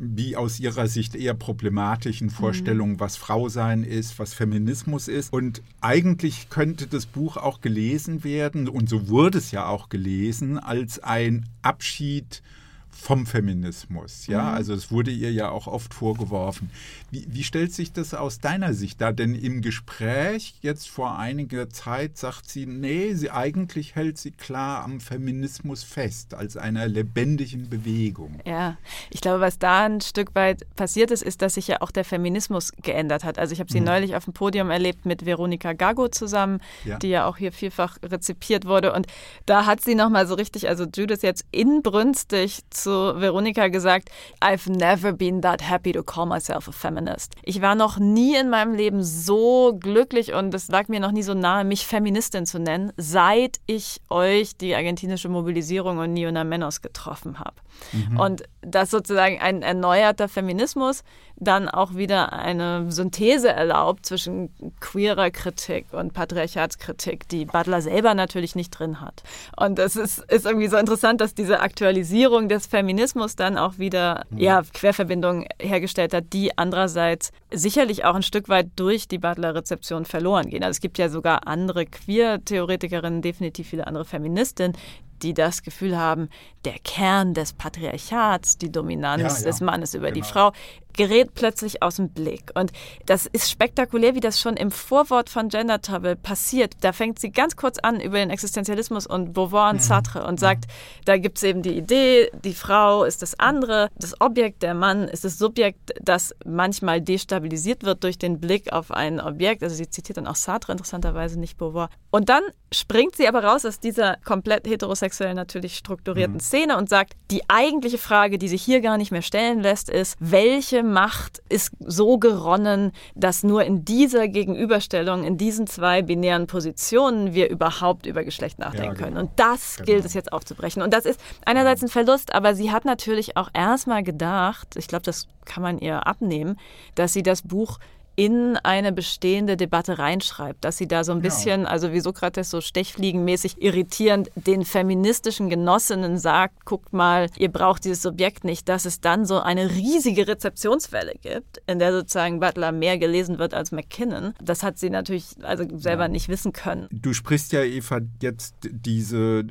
wie 0.00 0.34
aus 0.34 0.58
ihrer 0.58 0.88
Sicht 0.88 1.14
eher 1.14 1.34
problematischen 1.34 2.30
Vorstellungen, 2.30 2.94
mhm. 2.94 3.00
was 3.00 3.16
Frau 3.16 3.48
sein 3.48 3.84
ist, 3.84 4.18
was 4.18 4.34
Feminismus 4.34 5.06
ist. 5.06 5.32
Und 5.32 5.62
eigentlich 5.80 6.50
könnte 6.50 6.88
das 6.88 7.06
Buch 7.06 7.36
auch 7.36 7.60
gelesen 7.60 8.24
werden, 8.24 8.68
und 8.68 8.88
so 8.88 9.06
wurde 9.08 9.38
es 9.38 9.52
ja 9.52 9.66
auch 9.66 9.88
gelesen, 9.88 10.58
als 10.58 10.98
ein 10.98 11.48
Abschied 11.62 12.42
vom 12.90 13.26
Feminismus. 13.26 14.26
Ja, 14.26 14.42
mhm. 14.42 14.54
also 14.56 14.74
es 14.74 14.90
wurde 14.90 15.12
ihr 15.12 15.32
ja 15.32 15.50
auch 15.50 15.68
oft 15.68 15.94
vorgeworfen. 15.94 16.70
Wie, 17.10 17.26
wie, 17.30 17.42
stellt 17.42 17.72
sich 17.72 17.92
das 17.92 18.12
aus 18.12 18.38
deiner 18.38 18.74
Sicht 18.74 19.00
dar? 19.00 19.14
Denn 19.14 19.34
im 19.34 19.62
Gespräch 19.62 20.54
jetzt 20.60 20.90
vor 20.90 21.18
einiger 21.18 21.70
Zeit 21.70 22.18
sagt 22.18 22.50
sie, 22.50 22.66
nee, 22.66 23.14
sie 23.14 23.30
eigentlich 23.30 23.94
hält 23.94 24.18
sie 24.18 24.30
klar 24.30 24.84
am 24.84 25.00
Feminismus 25.00 25.84
fest, 25.84 26.34
als 26.34 26.58
einer 26.58 26.86
lebendigen 26.86 27.70
Bewegung. 27.70 28.40
Ja, 28.44 28.76
ich 29.08 29.22
glaube, 29.22 29.40
was 29.40 29.58
da 29.58 29.86
ein 29.86 30.02
Stück 30.02 30.34
weit 30.34 30.66
passiert 30.76 31.10
ist, 31.10 31.22
ist, 31.22 31.40
dass 31.40 31.54
sich 31.54 31.68
ja 31.68 31.80
auch 31.80 31.90
der 31.90 32.04
Feminismus 32.04 32.72
geändert 32.82 33.24
hat. 33.24 33.38
Also 33.38 33.54
ich 33.54 33.60
habe 33.60 33.72
sie 33.72 33.80
mhm. 33.80 33.86
neulich 33.86 34.14
auf 34.14 34.24
dem 34.24 34.34
Podium 34.34 34.68
erlebt 34.68 35.06
mit 35.06 35.24
Veronika 35.24 35.72
Gago 35.72 36.08
zusammen, 36.08 36.60
ja. 36.84 36.98
die 36.98 37.08
ja 37.08 37.26
auch 37.26 37.38
hier 37.38 37.52
vielfach 37.52 37.96
rezipiert 38.02 38.66
wurde. 38.66 38.92
Und 38.92 39.06
da 39.46 39.64
hat 39.64 39.80
sie 39.80 39.94
nochmal 39.94 40.26
so 40.26 40.34
richtig, 40.34 40.68
also 40.68 40.84
Judith 40.84 41.22
jetzt 41.22 41.46
inbrünstig 41.52 42.60
zu 42.68 42.90
Veronika 42.90 43.68
gesagt, 43.68 44.10
I've 44.42 44.70
never 44.70 45.14
been 45.14 45.40
that 45.40 45.66
happy 45.66 45.92
to 45.92 46.02
call 46.02 46.26
myself 46.26 46.68
a 46.68 46.72
feminist. 46.72 46.97
Ich 47.42 47.60
war 47.60 47.74
noch 47.74 47.98
nie 47.98 48.36
in 48.36 48.50
meinem 48.50 48.74
Leben 48.74 49.02
so 49.02 49.76
glücklich 49.78 50.32
und 50.32 50.54
es 50.54 50.68
lag 50.68 50.88
mir 50.88 51.00
noch 51.00 51.12
nie 51.12 51.22
so 51.22 51.34
nahe, 51.34 51.64
mich 51.64 51.86
Feministin 51.86 52.46
zu 52.46 52.58
nennen, 52.58 52.92
seit 52.96 53.60
ich 53.66 54.00
euch 54.08 54.56
die 54.56 54.74
argentinische 54.74 55.28
Mobilisierung 55.28 55.98
und 55.98 56.12
Niona 56.12 56.44
Menos 56.44 56.80
getroffen 56.80 57.38
habe. 57.38 57.56
Mhm. 57.92 58.20
Und 58.20 58.42
dass 58.60 58.90
sozusagen 58.90 59.40
ein 59.40 59.62
erneuerter 59.62 60.28
Feminismus 60.28 61.02
dann 61.40 61.68
auch 61.68 61.94
wieder 61.94 62.32
eine 62.32 62.90
Synthese 62.90 63.50
erlaubt 63.50 64.06
zwischen 64.06 64.50
queerer 64.80 65.30
Kritik 65.30 65.86
und 65.92 66.12
Patriarchatskritik, 66.12 67.28
die 67.28 67.44
Butler 67.44 67.80
selber 67.80 68.14
natürlich 68.14 68.56
nicht 68.56 68.70
drin 68.70 69.00
hat. 69.00 69.22
Und 69.56 69.78
es 69.78 69.96
ist, 69.96 70.18
ist 70.30 70.46
irgendwie 70.46 70.68
so 70.68 70.76
interessant, 70.76 71.20
dass 71.20 71.34
diese 71.34 71.60
Aktualisierung 71.60 72.48
des 72.48 72.66
Feminismus 72.66 73.36
dann 73.36 73.56
auch 73.56 73.78
wieder 73.78 74.24
mhm. 74.30 74.38
ja, 74.38 74.62
Querverbindungen 74.72 75.46
hergestellt 75.60 76.12
hat, 76.12 76.32
die 76.32 76.56
andererseits 76.58 77.30
sicherlich 77.52 78.04
auch 78.04 78.14
ein 78.14 78.22
Stück 78.22 78.48
weit 78.48 78.68
durch 78.76 79.08
die 79.08 79.18
Butler-Rezeption 79.18 80.04
verloren 80.04 80.48
gehen. 80.48 80.62
Also 80.62 80.76
es 80.76 80.80
gibt 80.80 80.98
ja 80.98 81.08
sogar 81.08 81.46
andere 81.46 81.86
Queer-Theoretikerinnen, 81.86 83.22
definitiv 83.22 83.68
viele 83.68 83.86
andere 83.86 84.04
Feministinnen, 84.04 84.76
die 85.22 85.34
das 85.34 85.62
Gefühl 85.62 85.96
haben, 85.96 86.28
der 86.64 86.78
Kern 86.84 87.34
des 87.34 87.52
Patriarchats, 87.52 88.58
die 88.58 88.70
Dominanz 88.70 89.22
ja, 89.22 89.28
ja. 89.28 89.44
des 89.44 89.60
Mannes 89.60 89.94
über 89.94 90.10
genau. 90.10 90.14
die 90.14 90.22
Frau, 90.22 90.52
gerät 90.98 91.34
plötzlich 91.34 91.82
aus 91.82 91.96
dem 91.96 92.10
Blick. 92.10 92.50
Und 92.54 92.72
das 93.06 93.26
ist 93.26 93.50
spektakulär, 93.50 94.16
wie 94.16 94.20
das 94.20 94.40
schon 94.40 94.56
im 94.56 94.72
Vorwort 94.72 95.30
von 95.30 95.48
Gender 95.48 95.80
Trouble 95.80 96.16
passiert. 96.16 96.74
Da 96.80 96.92
fängt 96.92 97.20
sie 97.20 97.30
ganz 97.30 97.56
kurz 97.56 97.78
an 97.78 98.00
über 98.00 98.18
den 98.18 98.30
Existenzialismus 98.30 99.06
und 99.06 99.32
Beauvoir 99.32 99.70
und 99.70 99.76
mhm. 99.76 99.80
Sartre 99.80 100.26
und 100.26 100.40
sagt, 100.40 100.64
da 101.04 101.16
gibt 101.16 101.38
es 101.38 101.44
eben 101.44 101.62
die 101.62 101.76
Idee, 101.76 102.30
die 102.44 102.52
Frau 102.52 103.04
ist 103.04 103.22
das 103.22 103.38
andere, 103.38 103.88
das 103.96 104.20
Objekt, 104.20 104.62
der 104.62 104.74
Mann 104.74 105.04
ist 105.04 105.24
das 105.24 105.38
Subjekt, 105.38 105.92
das 106.02 106.34
manchmal 106.44 107.00
destabilisiert 107.00 107.84
wird 107.84 108.02
durch 108.02 108.18
den 108.18 108.40
Blick 108.40 108.72
auf 108.72 108.90
ein 108.90 109.20
Objekt. 109.20 109.62
Also 109.62 109.76
sie 109.76 109.88
zitiert 109.88 110.18
dann 110.18 110.26
auch 110.26 110.34
Sartre 110.34 110.72
interessanterweise, 110.72 111.38
nicht 111.38 111.56
Beauvoir. 111.58 111.90
Und 112.10 112.28
dann 112.28 112.42
springt 112.72 113.14
sie 113.14 113.28
aber 113.28 113.44
raus 113.44 113.64
aus 113.64 113.78
dieser 113.78 114.16
komplett 114.24 114.66
heterosexuell 115.08 115.34
natürlich 115.34 115.76
strukturierten 115.76 116.34
mhm. 116.34 116.40
Szene 116.40 116.76
und 116.76 116.88
sagt, 116.88 117.14
die 117.30 117.42
eigentliche 117.48 117.98
Frage, 117.98 118.38
die 118.38 118.48
sich 118.48 118.62
hier 118.62 118.80
gar 118.80 118.96
nicht 118.96 119.10
mehr 119.10 119.22
stellen 119.22 119.60
lässt, 119.60 119.88
ist, 119.88 120.16
welche 120.20 120.82
Macht 120.82 121.42
ist 121.48 121.72
so 121.80 122.18
geronnen, 122.18 122.92
dass 123.14 123.42
nur 123.42 123.64
in 123.64 123.84
dieser 123.84 124.28
Gegenüberstellung, 124.28 125.24
in 125.24 125.36
diesen 125.36 125.66
zwei 125.66 126.02
binären 126.02 126.46
Positionen 126.46 127.34
wir 127.34 127.50
überhaupt 127.50 128.06
über 128.06 128.24
Geschlecht 128.24 128.58
nachdenken 128.58 128.84
ja, 128.84 128.92
genau. 128.92 129.04
können. 129.04 129.16
Und 129.18 129.30
das 129.36 129.76
genau. 129.76 129.86
gilt 129.86 130.04
es 130.04 130.14
jetzt 130.14 130.32
aufzubrechen. 130.32 130.82
Und 130.82 130.92
das 130.92 131.04
ist 131.04 131.20
einerseits 131.44 131.82
ein 131.82 131.88
Verlust, 131.88 132.34
aber 132.34 132.54
sie 132.54 132.70
hat 132.70 132.84
natürlich 132.84 133.36
auch 133.36 133.50
erstmal 133.52 134.02
gedacht, 134.02 134.76
ich 134.76 134.88
glaube, 134.88 135.04
das 135.04 135.26
kann 135.44 135.62
man 135.62 135.78
ihr 135.78 136.06
abnehmen, 136.06 136.58
dass 136.94 137.12
sie 137.12 137.22
das 137.22 137.42
Buch 137.42 137.78
in 138.18 138.56
eine 138.56 138.90
bestehende 138.90 139.56
Debatte 139.56 140.00
reinschreibt, 140.00 140.64
dass 140.64 140.76
sie 140.76 140.88
da 140.88 141.04
so 141.04 141.12
ein 141.12 141.22
bisschen, 141.22 141.62
ja. 141.62 141.66
also 141.68 141.92
wie 141.92 142.00
Sokrates 142.00 142.50
so 142.50 142.60
stechfliegenmäßig 142.60 143.62
irritierend 143.62 144.28
den 144.34 144.64
feministischen 144.64 145.48
Genossinnen 145.48 146.18
sagt, 146.18 146.64
guckt 146.64 146.92
mal, 146.92 147.28
ihr 147.38 147.48
braucht 147.48 147.84
dieses 147.84 148.02
Subjekt 148.02 148.42
nicht, 148.42 148.68
dass 148.68 148.86
es 148.86 149.00
dann 149.00 149.24
so 149.24 149.38
eine 149.38 149.70
riesige 149.70 150.26
Rezeptionswelle 150.26 151.14
gibt, 151.22 151.62
in 151.68 151.78
der 151.78 151.92
sozusagen 151.92 152.40
Butler 152.40 152.72
mehr 152.72 152.98
gelesen 152.98 153.38
wird 153.38 153.54
als 153.54 153.70
McKinnon. 153.70 154.34
Das 154.42 154.64
hat 154.64 154.80
sie 154.80 154.90
natürlich 154.90 155.36
also 155.42 155.64
selber 155.78 156.06
ja. 156.06 156.08
nicht 156.08 156.28
wissen 156.28 156.52
können. 156.52 156.88
Du 156.90 157.12
sprichst 157.12 157.52
ja, 157.52 157.62
Eva, 157.62 158.00
jetzt 158.20 158.56
diese 158.68 159.44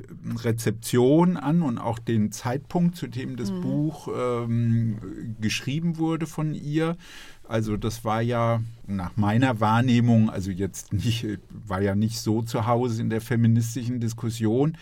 Rezeption 0.44 1.38
an 1.38 1.62
und 1.62 1.78
auch 1.78 1.98
den 1.98 2.32
Zeitpunkt, 2.32 2.96
zu 2.96 3.06
dem 3.06 3.36
das 3.36 3.50
mhm. 3.50 3.60
Buch 3.62 4.08
ähm, 4.14 5.36
geschrieben 5.40 5.96
wurde 5.96 6.26
von 6.26 6.52
ihr. 6.52 6.98
Also 7.48 7.78
das 7.78 8.04
war 8.04 8.20
ja 8.20 8.62
nach 8.86 9.16
meiner 9.16 9.58
Wahrnehmung, 9.58 10.28
also 10.28 10.50
jetzt 10.50 10.92
nicht, 10.92 11.26
war 11.48 11.80
ja 11.80 11.94
nicht 11.94 12.20
so 12.20 12.42
zu 12.42 12.66
Hause 12.66 13.00
in 13.00 13.08
der 13.08 13.22
feministischen 13.22 14.00
Diskussion 14.00 14.76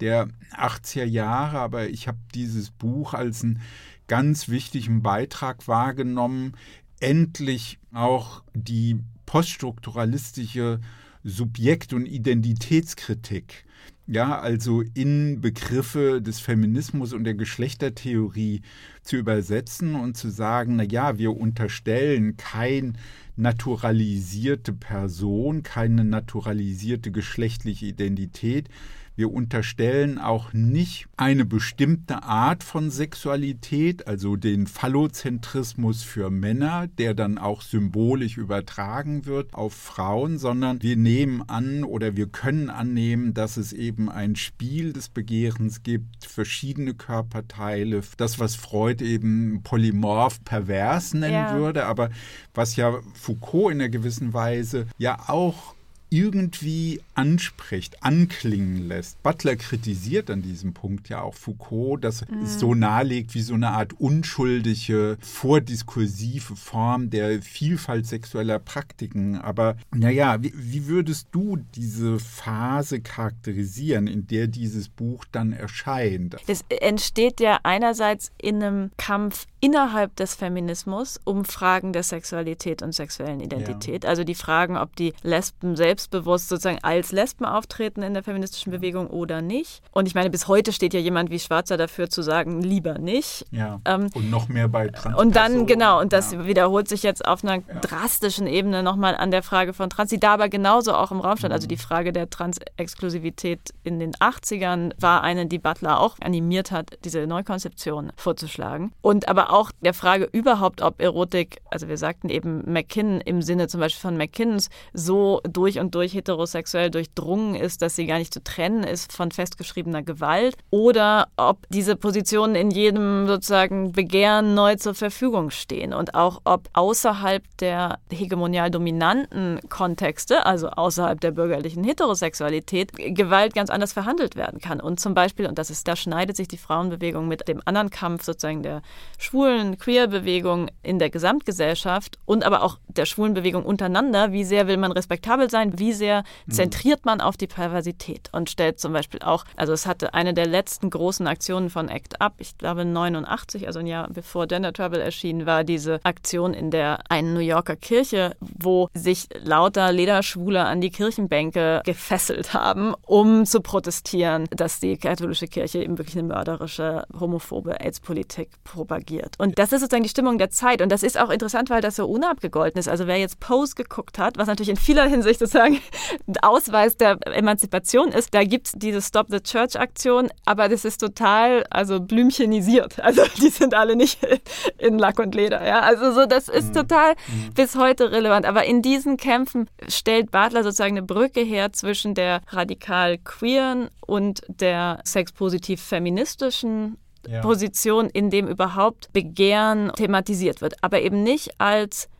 der 0.00 0.28
80er 0.56 1.04
Jahre, 1.04 1.60
aber 1.60 1.88
ich 1.88 2.08
habe 2.08 2.18
dieses 2.34 2.70
Buch 2.70 3.14
als 3.14 3.44
einen 3.44 3.60
ganz 4.08 4.48
wichtigen 4.48 5.02
Beitrag 5.02 5.68
wahrgenommen, 5.68 6.54
endlich 6.98 7.78
auch 7.92 8.42
die 8.52 8.98
poststrukturalistische 9.26 10.80
Subjekt- 11.22 11.92
und 11.92 12.06
Identitätskritik 12.06 13.64
ja, 14.08 14.40
also 14.40 14.82
in 14.94 15.42
Begriffe 15.42 16.22
des 16.22 16.40
Feminismus 16.40 17.12
und 17.12 17.24
der 17.24 17.34
Geschlechtertheorie 17.34 18.62
zu 19.02 19.16
übersetzen 19.16 19.94
und 19.94 20.16
zu 20.16 20.30
sagen, 20.30 20.76
na 20.76 20.82
ja, 20.82 21.18
wir 21.18 21.36
unterstellen 21.36 22.38
kein 22.38 22.96
naturalisierte 23.36 24.72
Person, 24.72 25.62
keine 25.62 26.04
naturalisierte 26.04 27.12
geschlechtliche 27.12 27.86
Identität, 27.86 28.70
wir 29.18 29.32
unterstellen 29.32 30.18
auch 30.18 30.52
nicht 30.52 31.08
eine 31.16 31.44
bestimmte 31.44 32.22
Art 32.22 32.62
von 32.62 32.88
Sexualität, 32.88 34.06
also 34.06 34.36
den 34.36 34.68
Phallozentrismus 34.68 36.04
für 36.04 36.30
Männer, 36.30 36.86
der 36.86 37.14
dann 37.14 37.36
auch 37.36 37.62
symbolisch 37.62 38.36
übertragen 38.36 39.26
wird 39.26 39.54
auf 39.54 39.74
Frauen, 39.74 40.38
sondern 40.38 40.80
wir 40.82 40.96
nehmen 40.96 41.42
an 41.48 41.82
oder 41.82 42.14
wir 42.14 42.28
können 42.28 42.70
annehmen, 42.70 43.34
dass 43.34 43.56
es 43.56 43.72
eben 43.72 44.08
ein 44.08 44.36
Spiel 44.36 44.92
des 44.92 45.08
Begehrens 45.08 45.82
gibt, 45.82 46.24
verschiedene 46.24 46.94
Körperteile, 46.94 48.02
das, 48.18 48.38
was 48.38 48.54
Freud 48.54 49.04
eben 49.04 49.62
polymorph 49.64 50.44
pervers 50.44 51.12
nennen 51.12 51.32
ja. 51.32 51.56
würde, 51.56 51.86
aber 51.86 52.10
was 52.54 52.76
ja 52.76 53.00
Foucault 53.14 53.72
in 53.72 53.80
einer 53.80 53.88
gewissen 53.88 54.32
Weise 54.32 54.86
ja 54.96 55.18
auch 55.26 55.74
irgendwie 56.10 57.00
anspricht, 57.18 58.04
anklingen 58.04 58.86
lässt. 58.86 59.20
Butler 59.24 59.56
kritisiert 59.56 60.30
an 60.30 60.40
diesem 60.40 60.72
Punkt 60.72 61.08
ja 61.08 61.20
auch 61.20 61.34
Foucault, 61.34 62.02
dass 62.02 62.26
mhm. 62.28 62.42
es 62.44 62.60
so 62.60 62.76
nahelegt 62.76 63.34
wie 63.34 63.42
so 63.42 63.54
eine 63.54 63.70
Art 63.70 63.92
unschuldige, 63.94 65.18
vordiskursive 65.20 66.54
Form 66.54 67.10
der 67.10 67.42
Vielfalt 67.42 68.06
sexueller 68.06 68.60
Praktiken. 68.60 69.36
Aber 69.36 69.76
naja, 69.92 70.40
wie, 70.42 70.52
wie 70.54 70.86
würdest 70.86 71.28
du 71.32 71.58
diese 71.74 72.20
Phase 72.20 73.00
charakterisieren, 73.00 74.06
in 74.06 74.28
der 74.28 74.46
dieses 74.46 74.88
Buch 74.88 75.24
dann 75.32 75.52
erscheint? 75.52 76.36
Es 76.46 76.64
entsteht 76.68 77.40
ja 77.40 77.58
einerseits 77.64 78.30
in 78.40 78.62
einem 78.62 78.90
Kampf 78.96 79.46
innerhalb 79.60 80.14
des 80.14 80.36
Feminismus 80.36 81.18
um 81.24 81.44
Fragen 81.44 81.92
der 81.92 82.04
Sexualität 82.04 82.80
und 82.80 82.92
sexuellen 82.94 83.40
Identität. 83.40 84.04
Ja. 84.04 84.10
Also 84.10 84.22
die 84.22 84.36
Fragen, 84.36 84.76
ob 84.76 84.94
die 84.94 85.14
Lesben 85.22 85.74
selbstbewusst 85.74 86.48
sozusagen 86.48 86.78
als 86.82 87.07
Lesben 87.12 87.44
auftreten 87.44 88.02
in 88.02 88.14
der 88.14 88.22
feministischen 88.22 88.72
Bewegung 88.72 89.08
oder 89.08 89.40
nicht. 89.40 89.82
Und 89.92 90.06
ich 90.06 90.14
meine, 90.14 90.30
bis 90.30 90.48
heute 90.48 90.72
steht 90.72 90.94
ja 90.94 91.00
jemand 91.00 91.30
wie 91.30 91.38
Schwarzer 91.38 91.76
dafür 91.76 92.10
zu 92.10 92.22
sagen, 92.22 92.62
lieber 92.62 92.98
nicht. 92.98 93.46
Ja. 93.50 93.80
Ähm, 93.84 94.08
und 94.14 94.30
noch 94.30 94.48
mehr 94.48 94.68
bei 94.68 94.88
Trans. 94.88 95.16
Und 95.16 95.36
dann, 95.36 95.66
genau, 95.66 96.00
und 96.00 96.12
das 96.12 96.32
ja. 96.32 96.46
wiederholt 96.46 96.88
sich 96.88 97.02
jetzt 97.02 97.24
auf 97.24 97.44
einer 97.44 97.56
ja. 97.56 97.80
drastischen 97.80 98.46
Ebene 98.46 98.82
nochmal 98.82 99.14
an 99.14 99.30
der 99.30 99.42
Frage 99.42 99.74
von 99.74 99.90
Trans, 99.90 100.10
die 100.10 100.18
da 100.18 100.34
aber 100.34 100.48
genauso 100.48 100.94
auch 100.94 101.12
im 101.12 101.20
Raum 101.20 101.36
stand. 101.36 101.52
Also 101.52 101.66
mhm. 101.66 101.68
Also 101.68 101.68
die 101.68 101.76
Frage 101.76 102.12
der 102.12 102.30
Trans-Exklusivität 102.30 103.74
in 103.82 103.98
den 103.98 104.12
80ern 104.14 104.92
war 105.00 105.24
eine, 105.24 105.46
die 105.46 105.58
Butler 105.58 106.00
auch 106.00 106.16
animiert 106.20 106.70
hat, 106.70 106.96
diese 107.04 107.26
Neukonzeption 107.26 108.12
vorzuschlagen. 108.16 108.92
Und 109.02 109.28
aber 109.28 109.52
auch 109.52 109.72
der 109.80 109.92
Frage 109.92 110.28
überhaupt, 110.30 110.80
ob 110.80 111.02
Erotik, 111.02 111.60
also 111.68 111.88
wir 111.88 111.96
sagten 111.98 112.28
eben 112.28 112.62
McKinnon 112.72 113.20
im 113.22 113.42
Sinne 113.42 113.66
zum 113.66 113.80
Beispiel 113.80 114.00
von 114.00 114.16
McKinnons, 114.16 114.70
so 114.92 115.40
durch 115.42 115.80
und 115.80 115.96
durch 115.96 116.14
heterosexuell 116.14 116.90
durchdrungen 116.98 117.54
ist, 117.54 117.80
dass 117.80 117.94
sie 117.94 118.06
gar 118.06 118.18
nicht 118.18 118.34
zu 118.34 118.42
trennen 118.42 118.82
ist 118.82 119.12
von 119.12 119.30
festgeschriebener 119.30 120.02
Gewalt 120.02 120.56
oder 120.70 121.28
ob 121.36 121.58
diese 121.68 121.94
Positionen 121.94 122.56
in 122.56 122.70
jedem 122.70 123.28
sozusagen 123.28 123.92
Begehren 123.92 124.54
neu 124.54 124.74
zur 124.76 124.94
Verfügung 124.94 125.50
stehen 125.50 125.94
und 125.94 126.14
auch 126.14 126.40
ob 126.44 126.68
außerhalb 126.72 127.44
der 127.58 128.00
hegemonial 128.10 128.70
dominanten 128.70 129.60
Kontexte, 129.68 130.44
also 130.44 130.70
außerhalb 130.70 131.20
der 131.20 131.30
bürgerlichen 131.30 131.84
Heterosexualität, 131.84 132.92
Gewalt 132.96 133.54
ganz 133.54 133.70
anders 133.70 133.92
verhandelt 133.92 134.34
werden 134.34 134.60
kann. 134.60 134.80
Und 134.80 134.98
zum 134.98 135.14
Beispiel, 135.14 135.46
und 135.46 135.58
das 135.58 135.70
ist, 135.70 135.86
da 135.86 135.94
schneidet 135.94 136.36
sich 136.36 136.48
die 136.48 136.58
Frauenbewegung 136.58 137.28
mit 137.28 137.46
dem 137.46 137.62
anderen 137.64 137.90
Kampf 137.90 138.24
sozusagen 138.24 138.62
der 138.62 138.82
schwulen 139.18 139.78
Queer-Bewegung 139.78 140.68
in 140.82 140.98
der 140.98 141.10
Gesamtgesellschaft 141.10 142.18
und 142.24 142.44
aber 142.44 142.62
auch 142.62 142.78
der 142.88 143.06
schwulen 143.06 143.34
Bewegung 143.34 143.64
untereinander, 143.64 144.32
wie 144.32 144.44
sehr 144.44 144.66
will 144.66 144.76
man 144.78 144.90
respektabel 144.90 145.48
sein, 145.48 145.78
wie 145.78 145.92
sehr 145.92 146.24
mhm. 146.46 146.52
Zentriert 146.88 147.04
man 147.04 147.20
auf 147.20 147.36
die 147.36 147.46
Perversität 147.46 148.30
und 148.32 148.48
stellt 148.48 148.80
zum 148.80 148.94
Beispiel 148.94 149.20
auch, 149.22 149.44
also 149.56 149.74
es 149.74 149.84
hatte 149.84 150.14
eine 150.14 150.32
der 150.32 150.46
letzten 150.46 150.88
großen 150.88 151.26
Aktionen 151.26 151.68
von 151.68 151.90
ACT 151.90 152.14
UP, 152.24 152.32
ich 152.38 152.56
glaube 152.56 152.86
89, 152.86 153.66
also 153.66 153.80
ein 153.80 153.86
Jahr 153.86 154.08
bevor 154.10 154.46
Gender 154.46 154.72
Trouble 154.72 154.98
erschien, 154.98 155.44
war 155.44 155.64
diese 155.64 156.00
Aktion 156.02 156.54
in 156.54 156.70
der 156.70 157.00
einen 157.10 157.34
New 157.34 157.40
Yorker 157.40 157.76
Kirche, 157.76 158.36
wo 158.40 158.88
sich 158.94 159.28
lauter 159.44 159.92
Lederschwule 159.92 160.64
an 160.64 160.80
die 160.80 160.88
Kirchenbänke 160.88 161.82
gefesselt 161.84 162.54
haben, 162.54 162.94
um 163.02 163.44
zu 163.44 163.60
protestieren, 163.60 164.46
dass 164.50 164.80
die 164.80 164.96
katholische 164.96 165.46
Kirche 165.46 165.82
eben 165.82 165.98
wirklich 165.98 166.16
eine 166.16 166.28
mörderische, 166.28 167.04
homophobe 167.20 167.80
AIDS-Politik 167.80 168.48
propagiert. 168.64 169.34
Und 169.36 169.58
das 169.58 169.72
ist 169.72 169.80
sozusagen 169.80 170.04
die 170.04 170.08
Stimmung 170.08 170.38
der 170.38 170.48
Zeit. 170.48 170.80
Und 170.80 170.90
das 170.90 171.02
ist 171.02 171.20
auch 171.20 171.28
interessant, 171.28 171.68
weil 171.68 171.82
das 171.82 171.96
so 171.96 172.06
unabgegolten 172.06 172.78
ist. 172.78 172.88
Also 172.88 173.06
wer 173.06 173.18
jetzt 173.18 173.40
Pose 173.40 173.74
geguckt 173.74 174.18
hat, 174.18 174.38
was 174.38 174.46
natürlich 174.46 174.70
in 174.70 174.76
vieler 174.76 175.06
Hinsicht 175.06 175.40
sozusagen 175.40 175.80
Ausweis 176.78 176.96
der 176.96 177.18
Emanzipation 177.26 178.08
ist, 178.08 178.34
da 178.34 178.44
gibt 178.44 178.68
es 178.68 178.72
diese 178.76 179.02
Stop 179.02 179.26
the 179.30 179.40
Church-Aktion, 179.40 180.28
aber 180.44 180.68
das 180.68 180.84
ist 180.84 180.98
total 180.98 181.64
also 181.70 182.00
blümchenisiert. 182.00 182.96
Also 183.08 183.22
die 183.40 183.48
sind 183.48 183.72
alle 183.72 183.96
nicht 183.96 184.18
in 184.78 184.98
Lack 184.98 185.18
und 185.18 185.34
Leder. 185.34 185.66
Ja? 185.66 185.80
Also 185.80 186.12
so, 186.12 186.26
das 186.26 186.48
ist 186.48 186.68
mhm. 186.68 186.74
total 186.74 187.12
mhm. 187.12 187.54
bis 187.54 187.74
heute 187.74 188.12
relevant. 188.12 188.44
Aber 188.44 188.64
in 188.64 188.82
diesen 188.82 189.16
Kämpfen 189.16 189.70
stellt 189.88 190.30
Bartler 190.30 190.62
sozusagen 190.62 190.98
eine 190.98 191.06
Brücke 191.06 191.40
her 191.40 191.72
zwischen 191.72 192.14
der 192.14 192.42
radikal 192.48 193.16
queeren 193.16 193.88
und 194.06 194.42
der 194.48 195.00
sexpositiv 195.04 195.80
feministischen 195.80 196.98
ja. 197.26 197.40
Position, 197.40 198.10
in 198.10 198.28
dem 198.28 198.46
überhaupt 198.46 199.10
Begehren 199.14 199.90
thematisiert 199.96 200.60
wird, 200.60 200.74
aber 200.82 201.00
eben 201.00 201.22
nicht 201.22 201.58
als 201.58 202.10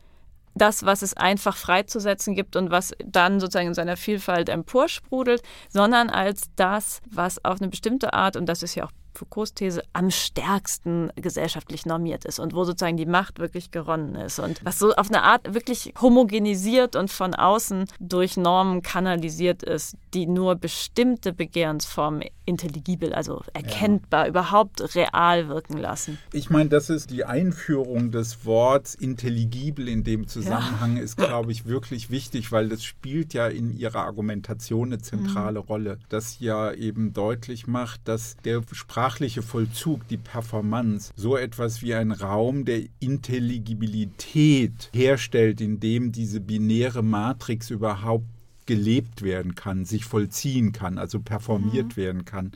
das, 0.59 0.85
was 0.85 1.01
es 1.01 1.15
einfach 1.15 1.55
freizusetzen 1.55 2.35
gibt 2.35 2.55
und 2.55 2.69
was 2.69 2.93
dann 3.03 3.39
sozusagen 3.39 3.69
in 3.69 3.73
seiner 3.73 3.97
Vielfalt 3.97 4.49
emporsprudelt, 4.49 5.41
sondern 5.69 6.09
als 6.09 6.49
das, 6.55 7.01
was 7.09 7.43
auf 7.43 7.59
eine 7.59 7.69
bestimmte 7.69 8.13
Art, 8.13 8.35
und 8.35 8.45
das 8.45 8.63
ist 8.63 8.75
ja 8.75 8.85
auch 8.85 8.91
Foucaults 9.19 9.53
These 9.53 9.83
am 9.91 10.11
stärksten 10.11 11.11
gesellschaftlich 11.15 11.85
normiert 11.85 12.23
ist 12.23 12.39
und 12.39 12.53
wo 12.53 12.63
sozusagen 12.63 12.95
die 12.95 13.05
Macht 13.05 13.39
wirklich 13.39 13.71
geronnen 13.71 14.15
ist 14.15 14.39
und 14.39 14.63
was 14.63 14.79
so 14.79 14.93
auf 14.93 15.09
eine 15.09 15.23
Art 15.23 15.53
wirklich 15.53 15.93
homogenisiert 15.99 16.95
und 16.95 17.11
von 17.11 17.33
außen 17.33 17.85
durch 17.99 18.37
Normen 18.37 18.81
kanalisiert 18.81 19.63
ist, 19.63 19.97
die 20.13 20.25
nur 20.25 20.55
bestimmte 20.55 21.33
Begehrensformen 21.33 22.23
intelligibel, 22.45 23.13
also 23.13 23.43
erkennbar, 23.53 24.23
ja. 24.23 24.29
überhaupt 24.29 24.95
real 24.95 25.49
wirken 25.49 25.77
lassen. 25.77 26.17
Ich 26.33 26.49
meine, 26.49 26.69
das 26.69 26.89
ist 26.89 27.11
die 27.11 27.23
Einführung 27.23 28.11
des 28.11 28.45
Worts 28.45 28.95
intelligibel 28.95 29.87
in 29.87 30.03
dem 30.03 30.27
Zusammenhang 30.27 30.97
ja. 30.97 31.03
ist, 31.03 31.17
glaube 31.17 31.51
ich, 31.51 31.65
wirklich 31.65 32.09
wichtig, 32.09 32.51
weil 32.51 32.69
das 32.69 32.83
spielt 32.83 33.33
ja 33.33 33.47
in 33.47 33.69
ihrer 33.69 34.05
Argumentation 34.05 34.87
eine 34.87 35.01
zentrale 35.01 35.59
mhm. 35.59 35.65
Rolle, 35.65 35.99
das 36.09 36.39
ja 36.39 36.71
eben 36.71 37.13
deutlich 37.13 37.67
macht, 37.67 38.07
dass 38.07 38.35
der 38.37 38.63
sprachliche 39.09 39.41
Vollzug, 39.41 40.07
die 40.07 40.17
Performance, 40.17 41.11
so 41.15 41.35
etwas 41.35 41.81
wie 41.81 41.95
ein 41.95 42.11
Raum 42.11 42.63
der 42.63 42.83
Intelligibilität 42.99 44.91
herstellt, 44.93 45.61
in 45.61 45.79
dem 45.79 46.11
diese 46.11 46.39
binäre 46.39 47.01
Matrix 47.01 47.71
überhaupt 47.71 48.27
gelebt 48.67 49.23
werden 49.23 49.55
kann, 49.55 49.83
sich 49.83 50.05
vollziehen 50.05 50.73
kann, 50.73 50.99
also 50.99 51.19
performiert 51.19 51.97
mhm. 51.97 51.97
werden 51.97 52.25
kann. 52.25 52.51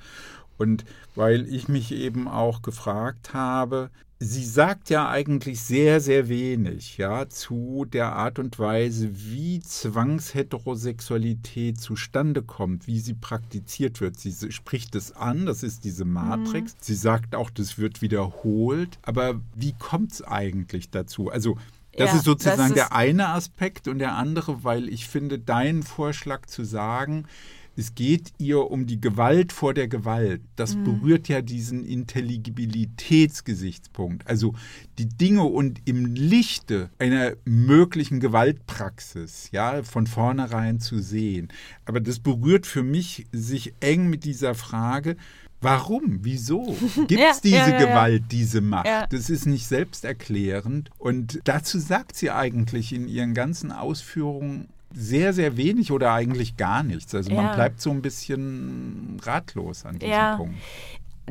Und 0.60 0.86
weil 1.16 1.48
ich 1.48 1.70
mich 1.70 1.92
eben 1.92 2.28
auch 2.28 2.62
gefragt 2.62 3.34
habe, 3.34 3.90
sie 4.20 4.46
sagt 4.46 4.90
ja 4.90 5.10
eigentlich 5.10 5.62
sehr, 5.62 6.00
sehr 6.00 6.30
wenig 6.30 6.98
ja, 6.98 7.28
zu 7.30 7.86
der 7.86 8.14
Art 8.14 8.40
und 8.40 8.58
Weise, 8.60 9.10
wie 9.12 9.60
Zwangsheterosexualität 9.60 11.78
zustande 11.80 12.42
kommt, 12.42 12.88
wie 12.88 13.00
sie 13.00 13.16
praktiziert 13.16 14.02
wird. 14.02 14.20
Sie 14.20 14.52
spricht 14.52 14.96
es 14.96 15.12
an, 15.12 15.46
das 15.46 15.62
ist 15.64 15.84
diese 15.84 16.06
Matrix. 16.06 16.74
Mhm. 16.74 16.78
Sie 16.80 16.96
sagt 16.96 17.36
auch, 17.36 17.50
das 17.50 17.78
wird 17.78 18.02
wiederholt. 18.02 18.98
Aber 19.02 19.42
wie 19.56 19.74
kommt 19.74 20.14
es 20.14 20.22
eigentlich 20.22 20.90
dazu? 20.90 21.30
Also 21.30 21.58
das 21.96 22.12
ja, 22.12 22.18
ist 22.18 22.26
sozusagen 22.26 22.58
das 22.58 22.70
ist 22.70 22.76
der 22.76 22.94
eine 22.94 23.30
Aspekt 23.30 23.88
und 23.88 24.00
der 24.00 24.16
andere, 24.16 24.64
weil 24.64 24.90
ich 24.90 25.08
finde, 25.08 25.38
deinen 25.38 25.84
Vorschlag 25.84 26.48
zu 26.48 26.64
sagen, 26.64 27.28
es 27.76 27.96
geht 27.96 28.34
ihr 28.38 28.70
um 28.70 28.86
die 28.86 29.02
Gewalt 29.02 29.52
vor 29.52 29.74
der 29.74 29.88
Gewalt. 29.88 30.42
Das 30.56 30.76
mhm. 30.76 30.84
berührt 30.84 31.28
ja 31.28 31.42
diesen 31.42 31.84
Intelligibilitätsgesichtspunkt. 31.84 34.28
Also 34.28 34.54
die 34.98 35.10
Dinge 35.10 35.44
und 35.44 35.82
im 35.86 36.06
Lichte 36.06 36.90
einer 37.00 37.34
möglichen 37.46 38.20
Gewaltpraxis, 38.20 39.50
ja, 39.52 39.82
von 39.84 40.06
vornherein 40.08 40.80
zu 40.80 41.00
sehen. 41.00 41.50
Aber 41.86 42.00
das 42.00 42.20
berührt 42.20 42.66
für 42.68 42.84
mich 42.84 43.26
sich 43.32 43.74
eng 43.80 44.08
mit 44.10 44.24
dieser 44.24 44.54
Frage, 44.56 45.18
Warum? 45.64 46.20
Wieso? 46.24 46.64
Gibt 47.08 47.12
es 47.12 47.18
ja, 47.18 47.34
diese 47.42 47.56
ja, 47.56 47.68
ja, 47.70 47.80
Gewalt, 47.80 48.24
diese 48.32 48.60
Macht? 48.60 48.86
Das 49.12 49.30
ist 49.30 49.46
nicht 49.46 49.66
selbsterklärend. 49.66 50.92
Und 51.00 51.40
dazu 51.46 51.80
sagt 51.80 52.18
sie 52.18 52.32
eigentlich 52.32 52.92
in 52.92 53.08
ihren 53.08 53.34
ganzen 53.34 53.72
Ausführungen 53.72 54.68
sehr, 54.94 55.34
sehr 55.34 55.58
wenig 55.58 55.92
oder 55.92 56.14
eigentlich 56.14 56.58
gar 56.58 56.84
nichts. 56.84 57.14
Also 57.16 57.34
man 57.34 57.56
bleibt 57.56 57.82
so 57.82 57.90
ein 57.90 58.02
bisschen 58.02 59.20
ratlos 59.24 59.86
an 59.86 60.00
diesem 60.00 60.38
Punkt. 60.38 60.56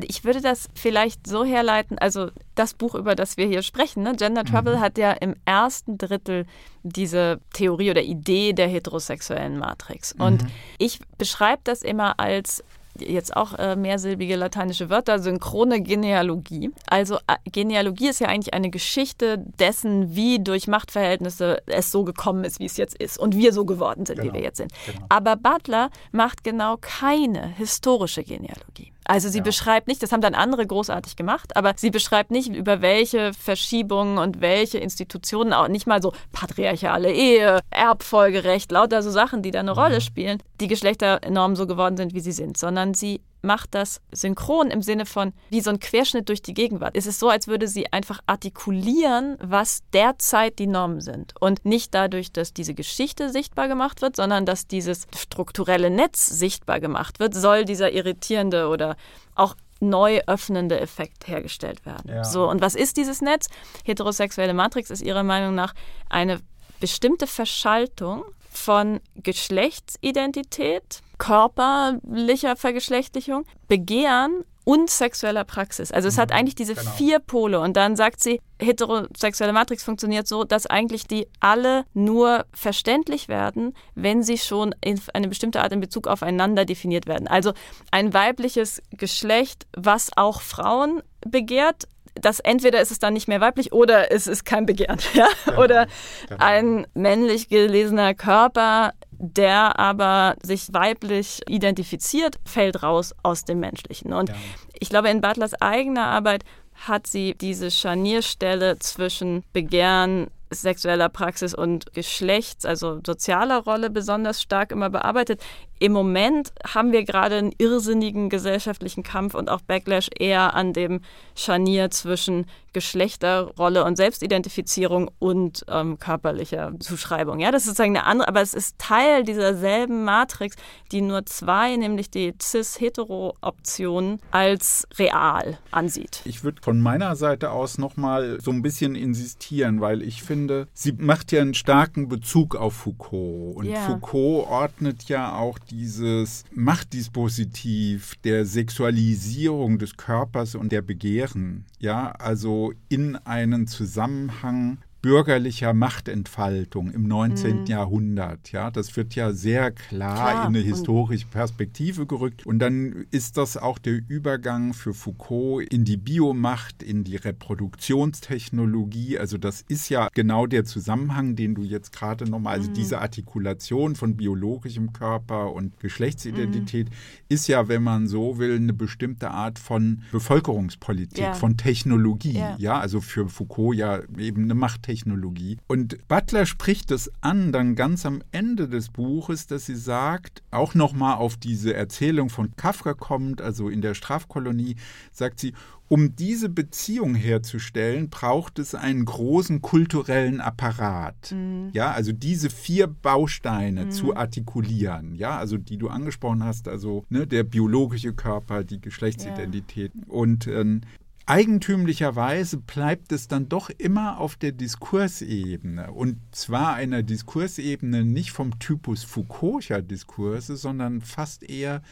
Ich 0.01 0.25
würde 0.25 0.41
das 0.41 0.71
vielleicht 0.75 1.27
so 1.27 1.45
herleiten, 1.45 1.99
also 1.99 2.31
das 2.55 2.73
Buch, 2.73 2.95
über 2.95 3.15
das 3.15 3.37
wir 3.37 3.47
hier 3.47 3.61
sprechen, 3.61 4.03
ne? 4.03 4.17
Gender 4.17 4.43
Trouble, 4.43 4.77
mhm. 4.77 4.81
hat 4.81 4.97
ja 4.97 5.13
im 5.13 5.37
ersten 5.45 5.99
Drittel 5.99 6.47
diese 6.83 7.41
Theorie 7.53 7.91
oder 7.91 8.03
Idee 8.03 8.55
der 8.55 8.69
heterosexuellen 8.69 9.59
Matrix. 9.59 10.13
Und 10.13 10.45
mhm. 10.45 10.49
ich 10.79 11.01
beschreibe 11.19 11.61
das 11.65 11.83
immer 11.83 12.19
als 12.19 12.65
jetzt 12.99 13.37
auch 13.37 13.55
äh, 13.59 13.77
mehrsilbige 13.77 14.37
lateinische 14.37 14.91
Wörter, 14.91 15.19
synchrone 15.19 15.81
Genealogie. 15.83 16.71
Also 16.87 17.17
äh, 17.27 17.37
Genealogie 17.51 18.09
ist 18.09 18.21
ja 18.21 18.29
eigentlich 18.29 18.55
eine 18.55 18.71
Geschichte 18.71 19.39
dessen, 19.39 20.15
wie 20.15 20.43
durch 20.43 20.69
Machtverhältnisse 20.69 21.63
es 21.67 21.91
so 21.91 22.05
gekommen 22.05 22.45
ist, 22.45 22.61
wie 22.61 22.67
es 22.67 22.77
jetzt 22.77 22.97
ist 22.97 23.19
und 23.19 23.37
wir 23.37 23.53
so 23.53 23.65
geworden 23.65 24.07
sind, 24.07 24.21
genau. 24.21 24.33
wie 24.33 24.39
wir 24.39 24.43
jetzt 24.43 24.59
sind. 24.59 24.73
Genau. 24.87 25.07
Aber 25.09 25.37
Butler 25.37 25.91
macht 26.11 26.45
genau 26.45 26.77
keine 26.81 27.49
historische 27.49 28.25
Genealogie. 28.25 28.93
Also 29.05 29.29
sie 29.29 29.39
ja. 29.39 29.45
beschreibt 29.45 29.89
nicht, 29.89 30.03
das 30.03 30.13
haben 30.13 30.21
dann 30.21 30.35
andere 30.35 30.67
großartig 30.67 31.17
gemacht, 31.17 31.57
aber 31.57 31.75
sie 31.77 31.91
beschreibt 31.91 32.31
nicht, 32.31 32.49
über 32.49 32.83
welche 32.83 33.33
Verschiebungen 33.35 34.19
und 34.19 34.41
welche 34.41 34.79
Institutionen, 34.79 35.53
auch 35.53 35.69
nicht 35.69 35.87
mal 35.87 36.01
so 36.01 36.13
patriarchale 36.33 37.13
Ehe, 37.13 37.61
Erbfolgerecht, 37.71 38.71
lauter 38.71 39.03
so 39.03 39.11
Sachen, 39.11 39.43
die 39.43 39.51
da 39.51 39.61
eine 39.61 39.73
mhm. 39.73 39.79
Rolle 39.79 40.01
spielen, 40.01 40.43
die 40.61 40.69
Geschlechternormen 40.69 41.57
so 41.57 41.67
geworden 41.67 41.97
sind, 41.97 42.15
wie 42.15 42.21
sie 42.21 42.33
sind, 42.33 42.57
sondern 42.57 42.95
sie 42.95 43.21
macht 43.43 43.75
das 43.75 44.01
synchron 44.13 44.71
im 44.71 44.83
Sinne 44.83 45.07
von 45.07 45.33
wie 45.51 45.61
so 45.61 45.71
ein 45.71 45.81
Querschnitt 45.81 46.29
durch 46.29 46.43
die 46.43 46.55
Gegenwart. 46.55 46.97
Es 46.97 47.07
ist 47.07 47.19
so, 47.19 47.29
als 47.29 47.49
würde 47.49 47.69
sie 47.69 47.93
einfach 47.93 48.21
artikulieren, 48.27 49.37
was 49.41 49.83
derzeit 49.93 50.59
die 50.59 50.67
Normen 50.67 51.01
sind. 51.01 51.35
Und 51.41 51.65
nicht 51.65 51.95
dadurch, 51.95 52.33
dass 52.33 52.55
diese 52.55 52.75
Geschichte 52.75 53.31
sichtbar 53.31 53.69
gemacht 53.69 54.03
wird, 54.03 54.17
sondern 54.17 54.47
dass 54.47 54.67
dieses 54.67 55.07
strukturelle 55.17 55.91
Netz 55.91 56.27
sichtbar 56.27 56.81
gemacht 56.81 57.21
wird, 57.21 57.35
soll 57.35 57.65
dieser 57.65 57.93
irritierende 57.93 58.69
oder 58.69 58.97
auch 59.35 59.57
neu 59.81 60.21
öffnende 60.27 60.81
Effekt 60.81 61.27
hergestellt 61.27 61.85
werden. 61.85 62.09
Ja. 62.09 62.25
So, 62.25 62.49
und 62.49 62.61
was 62.61 62.75
ist 62.75 62.97
dieses 62.97 63.21
Netz? 63.21 63.49
Heterosexuelle 63.85 64.55
Matrix 64.55 64.91
ist 64.91 65.03
ihrer 65.03 65.25
Meinung 65.25 65.55
nach 65.55 65.75
eine 66.09 66.41
bestimmte 66.79 67.27
Verschaltung 67.27 68.25
von 68.49 69.01
Geschlechtsidentität, 69.17 71.01
körperlicher 71.23 72.57
Vergeschlechtlichung, 72.57 73.45
Begehren 73.69 74.45
und 74.65 74.91
sexueller 74.91 75.45
Praxis. 75.45 75.93
Also 75.93 76.09
es 76.09 76.19
hat 76.19 76.31
mhm, 76.31 76.37
eigentlich 76.37 76.57
diese 76.57 76.75
genau. 76.75 76.91
vier 76.91 77.21
Pole 77.21 77.61
und 77.61 77.77
dann 77.77 77.95
sagt 77.95 78.21
sie, 78.21 78.41
heterosexuelle 78.61 79.53
Matrix 79.53 79.85
funktioniert 79.85 80.27
so, 80.27 80.43
dass 80.43 80.67
eigentlich 80.67 81.07
die 81.07 81.29
alle 81.39 81.85
nur 81.95 82.45
verständlich 82.53 83.29
werden, 83.29 83.73
wenn 83.95 84.25
sie 84.25 84.37
schon 84.37 84.75
in 84.85 85.01
eine 85.15 85.29
bestimmte 85.29 85.63
Art 85.63 85.73
in 85.73 85.79
Bezug 85.79 86.09
aufeinander 86.09 86.65
definiert 86.65 87.07
werden. 87.07 87.29
Also 87.29 87.53
ein 87.93 88.13
weibliches 88.13 88.83
Geschlecht, 88.91 89.69
was 89.77 90.11
auch 90.17 90.41
Frauen 90.41 91.03
begehrt, 91.25 91.87
das 92.15 92.41
entweder 92.41 92.81
ist 92.81 92.91
es 92.91 92.99
dann 92.99 93.15
nicht 93.15 93.29
mehr 93.29 93.41
weiblich 93.41 93.73
oder 93.73 94.13
es 94.13 94.27
ist 94.27 94.45
kein 94.45 94.67
Begehren. 94.67 94.99
Ja? 95.15 95.29
Genau, 95.45 95.63
oder 95.63 95.87
genau. 96.29 96.45
ein 96.45 96.87
männlich 96.95 97.49
gelesener 97.49 98.15
Körper, 98.15 98.93
der 99.23 99.79
aber 99.79 100.35
sich 100.43 100.73
weiblich 100.73 101.41
identifiziert, 101.49 102.41
fällt 102.45 102.83
raus 102.83 103.15
aus 103.23 103.45
dem 103.45 103.61
Menschlichen. 103.61 104.13
Und 104.13 104.31
ja. 104.31 104.35
ich 104.79 104.89
glaube, 104.89 105.11
in 105.11 105.21
Butlers 105.21 105.55
eigener 105.63 106.07
Arbeit 106.07 106.45
hat 106.75 107.07
sie 107.07 107.35
diese 107.41 107.71
Scharnierstelle 107.71 108.81
zwischen 108.81 109.45
Begehren, 109.53 110.29
sexueller 110.51 111.09
Praxis 111.09 111.55
und 111.55 111.93
Geschlechts, 111.95 112.67
also 112.67 113.01
sozialer 113.07 113.63
Rolle 113.63 113.91
besonders 113.91 114.43
stark 114.43 114.73
immer 114.73 114.91
bearbeitet. 114.91 115.41
Im 115.83 115.91
Moment 115.91 116.53
haben 116.65 116.93
wir 116.93 117.03
gerade 117.03 117.39
einen 117.39 117.51
irrsinnigen 117.59 118.31
gesellschaftlichen 118.31 119.03
Kampf 119.03 119.35
und 119.35 119.51
auch 119.51 119.63
Backlash 119.63 120.11
eher 120.17 120.55
an 120.55 120.73
dem 120.73 121.01
Scharnier 121.35 121.91
zwischen 121.91 122.47
Geschlechterrolle 122.73 123.85
und 123.85 123.97
Selbstidentifizierung 123.97 125.11
und 125.19 125.65
ähm, 125.69 125.99
körperlicher 125.99 126.73
Zuschreibung. 126.79 127.41
Ja, 127.41 127.51
das 127.51 127.63
ist 127.63 127.71
sozusagen 127.71 127.97
eine 127.97 128.07
andere, 128.07 128.29
aber 128.29 128.41
es 128.41 128.55
ist 128.55 128.79
Teil 128.79 129.25
dieser 129.25 129.57
selben 129.57 130.05
Matrix, 130.05 130.57
die 130.91 131.01
nur 131.01 131.27
zwei, 131.27 131.77
nämlich 131.77 132.11
die 132.11 132.33
cis-hetero-Option, 132.41 134.21
als 134.31 134.87
real 134.99 135.59
ansieht. 135.71 136.23
Ich 136.25 136.45
würde 136.45 136.63
von 136.63 136.81
meiner 136.81 137.17
Seite 137.17 137.51
aus 137.51 137.77
nochmal 137.77 138.39
so 138.41 138.51
ein 138.51 138.63
bisschen 138.63 138.95
insistieren, 138.95 139.81
weil 139.81 140.01
ich 140.01 140.23
finde, 140.23 140.69
sie 140.73 140.93
macht 140.93 141.33
ja 141.33 141.43
einen 141.43 141.55
starken 141.55 142.09
Bezug 142.09 142.57
auf 142.57 142.75
Foucault. 142.75 143.57
Und 143.57 143.67
yeah. 143.67 143.81
Foucault 143.87 144.49
ordnet 144.49 145.05
ja 145.09 145.37
auch 145.37 145.59
dieses 145.73 146.45
Machtdispositiv 146.53 148.15
der 148.25 148.45
Sexualisierung 148.45 149.79
des 149.79 149.97
Körpers 149.97 150.55
und 150.55 150.71
der 150.71 150.83
Begehren, 150.83 151.65
ja, 151.79 152.11
also 152.13 152.75
in 152.91 153.17
einen 153.17 153.67
Zusammenhang 153.67 154.79
bürgerlicher 155.03 155.75
Machtentfaltung 155.75 156.91
im 156.93 157.09
19. 157.09 157.63
Mhm. 157.63 157.67
Jahrhundert. 157.67 158.53
Ja, 158.53 158.71
das 158.71 158.97
wird 158.97 159.17
ja 159.17 159.33
sehr 159.33 159.73
klar, 159.73 160.15
klar. 160.15 160.43
in 160.43 160.47
eine 160.55 160.61
historische 160.61 161.27
Perspektive 161.27 162.07
gerückt. 162.07 162.47
Und 162.47 162.61
dann 162.61 163.07
ist 163.11 163.37
das 163.37 163.57
auch 163.57 163.81
der 163.81 164.01
Übergang 164.09 164.75
für 164.75 164.95
Foucault 164.95 165.67
in 165.73 165.85
die 165.85 165.97
Biomacht, 165.97 166.85
in 166.85 167.03
die 167.03 167.17
Reproduktionstechnologie. 167.17 169.19
Also 169.19 169.39
das 169.39 169.63
ist 169.63 169.89
ja 169.89 170.09
genau 170.15 170.47
der 170.47 170.65
Zusammenhang, 170.65 171.35
den 171.35 171.57
du 171.57 171.65
jetzt 171.65 171.93
gerade 171.93 172.31
nochmal, 172.31 172.59
also 172.59 172.71
mhm. 172.71 172.75
diese 172.75 173.01
Artikulation 173.01 173.97
von 173.97 174.17
biologischem 174.17 174.93
Körper 174.93 175.53
und 175.53 175.81
Geschlechtsidentität 175.81 176.91
mhm. 176.91 176.95
ist 177.29 177.49
ja, 177.49 177.67
wenn 177.67 177.83
man 177.83 178.07
so 178.07 178.39
will, 178.39 178.55
eine 178.55 178.73
bestimmte 178.73 179.33
Art 179.33 179.59
von 179.59 180.03
Bevölkerungspolitik, 180.13 181.19
ja. 181.19 181.35
von 181.35 181.57
Technologie. 181.57 182.39
Ja. 182.39 182.55
ja, 182.59 182.79
also 182.79 183.01
für 183.01 183.29
Foucault 183.29 183.77
ja 183.77 184.01
eben 184.17 184.45
eine 184.45 184.55
Machttechnologie. 184.55 184.92
Technologie. 184.93 185.57
Und 185.69 186.07
Butler 186.07 186.45
spricht 186.45 186.91
es 186.91 187.11
an, 187.23 187.51
dann 187.51 187.77
ganz 187.77 188.05
am 188.05 188.23
Ende 188.31 188.69
des 188.69 188.91
Buches, 188.91 189.47
dass 189.47 189.65
sie 189.65 189.75
sagt, 189.75 190.43
auch 190.51 190.75
nochmal 190.75 191.17
auf 191.17 191.39
diese 191.39 191.73
Erzählung 191.73 192.29
von 192.29 192.55
Kafka 192.57 192.93
kommt, 192.93 193.41
also 193.41 193.71
in 193.71 193.81
der 193.81 193.95
Strafkolonie, 193.95 194.77
sagt 195.11 195.41
sie, 195.41 195.55
um 195.89 196.15
diese 196.17 196.49
Beziehung 196.49 197.15
herzustellen, 197.15 198.09
braucht 198.11 198.59
es 198.59 198.75
einen 198.75 199.05
großen 199.05 199.63
kulturellen 199.63 200.41
Apparat. 200.41 201.33
Mhm. 201.33 201.71
Ja, 201.73 201.93
also 201.93 202.13
diese 202.13 202.51
vier 202.51 202.87
Bausteine 202.87 203.87
mhm. 203.87 203.91
zu 203.91 204.17
artikulieren, 204.17 205.15
ja, 205.15 205.39
also 205.39 205.57
die 205.57 205.79
du 205.79 205.89
angesprochen 205.89 206.45
hast, 206.45 206.69
also 206.69 207.05
ne, 207.09 207.27
der 207.27 207.45
biologische 207.45 208.13
Körper, 208.13 208.65
die 208.65 208.81
Geschlechtsidentität. 208.81 209.93
Ja. 209.95 210.03
Und 210.09 210.47
ähm, 210.47 210.83
Eigentümlicherweise 211.27 212.57
bleibt 212.59 213.13
es 213.13 213.29
dann 213.29 213.49
doch 213.49 213.71
immer 213.71 214.19
auf 214.19 214.37
der 214.37 214.53
Diskursebene. 214.53 215.93
Und 215.93 216.19
zwar 216.33 216.75
einer 216.75 217.03
Diskursebene 217.03 218.05
nicht 218.05 218.33
vom 218.33 218.59
Typus 218.59 219.05
Foucault'scher 219.05 219.83
Diskurse, 219.83 220.57
sondern 220.57 221.01
fast 221.01 221.43
eher 221.45 221.83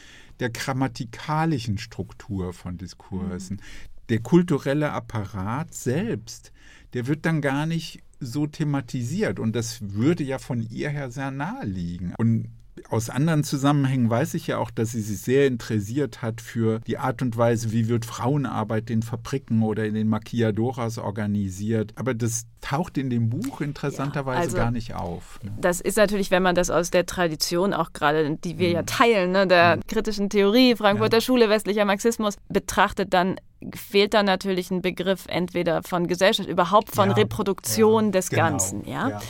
der 0.41 0.51
grammatikalischen 0.51 1.79
Struktur 1.79 2.53
von 2.53 2.77
Diskursen. 2.77 3.57
Mhm. 3.57 4.01
Der 4.09 4.19
kulturelle 4.21 4.91
Apparat 4.91 5.75
selbst, 5.75 6.53
der 6.93 7.07
wird 7.07 7.25
dann 7.25 7.41
gar 7.41 7.67
nicht 7.67 8.03
so 8.19 8.49
thematisiert. 8.49 9.39
Und 9.39 9.55
das 9.55 9.79
würde 9.81 10.25
ja 10.25 10.39
von 10.39 10.61
ihr 10.61 10.91
her 10.91 11.11
sehr 11.11 11.31
nahe 11.31 11.65
liegen. 11.65 12.15
Und 12.19 12.49
aus 12.89 13.11
anderen 13.11 13.45
Zusammenhängen 13.45 14.11
weiß 14.11 14.35
ich 14.35 14.47
ja 14.47 14.59
auch, 14.59 14.71
dass 14.71 14.93
sie 14.93 15.01
sich 15.01 15.21
sehr 15.21 15.47
interessiert 15.47 16.23
hat 16.23 16.41
für 16.41 16.81
die 16.81 16.99
Art 16.99 17.23
und 17.23 17.37
Weise, 17.37 17.73
wie 17.73 17.89
wird 17.89 18.05
Frauenarbeit 18.05 18.91
in 18.91 19.03
Fabriken 19.03 19.63
oder 19.63 19.85
in 19.85 19.95
den 19.95 20.09
Maquiadoras 20.09 20.99
organisiert. 20.99 21.93
Aber 21.97 22.15
das 22.15 22.47
taucht 22.61 22.99
in 22.99 23.11
dem 23.11 23.31
Buch 23.31 23.61
interessanterweise 23.61 24.39
ja, 24.39 24.45
also 24.45 24.57
gar 24.57 24.71
nicht 24.71 24.95
auf. 24.95 25.41
Ne? 25.43 25.53
Das 25.61 25.81
ist 25.81 25.97
natürlich, 25.97 26.31
wenn 26.31 26.43
man 26.43 26.55
das 26.55 26.71
aus 26.71 26.91
der 26.91 27.07
Tradition 27.07 27.73
auch 27.73 27.93
gerade, 27.93 28.37
die 28.37 28.59
wir 28.59 28.69
mhm. 28.69 28.75
ja 28.75 28.83
teilen, 28.83 29.33
ne, 29.33 29.47
der 29.47 29.77
mhm. 29.77 29.87
kritischen 29.87 30.31
Theorie, 30.31 30.77
Frankfurter 30.77 31.19
ja. 31.19 31.21
Schule, 31.23 31.49
westlicher 31.49 31.85
Marxismus, 31.85 32.37
betrachtet, 32.49 33.13
dann 33.15 33.37
fehlt 33.75 34.15
da 34.15 34.23
natürlich 34.23 34.71
ein 34.71 34.83
Begriff 34.83 35.25
entweder 35.29 35.83
von 35.83 36.07
Gesellschaft, 36.07 36.49
überhaupt 36.49 36.95
von 36.95 37.11
ja, 37.11 37.15
Reproduktion 37.17 38.13
des 38.13 38.31
genau, 38.31 38.43
Ganzen. 38.43 38.87
Ja? 38.87 39.21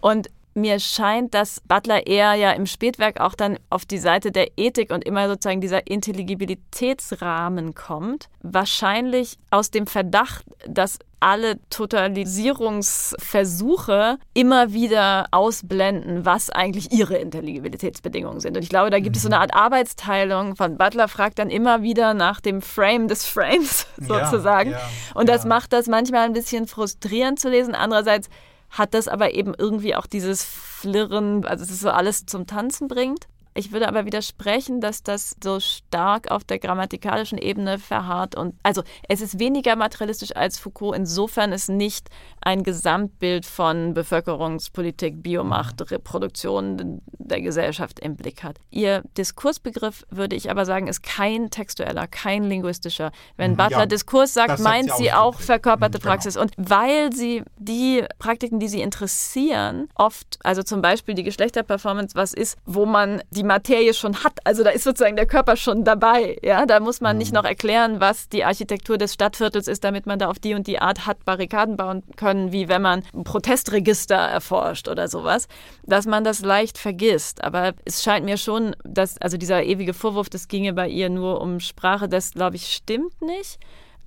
Und 0.00 0.28
mir 0.54 0.80
scheint, 0.80 1.34
dass 1.34 1.60
Butler 1.66 2.06
eher 2.06 2.34
ja 2.34 2.52
im 2.52 2.66
Spätwerk 2.66 3.20
auch 3.20 3.34
dann 3.34 3.58
auf 3.70 3.86
die 3.86 3.98
Seite 3.98 4.32
der 4.32 4.48
Ethik 4.56 4.92
und 4.92 5.04
immer 5.04 5.28
sozusagen 5.28 5.60
dieser 5.60 5.86
Intelligibilitätsrahmen 5.86 7.74
kommt. 7.74 8.28
Wahrscheinlich 8.42 9.38
aus 9.50 9.70
dem 9.70 9.86
Verdacht, 9.86 10.44
dass 10.66 10.98
alle 11.22 11.58
Totalisierungsversuche 11.70 14.18
immer 14.34 14.72
wieder 14.72 15.28
ausblenden, 15.30 16.26
was 16.26 16.50
eigentlich 16.50 16.92
ihre 16.92 17.16
Intelligibilitätsbedingungen 17.16 18.40
sind. 18.40 18.56
Und 18.56 18.64
ich 18.64 18.68
glaube, 18.68 18.90
da 18.90 18.98
gibt 18.98 19.14
es 19.16 19.22
so 19.22 19.28
eine 19.28 19.38
Art 19.38 19.54
Arbeitsteilung 19.54 20.56
von 20.56 20.76
Butler 20.76 21.06
fragt 21.06 21.38
dann 21.38 21.48
immer 21.48 21.82
wieder 21.82 22.14
nach 22.14 22.40
dem 22.40 22.60
Frame 22.60 23.06
des 23.06 23.24
Frames 23.24 23.86
sozusagen. 23.98 24.72
Ja, 24.72 24.78
ja, 24.78 24.82
und 25.14 25.28
das 25.28 25.44
ja. 25.44 25.48
macht 25.48 25.72
das 25.72 25.86
manchmal 25.86 26.24
ein 26.24 26.32
bisschen 26.32 26.66
frustrierend 26.66 27.38
zu 27.38 27.48
lesen. 27.48 27.76
Andererseits 27.76 28.28
hat 28.72 28.94
das 28.94 29.06
aber 29.06 29.34
eben 29.34 29.54
irgendwie 29.56 29.94
auch 29.94 30.06
dieses 30.06 30.42
Flirren, 30.42 31.44
also 31.44 31.62
es 31.62 31.70
ist 31.70 31.80
so 31.80 31.90
alles 31.90 32.26
zum 32.26 32.46
Tanzen 32.46 32.88
bringt. 32.88 33.28
Ich 33.54 33.72
würde 33.72 33.88
aber 33.88 34.06
widersprechen, 34.06 34.80
dass 34.80 35.02
das 35.02 35.36
so 35.42 35.60
stark 35.60 36.30
auf 36.30 36.44
der 36.44 36.58
grammatikalischen 36.58 37.38
Ebene 37.38 37.78
verharrt. 37.78 38.34
Und 38.34 38.54
also 38.62 38.82
es 39.08 39.20
ist 39.20 39.38
weniger 39.38 39.76
materialistisch 39.76 40.34
als 40.34 40.58
Foucault, 40.58 40.96
insofern 40.96 41.52
es 41.52 41.68
nicht 41.68 42.08
ein 42.40 42.62
Gesamtbild 42.62 43.44
von 43.46 43.94
Bevölkerungspolitik, 43.94 45.22
Biomacht, 45.22 45.80
mhm. 45.80 45.86
Reproduktion 45.86 47.02
der 47.18 47.40
Gesellschaft 47.40 48.00
im 48.00 48.16
Blick 48.16 48.42
hat. 48.42 48.58
Ihr 48.70 49.02
Diskursbegriff, 49.16 50.04
würde 50.10 50.34
ich 50.36 50.50
aber 50.50 50.64
sagen, 50.64 50.88
ist 50.88 51.02
kein 51.02 51.50
textueller, 51.50 52.06
kein 52.06 52.44
linguistischer. 52.44 53.12
Wenn 53.36 53.52
mhm. 53.52 53.56
Butler 53.56 53.80
ja, 53.80 53.86
Diskurs 53.86 54.34
sagt, 54.34 54.60
meint 54.60 54.92
sie 54.94 55.12
auch, 55.12 55.36
auch 55.36 55.40
verkörperte 55.40 55.98
mhm, 55.98 56.02
Praxis. 56.02 56.34
Genau. 56.34 56.44
Und 56.44 56.54
weil 56.56 57.12
sie 57.12 57.42
die 57.58 58.04
Praktiken, 58.18 58.58
die 58.58 58.68
sie 58.68 58.80
interessieren, 58.80 59.88
oft, 59.94 60.38
also 60.42 60.62
zum 60.62 60.82
Beispiel 60.82 61.14
die 61.14 61.22
Geschlechterperformance, 61.22 62.16
was 62.16 62.32
ist, 62.32 62.56
wo 62.64 62.86
man 62.86 63.22
die 63.30 63.41
die 63.42 63.46
Materie 63.46 63.92
schon 63.92 64.22
hat. 64.22 64.38
Also 64.44 64.62
da 64.62 64.70
ist 64.70 64.84
sozusagen 64.84 65.16
der 65.16 65.26
Körper 65.26 65.56
schon 65.56 65.84
dabei. 65.84 66.38
Ja, 66.42 66.64
da 66.64 66.80
muss 66.80 67.00
man 67.00 67.18
nicht 67.18 67.32
mhm. 67.32 67.38
noch 67.38 67.44
erklären, 67.44 68.00
was 68.00 68.28
die 68.28 68.44
Architektur 68.44 68.98
des 68.98 69.14
Stadtviertels 69.14 69.66
ist, 69.66 69.82
damit 69.84 70.06
man 70.06 70.18
da 70.18 70.28
auf 70.28 70.38
die 70.38 70.54
und 70.54 70.66
die 70.66 70.78
Art 70.78 71.06
hat 71.06 71.24
Barrikaden 71.24 71.76
bauen 71.76 72.04
können, 72.16 72.52
wie 72.52 72.68
wenn 72.68 72.82
man 72.82 73.02
ein 73.12 73.24
Protestregister 73.24 74.14
erforscht 74.16 74.88
oder 74.88 75.08
sowas, 75.08 75.48
dass 75.84 76.06
man 76.06 76.24
das 76.24 76.40
leicht 76.40 76.78
vergisst. 76.78 77.42
Aber 77.42 77.72
es 77.84 78.02
scheint 78.02 78.24
mir 78.24 78.36
schon, 78.36 78.76
dass 78.84 79.20
also 79.20 79.36
dieser 79.36 79.64
ewige 79.64 79.92
Vorwurf, 79.92 80.30
das 80.30 80.48
ginge 80.48 80.72
bei 80.72 80.88
ihr 80.88 81.10
nur 81.10 81.40
um 81.40 81.58
Sprache, 81.58 82.08
das 82.08 82.32
glaube 82.32 82.56
ich 82.56 82.72
stimmt 82.72 83.20
nicht 83.20 83.58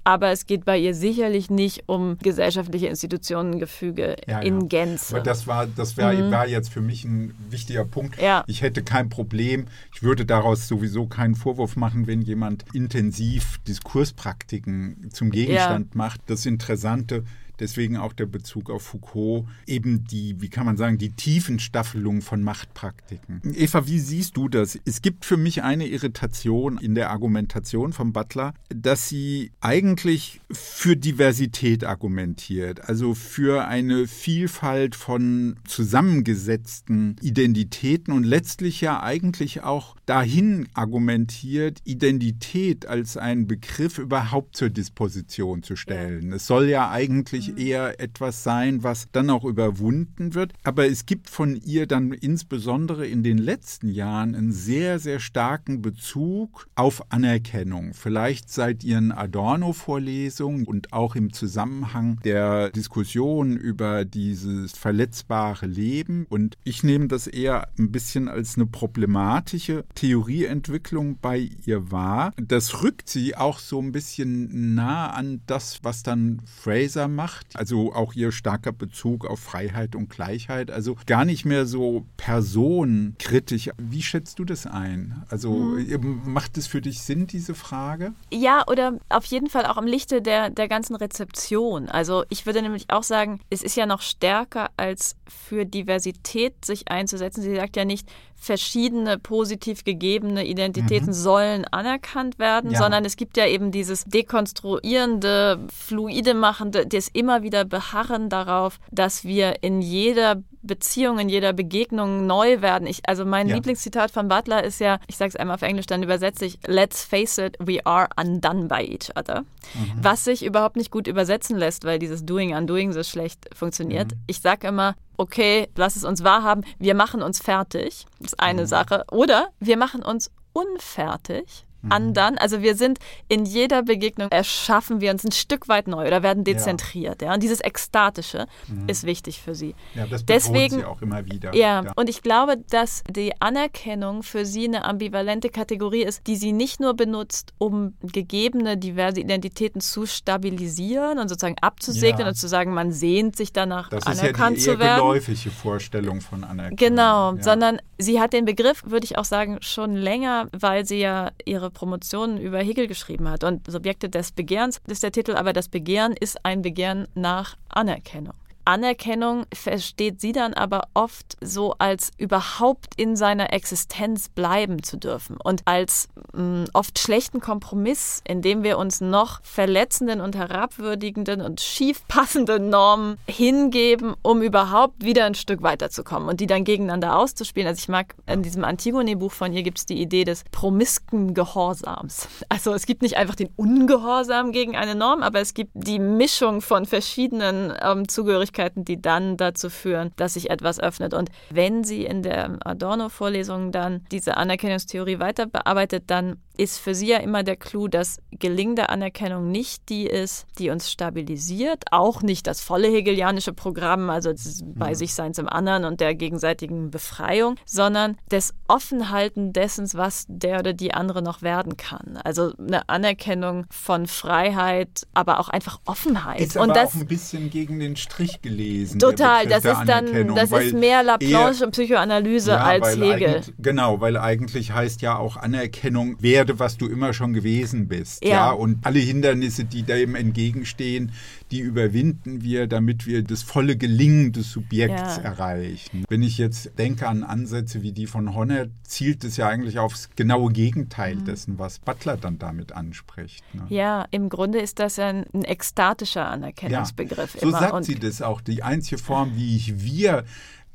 aber 0.06 0.30
es 0.30 0.46
geht 0.46 0.66
bei 0.66 0.78
ihr 0.78 0.94
sicherlich 0.94 1.50
nicht 1.50 1.84
um 1.88 2.18
gesellschaftliche 2.20 2.88
Institutionengefüge 2.88 4.16
ja, 4.28 4.40
in 4.40 4.62
ja. 4.62 4.68
Gänze. 4.68 5.16
Aber 5.16 5.24
das 5.24 5.48
war, 5.48 5.66
das 5.66 5.98
wär, 5.98 6.14
mhm. 6.14 6.32
war 6.32 6.48
jetzt 6.48 6.70
für 6.72 6.82
mich 6.82 7.04
ein 7.04 7.34
wichtiger 7.50 7.86
Punkt. 7.86 8.22
Ja. 8.22 8.44
Ich 8.46 8.62
hätte 8.62 8.84
kein 8.84 9.10
Problem, 9.10 9.66
ich 9.94 10.04
würde 10.04 10.26
daraus 10.26 10.68
sowieso 10.68 11.08
keinen 11.08 11.34
Vorwurf 11.34 11.76
machen, 11.76 12.06
wenn 12.06 12.22
jemand 12.22 12.66
intensiv 12.72 13.58
Diskurspraktiken 13.68 15.10
zum 15.12 15.32
Gegenstand 15.32 15.96
macht. 15.96 16.22
Das 16.28 16.46
Interessante 16.46 17.24
Deswegen 17.60 17.98
auch 17.98 18.14
der 18.14 18.26
Bezug 18.26 18.70
auf 18.70 18.84
Foucault, 18.84 19.46
eben 19.68 20.06
die, 20.06 20.42
wie 20.42 20.50
kann 20.50 20.66
man 20.66 20.78
sagen, 20.78 20.98
die 20.98 21.12
Tiefenstaffelung 21.12 22.22
von 22.22 22.42
Machtpraktiken. 22.44 23.42
Eva, 23.54 23.88
wie 23.88 24.00
siehst 24.00 24.38
du 24.38 24.50
das? 24.50 24.80
Es 24.86 25.02
gibt 25.02 25.26
für 25.26 25.38
mich 25.38 25.64
eine 25.64 25.88
Irritation 25.88 26.78
in 26.78 26.96
der 26.96 27.10
Argumentation 27.10 27.94
von 27.94 28.14
Butler, 28.14 28.54
dass 28.70 29.10
sie 29.10 29.52
eigentlich 29.62 30.42
für 30.52 30.96
Diversität 30.96 31.84
argumentiert, 31.84 32.88
also 32.88 33.14
für 33.14 33.68
eine 33.68 34.08
Vielfalt 34.08 34.96
von 34.96 35.58
zusammengesetzten 35.68 37.16
Identitäten 37.22 38.14
und 38.14 38.24
letztlich 38.24 38.82
ja 38.82 39.02
eigentlich 39.02 39.64
auch 39.64 39.96
dahin 40.06 40.68
argumentiert, 40.74 41.80
Identität 41.84 42.86
als 42.86 43.18
einen 43.18 43.48
Begriff 43.48 43.98
überhaupt 43.98 44.56
zur 44.56 44.70
Disposition 44.70 45.64
zu 45.64 45.76
stellen. 45.76 46.32
Es 46.34 46.48
soll 46.48 46.70
ja 46.70 46.90
eigentlich 46.92 47.52
mhm. 47.52 47.58
eher 47.58 48.00
etwas 48.00 48.44
sein, 48.44 48.84
was 48.84 49.08
dann 49.12 49.30
auch 49.30 49.44
überwunden 49.44 50.34
wird. 50.34 50.54
Aber 50.64 50.88
es 50.88 51.06
gibt 51.06 51.30
von 51.30 51.56
ihr 51.56 51.88
dann 51.88 52.12
insbesondere 52.12 53.08
in 53.08 53.24
den 53.24 53.38
letzten 53.38 53.90
Jahren 53.90 54.36
einen 54.36 54.52
sehr, 54.52 55.00
sehr 55.00 55.20
starken 55.20 55.82
Bezug 55.82 56.68
auf 56.76 57.12
Anerkennung. 57.12 57.94
Vielleicht 57.94 58.50
seit 58.50 58.84
ihren 58.84 59.12
Adorno-Vorlesungen 59.12 60.66
und 60.66 60.94
auch 60.94 61.16
im 61.16 61.34
Zusammenhang 61.34 62.20
der 62.24 62.70
Diskussion 62.70 63.58
über 63.58 64.06
dieses 64.06 64.74
verletzbare 64.74 65.66
Leben. 65.66 66.26
Und 66.30 66.58
ich 66.64 66.84
nehme 66.84 67.08
das 67.08 67.28
eher 67.28 67.68
ein 67.78 67.92
bisschen 67.92 68.28
als 68.28 68.56
eine 68.56 68.66
problematische 68.66 69.86
Theorieentwicklung 69.96 71.18
bei 71.20 71.50
ihr 71.66 71.92
wahr. 71.92 72.34
Das 72.38 72.84
rückt 72.84 73.10
sie 73.10 73.36
auch 73.36 73.60
so 73.60 73.82
ein 73.82 73.92
bisschen 73.92 74.76
nah 74.76 75.10
an 75.10 75.42
das, 75.48 75.80
was 75.84 76.04
dann 76.04 76.42
Fraser 76.46 77.08
macht. 77.08 77.56
Also 77.56 77.94
auch 77.94 78.14
ihr 78.14 78.32
starker 78.32 78.72
Bezug 78.72 79.26
auf 79.26 79.40
Freiheit 79.40 79.96
und 79.96 80.10
Gleichheit. 80.10 80.70
Also 80.70 80.98
gar 81.06 81.26
nicht 81.26 81.46
mehr 81.46 81.66
so 81.66 82.06
personenkritisch. 82.18 83.70
Wie 83.78 84.02
schätzt 84.02 84.40
du 84.40 84.46
das 84.46 84.68
ein? 84.68 85.24
Also 85.30 85.78
hm. 85.78 86.22
macht 86.26 86.58
es 86.58 86.68
für 86.68 86.82
dich 86.82 87.02
Sinn, 87.02 87.28
diese 87.28 87.56
Frage? 87.56 88.14
Ja, 88.32 88.64
oder 88.68 89.00
auf 89.10 89.26
jeden 89.26 89.50
Fall 89.50 89.66
auch 89.66 89.78
im 89.78 89.88
Lichte 89.88 90.22
der, 90.22 90.50
der 90.50 90.68
ganzen 90.68 90.96
Rezeption. 90.96 91.90
Also 91.90 92.26
ich 92.30 92.46
würde 92.46 92.62
nämlich 92.62 92.90
auch 92.90 93.04
sagen, 93.04 93.40
es 93.50 93.64
ist 93.64 93.76
ja 93.76 93.86
noch 93.86 94.02
stärker 94.02 94.70
als 94.78 95.16
für 95.28 95.66
Diversität 95.66 96.66
sich 96.66 96.90
einzusetzen. 96.90 97.42
Sie 97.42 97.56
sagt 97.56 97.78
ja 97.78 97.86
nicht, 97.86 98.08
verschiedene 98.36 99.18
positiv 99.18 99.85
gegebene 99.86 100.46
Identitäten 100.46 101.08
mhm. 101.10 101.14
sollen 101.14 101.66
anerkannt 101.66 102.40
werden, 102.40 102.72
ja. 102.72 102.78
sondern 102.78 103.06
es 103.06 103.16
gibt 103.16 103.38
ja 103.38 103.48
eben 103.48 103.72
dieses 103.72 104.04
dekonstruierende, 104.06 105.60
fluide 105.74 106.34
machende, 106.34 106.86
das 106.86 107.08
immer 107.08 107.44
wieder 107.44 107.66
beharren 107.66 108.30
darauf, 108.30 108.80
dass 108.92 109.24
wir 109.24 109.64
in 109.64 109.82
jeder 109.82 110.42
Beziehung, 110.66 111.20
in 111.20 111.30
jeder 111.30 111.54
Begegnung 111.54 112.26
neu 112.26 112.62
werden. 112.62 112.88
Ich, 112.88 113.08
also 113.08 113.26
mein 113.26 113.48
ja. 113.48 113.56
Lieblingszitat 113.56 114.12
von 114.12 114.28
Butler 114.28 114.64
ist 114.64 114.80
ja, 114.80 115.00
ich 115.08 115.18
sage 115.18 115.30
es 115.30 115.36
einmal 115.36 115.56
auf 115.56 115.62
Englisch, 115.62 115.86
dann 115.86 116.04
übersetze 116.04 116.46
ich, 116.46 116.60
let's 116.66 117.04
face 117.04 117.38
it, 117.38 117.58
we 117.60 117.86
are 117.86 118.08
undone 118.20 118.68
by 118.68 118.82
each 118.82 119.16
other. 119.16 119.42
Mhm. 119.42 120.00
Was 120.02 120.24
sich 120.24 120.44
überhaupt 120.44 120.76
nicht 120.76 120.92
gut 120.92 121.08
übersetzen 121.08 121.58
lässt, 121.58 121.86
weil 121.86 122.00
dieses 122.00 122.26
Doing, 122.26 122.56
Undoing 122.56 122.94
so 122.94 123.04
schlecht 123.04 123.48
funktioniert. 123.54 124.12
Mhm. 124.14 124.22
Ich 124.28 124.42
sage 124.42 124.68
immer, 124.68 124.96
okay, 125.18 125.70
lass 125.76 125.96
es 125.96 126.04
uns 126.04 126.24
wahrhaben, 126.24 126.64
wir 126.80 126.96
machen 126.96 127.22
uns 127.22 127.40
fertig, 127.40 128.06
das 128.20 128.34
ist 128.34 128.40
eine 128.40 128.64
mhm. 128.64 128.68
Sache. 128.68 129.06
Oder 129.12 129.50
wir 129.60 129.78
machen 129.78 130.04
uns 130.04 130.32
unfertig. 130.54 131.66
Anderen. 131.92 132.38
Also 132.38 132.62
wir 132.62 132.76
sind 132.76 133.00
in 133.28 133.46
jeder 133.46 133.84
Begegnung 133.84 134.30
erschaffen 134.30 135.02
wir 135.02 135.12
uns 135.12 135.24
ein 135.24 135.32
Stück 135.32 135.68
weit 135.68 135.88
neu 135.88 136.08
oder 136.08 136.24
werden 136.24 136.44
dezentriert. 136.44 137.22
Ja. 137.22 137.30
ja? 137.30 137.34
Und 137.34 137.44
dieses 137.44 137.62
Ekstatische 137.62 138.48
mhm. 138.68 138.90
ist 138.90 139.06
wichtig 139.06 139.42
für 139.42 139.56
sie. 139.56 139.76
Ja, 139.94 140.06
das 140.08 140.26
Deswegen 140.26 140.78
sie 140.78 140.86
auch 140.86 141.02
immer 141.02 141.26
wieder. 141.26 141.54
Ja, 141.54 141.84
ja, 141.84 141.92
und 141.96 142.10
ich 142.10 142.22
glaube, 142.22 142.58
dass 142.70 143.04
die 143.10 143.34
Anerkennung 143.40 144.24
für 144.24 144.46
sie 144.46 144.66
eine 144.66 144.86
ambivalente 144.86 145.50
Kategorie 145.50 146.04
ist, 146.04 146.28
die 146.28 146.36
sie 146.36 146.52
nicht 146.52 146.80
nur 146.80 146.94
benutzt, 146.96 147.54
um 147.58 147.94
gegebene 148.02 148.78
diverse 148.78 149.20
Identitäten 149.20 149.82
zu 149.82 150.06
stabilisieren 150.06 151.20
und 151.20 151.30
sozusagen 151.30 151.58
abzusegnen 151.62 152.22
ja. 152.22 152.28
und 152.30 152.36
zu 152.36 152.48
sagen, 152.48 152.74
man 152.74 152.92
sehnt 152.92 153.36
sich 153.36 153.54
danach, 153.54 153.90
das 153.90 154.06
anerkannt 154.06 154.26
zu 154.26 154.28
werden. 154.28 154.42
Das 154.42 154.58
ist 154.58 154.68
ja 154.68 154.76
die 154.76 154.84
eher 154.84 154.96
geläufige 154.96 155.50
Vorstellung 155.52 156.22
von 156.22 156.44
Anerkennung. 156.44 156.78
Genau, 156.78 157.36
sondern 157.40 157.80
sie 157.98 158.20
hat 158.20 158.34
den 158.34 158.46
Begriff, 158.46 158.84
würde 158.86 159.06
ich 159.06 159.18
auch 159.18 159.26
sagen, 159.26 159.58
schon 159.62 159.96
länger, 159.96 160.48
weil 160.52 160.86
sie 160.86 161.00
ja 161.00 161.32
ihre 161.46 161.72
Promotion 161.76 162.40
über 162.40 162.58
Hegel 162.60 162.88
geschrieben 162.88 163.30
hat. 163.30 163.44
Und 163.44 163.70
Subjekte 163.70 164.10
des 164.10 164.32
Begehrens 164.32 164.82
ist 164.88 165.04
der 165.04 165.12
Titel, 165.12 165.36
aber 165.36 165.54
das 165.54 165.70
Begehren 165.70 166.14
ist 166.14 166.44
ein 166.44 166.64
Begehren 166.64 167.08
nach 167.14 167.56
Anerkennung. 167.70 168.34
Anerkennung 168.66 169.46
versteht 169.54 170.20
sie 170.20 170.32
dann 170.32 170.56
aber 170.56 170.88
oft 170.96 171.38
so 171.40 171.76
als 171.78 172.12
überhaupt 172.18 172.96
in 172.98 173.16
seiner 173.16 173.54
Existenz 173.54 174.30
bleiben 174.30 174.82
zu 174.82 174.98
dürfen 174.98 175.38
und 175.38 175.62
als 175.66 176.10
mh, 176.34 176.42
mm, 176.42 176.66
oft 176.74 176.98
schlechten 176.98 177.40
Kompromiss, 177.40 178.22
in 178.28 178.42
dem 178.42 178.64
wir 178.64 178.80
uns 178.80 179.02
noch 179.02 179.40
verletzenden 179.44 180.20
und 180.20 180.36
herabwürdigenden 180.36 181.42
und 181.42 181.62
schief 181.62 182.08
passenden 182.08 182.70
Normen 182.70 183.18
hingeben, 183.28 184.16
um 184.24 184.42
überhaupt 184.42 185.04
wieder 185.04 185.26
ein 185.26 185.36
Stück 185.36 185.62
weiterzukommen 185.62 186.28
und 186.28 186.40
die 186.40 186.48
dann 186.48 186.64
gegeneinander 186.64 187.18
auszuspielen. 187.18 187.68
Also 187.68 187.80
ich 187.80 187.88
mag 187.88 188.16
in 188.26 188.42
diesem 188.42 188.64
Antigone-Buch 188.64 189.32
von 189.32 189.54
ihr 189.54 189.62
gibt 189.62 189.78
es 189.78 189.86
die 189.86 190.02
Idee 190.02 190.24
des 190.24 190.44
promisken 190.52 191.36
Gehorsams. 191.36 192.28
Also 192.50 192.74
es 192.74 192.88
gibt 192.88 193.04
nicht 193.04 193.18
einfach 193.18 193.36
den 193.36 193.50
Ungehorsam 193.56 194.52
gegen 194.52 194.76
eine 194.76 194.96
Norm, 194.96 195.22
aber 195.22 195.40
es 195.40 195.54
gibt 195.54 195.72
die 195.76 196.00
Mischung 196.00 196.62
von 196.62 196.86
verschiedenen 196.86 197.72
ähm, 197.82 198.08
Zugehörigkeiten 198.08 198.55
Möglichkeiten, 198.56 198.86
die 198.86 199.02
dann 199.02 199.38
dazu 199.38 199.70
führen, 199.70 200.12
dass 200.16 200.36
sich 200.36 200.50
etwas 200.50 200.80
öffnet. 200.80 201.14
Und 201.14 201.30
wenn 201.50 201.84
sie 201.84 202.06
in 202.06 202.24
der 202.24 202.58
Adorno-Vorlesung 202.66 203.72
dann 203.72 204.06
diese 204.12 204.38
Anerkennungstheorie 204.38 205.20
weiter 205.20 205.46
bearbeitet, 205.46 206.06
dann 206.08 206.38
ist 206.58 206.78
für 206.78 206.96
sie 206.96 207.08
ja 207.08 207.18
immer 207.18 207.44
der 207.44 207.56
Clou, 207.56 207.88
dass 207.88 208.20
gelingende 208.32 208.90
Anerkennung 208.90 209.50
nicht 209.52 209.90
die 209.90 210.06
ist, 210.06 210.46
die 210.58 210.70
uns 210.70 210.92
stabilisiert, 210.92 211.84
auch 211.92 212.22
nicht 212.22 212.48
das 212.48 212.62
volle 212.62 212.88
hegelianische 212.88 213.54
Programm, 213.54 214.10
also 214.10 214.34
bei 214.64 214.90
mhm. 214.90 214.96
sich 214.96 215.14
Seins 215.14 215.38
im 215.38 215.48
anderen 215.48 215.86
und 215.86 216.02
der 216.02 216.16
gegenseitigen 216.16 216.92
Befreiung, 216.92 217.56
sondern 217.66 218.18
des 218.32 218.54
Offenhalten 218.68 219.54
dessen, 219.54 219.86
was 219.94 220.26
der 220.28 220.60
oder 220.60 220.74
die 220.74 220.94
andere 220.94 221.22
noch 221.22 221.42
werden 221.42 221.78
kann. 221.78 222.20
Also 222.24 222.54
eine 222.58 222.90
Anerkennung 222.90 223.66
von 223.70 224.08
Freiheit, 224.08 225.06
aber 225.14 225.40
auch 225.40 225.50
einfach 225.50 225.80
Offenheit. 225.86 226.42
Ist 226.42 226.58
und 226.58 226.72
aber 226.72 226.74
das 226.74 226.96
auch 226.96 227.02
ein 227.02 227.08
bisschen 227.08 227.50
gegen 227.50 227.80
den 227.80 227.96
Strich 227.96 228.42
gelesen. 228.42 229.00
Total, 229.00 229.48
das 229.48 229.66
ist 229.66 229.84
dann, 229.86 230.36
das 230.36 230.52
ist 230.52 230.74
mehr 230.74 231.04
Laplanche 231.04 231.66
und 231.66 231.72
Psychoanalyse 231.72 232.52
ja, 232.52 232.64
als 232.64 232.98
Hegel. 232.98 233.42
Genau, 233.60 234.02
weil 234.02 234.18
eigentlich 234.18 234.72
heißt 234.72 235.02
ja 235.02 235.18
auch 235.18 235.38
Anerkennung, 235.38 236.18
werde, 236.48 236.60
was 236.60 236.78
du 236.78 236.88
immer 236.88 237.14
schon 237.14 237.34
gewesen 237.34 237.88
bist. 237.88 238.24
Ja. 238.24 238.30
ja. 238.30 238.52
Und 238.52 238.86
alle 238.86 239.00
Hindernisse, 239.00 239.66
die 239.66 239.84
dem 239.84 240.16
entgegenstehen, 240.16 241.12
die 241.52 241.60
überwinden 241.60 242.44
wir, 242.44 242.68
damit 242.68 243.06
wir 243.06 243.24
das 243.24 243.44
volle 243.44 243.78
Gelingen 243.78 244.32
des 244.32 244.52
Subjekts 244.52 245.18
ja. 245.18 245.24
erreichen. 245.24 246.06
Wenn 246.10 246.24
ich 246.24 246.38
jetzt 246.38 246.78
denke 246.78 247.08
an 247.08 247.24
Ansätze 247.24 247.82
wie 247.82 247.92
die 247.92 248.08
von 248.08 248.36
Honner, 248.36 248.68
zielt 248.84 249.24
es 249.24 249.38
ja 249.38 249.48
eigentlich 249.48 249.80
aufs 249.80 250.10
genaue 250.16 250.52
Gegenteil 250.52 251.16
mhm. 251.16 251.26
dessen, 251.26 251.60
was 251.60 251.80
Butler 251.80 252.18
dann 252.18 252.38
damit 252.38 252.72
anspricht. 252.72 253.44
Ne? 253.54 253.66
Ja, 253.70 254.06
im 254.12 254.30
Grunde 254.30 254.60
ist 254.60 254.80
das 254.80 255.00
ein, 255.00 255.26
ein 255.34 255.44
ekstatischer 255.44 256.28
Anerkennungsbegriff. 256.28 257.36
Ja. 257.36 257.42
So 257.42 257.50
immer. 257.50 257.60
sagt 257.60 257.74
Und 257.74 257.84
sie 257.84 257.96
das 257.96 258.22
auch. 258.22 258.42
Die 258.42 258.64
einzige 258.64 259.02
Form, 259.02 259.36
wie 259.36 259.56
ich 259.56 259.84
wir 259.84 260.26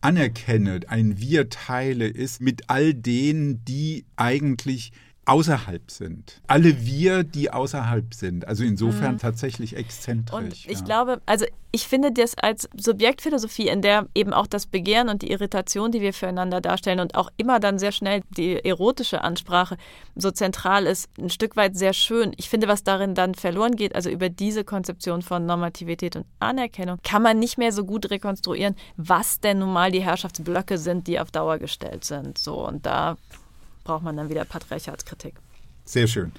anerkenne, 0.01 0.81
ein 0.89 1.21
Wir 1.21 1.51
teile, 1.51 2.07
ist 2.07 2.41
mit 2.41 2.71
all 2.71 2.95
denen, 2.95 3.65
die 3.65 4.07
eigentlich 4.17 4.93
außerhalb 5.27 5.91
sind. 5.91 6.41
Alle 6.47 6.85
wir, 6.85 7.23
die 7.23 7.53
außerhalb 7.53 8.15
sind. 8.15 8.49
Also 8.49 8.65
insofern 8.65 9.15
mhm. 9.15 9.19
tatsächlich 9.19 9.77
exzentrisch. 9.77 10.35
Und 10.35 10.53
ich 10.53 10.79
ja. 10.79 10.85
glaube, 10.85 11.21
also 11.27 11.47
ich 11.73 11.87
finde 11.87 12.11
das 12.11 12.37
als 12.37 12.69
Subjektphilosophie, 12.77 13.69
in 13.69 13.81
der 13.81 14.09
eben 14.15 14.33
auch 14.33 14.49
das 14.49 14.67
Begehren 14.67 15.09
und 15.09 15.23
die 15.23 15.31
Irritation, 15.31 15.93
die 15.93 16.01
wir 16.01 16.13
füreinander 16.13 16.61
darstellen 16.61 16.99
und 16.99 17.15
auch 17.15 17.31
immer 17.37 17.61
dann 17.61 17.79
sehr 17.79 17.93
schnell 17.93 18.23
die 18.31 18.65
erotische 18.65 19.23
Ansprache 19.23 19.77
so 20.17 20.33
zentral 20.33 20.87
ist, 20.87 21.09
ein 21.17 21.31
Stück 21.31 21.55
weit 21.55 21.77
sehr 21.77 21.93
schön. 21.93 22.33
Ich 22.37 22.49
finde, 22.49 22.67
was 22.67 22.83
darin 22.83 23.15
dann 23.15 23.37
verloren 23.37 23.77
geht, 23.77 23.95
also 23.95 24.11
über 24.11 24.31
diese 24.31 24.65
Konzeption 24.65 25.23
von 25.23 25.47
Normativität 25.47 26.17
und 26.17 26.27
Anerkennung, 26.41 26.99
kann 27.05 27.23
man 27.23 27.39
nicht 27.39 27.57
mehr 27.57 27.71
so 27.71 27.85
gut 27.85 28.11
rekonstruieren, 28.11 28.75
was 28.97 29.39
denn 29.39 29.61
nun 29.61 29.73
mal 29.73 29.93
die 29.93 30.03
Herrschaftsblöcke 30.03 30.77
sind, 30.77 31.07
die 31.07 31.21
auf 31.21 31.31
Dauer 31.31 31.59
gestellt 31.59 32.05
sind. 32.05 32.37
So 32.37 32.67
und 32.67 32.85
da 32.85 33.17
braucht 33.91 34.05
man 34.05 34.17
dann 34.17 34.29
wieder 34.29 34.45
Patriarchatskritik. 34.45 35.35
Sehr 35.85 36.07
schön. 36.07 36.31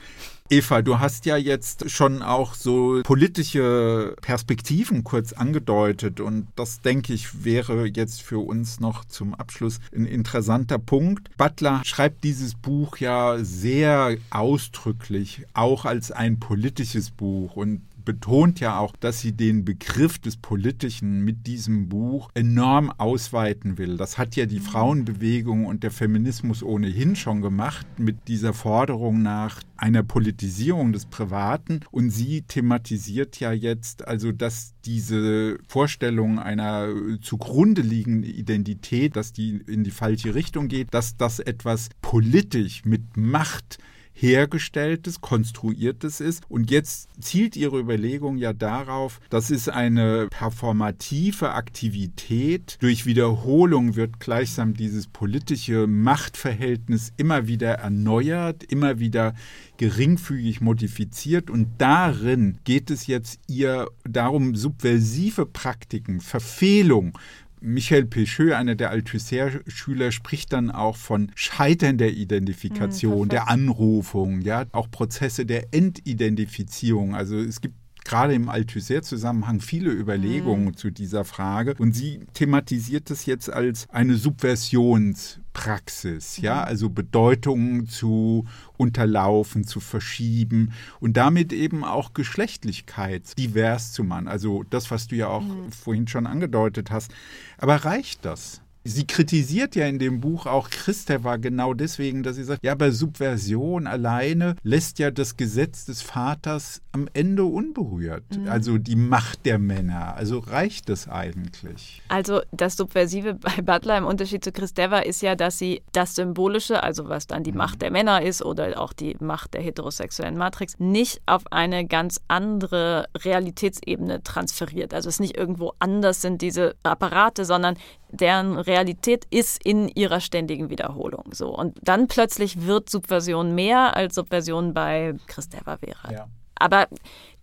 Eva, 0.49 0.81
du 0.81 0.99
hast 0.99 1.25
ja 1.25 1.35
jetzt 1.35 1.89
schon 1.89 2.21
auch 2.21 2.53
so 2.53 3.01
politische 3.03 4.15
Perspektiven 4.21 5.03
kurz 5.03 5.33
angedeutet 5.33 6.21
und 6.21 6.47
das 6.55 6.81
denke 6.81 7.13
ich 7.13 7.43
wäre 7.43 7.87
jetzt 7.87 8.21
für 8.21 8.39
uns 8.39 8.79
noch 8.79 9.03
zum 9.03 9.33
Abschluss 9.33 9.79
ein 9.93 10.05
interessanter 10.05 10.77
Punkt. 10.77 11.35
Butler 11.37 11.81
schreibt 11.83 12.23
dieses 12.23 12.55
Buch 12.55 12.97
ja 12.97 13.37
sehr 13.41 14.15
ausdrücklich, 14.29 15.45
auch 15.53 15.83
als 15.83 16.11
ein 16.11 16.39
politisches 16.39 17.11
Buch 17.11 17.57
und 17.57 17.81
betont 18.05 18.59
ja 18.59 18.77
auch, 18.77 18.95
dass 18.95 19.19
sie 19.19 19.31
den 19.33 19.65
Begriff 19.65 20.19
des 20.19 20.37
Politischen 20.37 21.23
mit 21.23 21.47
diesem 21.47 21.89
Buch 21.89 22.29
enorm 22.33 22.91
ausweiten 22.97 23.77
will. 23.77 23.97
Das 23.97 24.17
hat 24.17 24.35
ja 24.35 24.45
die 24.45 24.59
mhm. 24.59 24.63
Frauenbewegung 24.63 25.65
und 25.65 25.83
der 25.83 25.91
Feminismus 25.91 26.63
ohnehin 26.63 27.15
schon 27.15 27.41
gemacht 27.41 27.85
mit 27.97 28.27
dieser 28.27 28.53
Forderung 28.53 29.21
nach 29.21 29.61
einer 29.77 30.03
Politisierung 30.03 30.93
des 30.93 31.05
Privaten. 31.05 31.81
Und 31.91 32.11
sie 32.11 32.43
thematisiert 32.43 33.39
ja 33.39 33.51
jetzt 33.51 34.07
also, 34.07 34.31
dass 34.31 34.73
diese 34.85 35.57
Vorstellung 35.67 36.39
einer 36.39 36.89
zugrunde 37.21 37.81
liegenden 37.81 38.29
Identität, 38.29 39.15
dass 39.15 39.33
die 39.33 39.61
in 39.67 39.83
die 39.83 39.91
falsche 39.91 40.35
Richtung 40.35 40.67
geht, 40.67 40.93
dass 40.93 41.17
das 41.17 41.39
etwas 41.39 41.89
politisch 42.01 42.85
mit 42.85 43.17
Macht 43.17 43.79
hergestelltes, 44.13 45.21
konstruiertes 45.21 46.19
ist. 46.19 46.43
Und 46.49 46.69
jetzt 46.69 47.09
zielt 47.19 47.55
Ihre 47.55 47.79
Überlegung 47.79 48.37
ja 48.37 48.53
darauf, 48.53 49.19
das 49.29 49.49
ist 49.51 49.69
eine 49.69 50.27
performative 50.29 51.53
Aktivität. 51.53 52.77
Durch 52.81 53.05
Wiederholung 53.05 53.95
wird 53.95 54.19
gleichsam 54.19 54.73
dieses 54.73 55.07
politische 55.07 55.87
Machtverhältnis 55.87 57.13
immer 57.17 57.47
wieder 57.47 57.73
erneuert, 57.75 58.63
immer 58.63 58.99
wieder 58.99 59.33
geringfügig 59.77 60.61
modifiziert 60.61 61.49
und 61.49 61.67
darin 61.79 62.59
geht 62.65 62.91
es 62.91 63.07
jetzt 63.07 63.39
ihr 63.47 63.87
darum, 64.03 64.55
subversive 64.55 65.47
Praktiken, 65.47 66.21
Verfehlung 66.21 67.17
Michel 67.61 68.05
Pécheux, 68.05 68.53
einer 68.53 68.75
der 68.75 68.89
Althusser-Schüler, 68.89 70.11
spricht 70.11 70.51
dann 70.51 70.71
auch 70.71 70.97
von 70.97 71.31
Scheitern 71.35 71.97
der 71.97 72.11
Identifikation, 72.11 73.25
mhm, 73.25 73.29
der 73.29 73.49
Anrufung, 73.49 74.41
ja, 74.41 74.65
auch 74.71 74.89
Prozesse 74.89 75.45
der 75.45 75.71
Entidentifizierung. 75.71 77.15
Also 77.15 77.37
es 77.37 77.61
gibt 77.61 77.75
gerade 78.05 78.33
im 78.33 78.47
Althusser-Zusammenhang 78.49 79.61
viele 79.61 79.91
Überlegungen 79.91 80.65
mhm. 80.65 80.75
zu 80.75 80.89
dieser 80.91 81.23
Frage. 81.25 81.75
Und 81.77 81.93
sie 81.93 82.21
thematisiert 82.33 83.11
es 83.11 83.25
jetzt 83.25 83.51
als 83.51 83.89
eine 83.89 84.15
Subversionspraxis, 84.15 86.37
mhm. 86.37 86.43
ja, 86.43 86.63
also 86.63 86.89
Bedeutungen 86.89 87.87
zu 87.87 88.45
unterlaufen, 88.77 89.65
zu 89.65 89.79
verschieben 89.79 90.73
und 90.99 91.17
damit 91.17 91.51
eben 91.53 91.83
auch 91.83 92.13
Geschlechtlichkeit 92.13 93.35
divers 93.37 93.91
zu 93.93 94.03
machen. 94.03 94.27
Also 94.27 94.63
das, 94.69 94.91
was 94.91 95.07
du 95.07 95.15
ja 95.15 95.27
auch 95.27 95.43
mhm. 95.43 95.71
vorhin 95.71 96.07
schon 96.07 96.27
angedeutet 96.27 96.91
hast. 96.91 97.11
Aber 97.57 97.77
reicht 97.77 98.25
das? 98.25 98.61
Sie 98.83 99.05
kritisiert 99.05 99.75
ja 99.75 99.85
in 99.85 99.99
dem 99.99 100.21
Buch 100.21 100.45
auch 100.45 100.69
Christeva 100.69 101.37
genau 101.37 101.73
deswegen, 101.73 102.23
dass 102.23 102.35
sie 102.35 102.43
sagt, 102.43 102.63
ja, 102.63 102.71
aber 102.71 102.91
Subversion 102.91 103.85
alleine 103.85 104.55
lässt 104.63 104.99
ja 104.99 105.11
das 105.11 105.37
Gesetz 105.37 105.85
des 105.85 106.01
Vaters 106.01 106.81
am 106.91 107.07
Ende 107.13 107.45
unberührt. 107.45 108.23
Mhm. 108.35 108.47
Also 108.49 108.77
die 108.77 108.95
Macht 108.95 109.45
der 109.45 109.59
Männer. 109.59 110.15
Also 110.15 110.39
reicht 110.39 110.89
das 110.89 111.07
eigentlich? 111.07 112.01
Also 112.07 112.41
das 112.51 112.75
Subversive 112.77 113.33
bei 113.41 113.61
Butler 113.61 113.97
im 113.97 114.05
Unterschied 114.05 114.43
zu 114.43 114.51
Christeva 114.51 114.99
ist 114.99 115.21
ja, 115.21 115.35
dass 115.35 115.57
sie 115.57 115.83
das 115.91 116.15
Symbolische, 116.15 116.81
also 116.81 117.07
was 117.07 117.27
dann 117.27 117.43
die 117.43 117.51
mhm. 117.51 117.59
Macht 117.59 117.81
der 117.81 117.91
Männer 117.91 118.21
ist 118.21 118.43
oder 118.43 118.79
auch 118.79 118.93
die 118.93 119.15
Macht 119.19 119.53
der 119.53 119.61
heterosexuellen 119.61 120.37
Matrix, 120.37 120.79
nicht 120.79 121.21
auf 121.27 121.43
eine 121.51 121.85
ganz 121.85 122.19
andere 122.27 123.07
Realitätsebene 123.15 124.23
transferiert. 124.23 124.93
Also 124.93 125.09
es 125.09 125.19
nicht 125.19 125.37
irgendwo 125.37 125.73
anders 125.79 126.21
sind 126.21 126.41
diese 126.41 126.75
Apparate, 126.83 127.45
sondern 127.45 127.77
deren 128.11 128.57
Realität 128.57 129.25
ist 129.29 129.63
in 129.65 129.87
ihrer 129.89 130.19
ständigen 130.19 130.69
Wiederholung. 130.69 131.25
So. 131.33 131.55
Und 131.55 131.77
dann 131.81 132.07
plötzlich 132.07 132.65
wird 132.65 132.89
Subversion 132.89 133.55
mehr 133.55 133.95
als 133.95 134.15
Subversion 134.15 134.73
bei 134.73 135.15
Christeva 135.27 135.77
wäre. 135.81 136.13
Ja. 136.13 136.27
Aber 136.55 136.87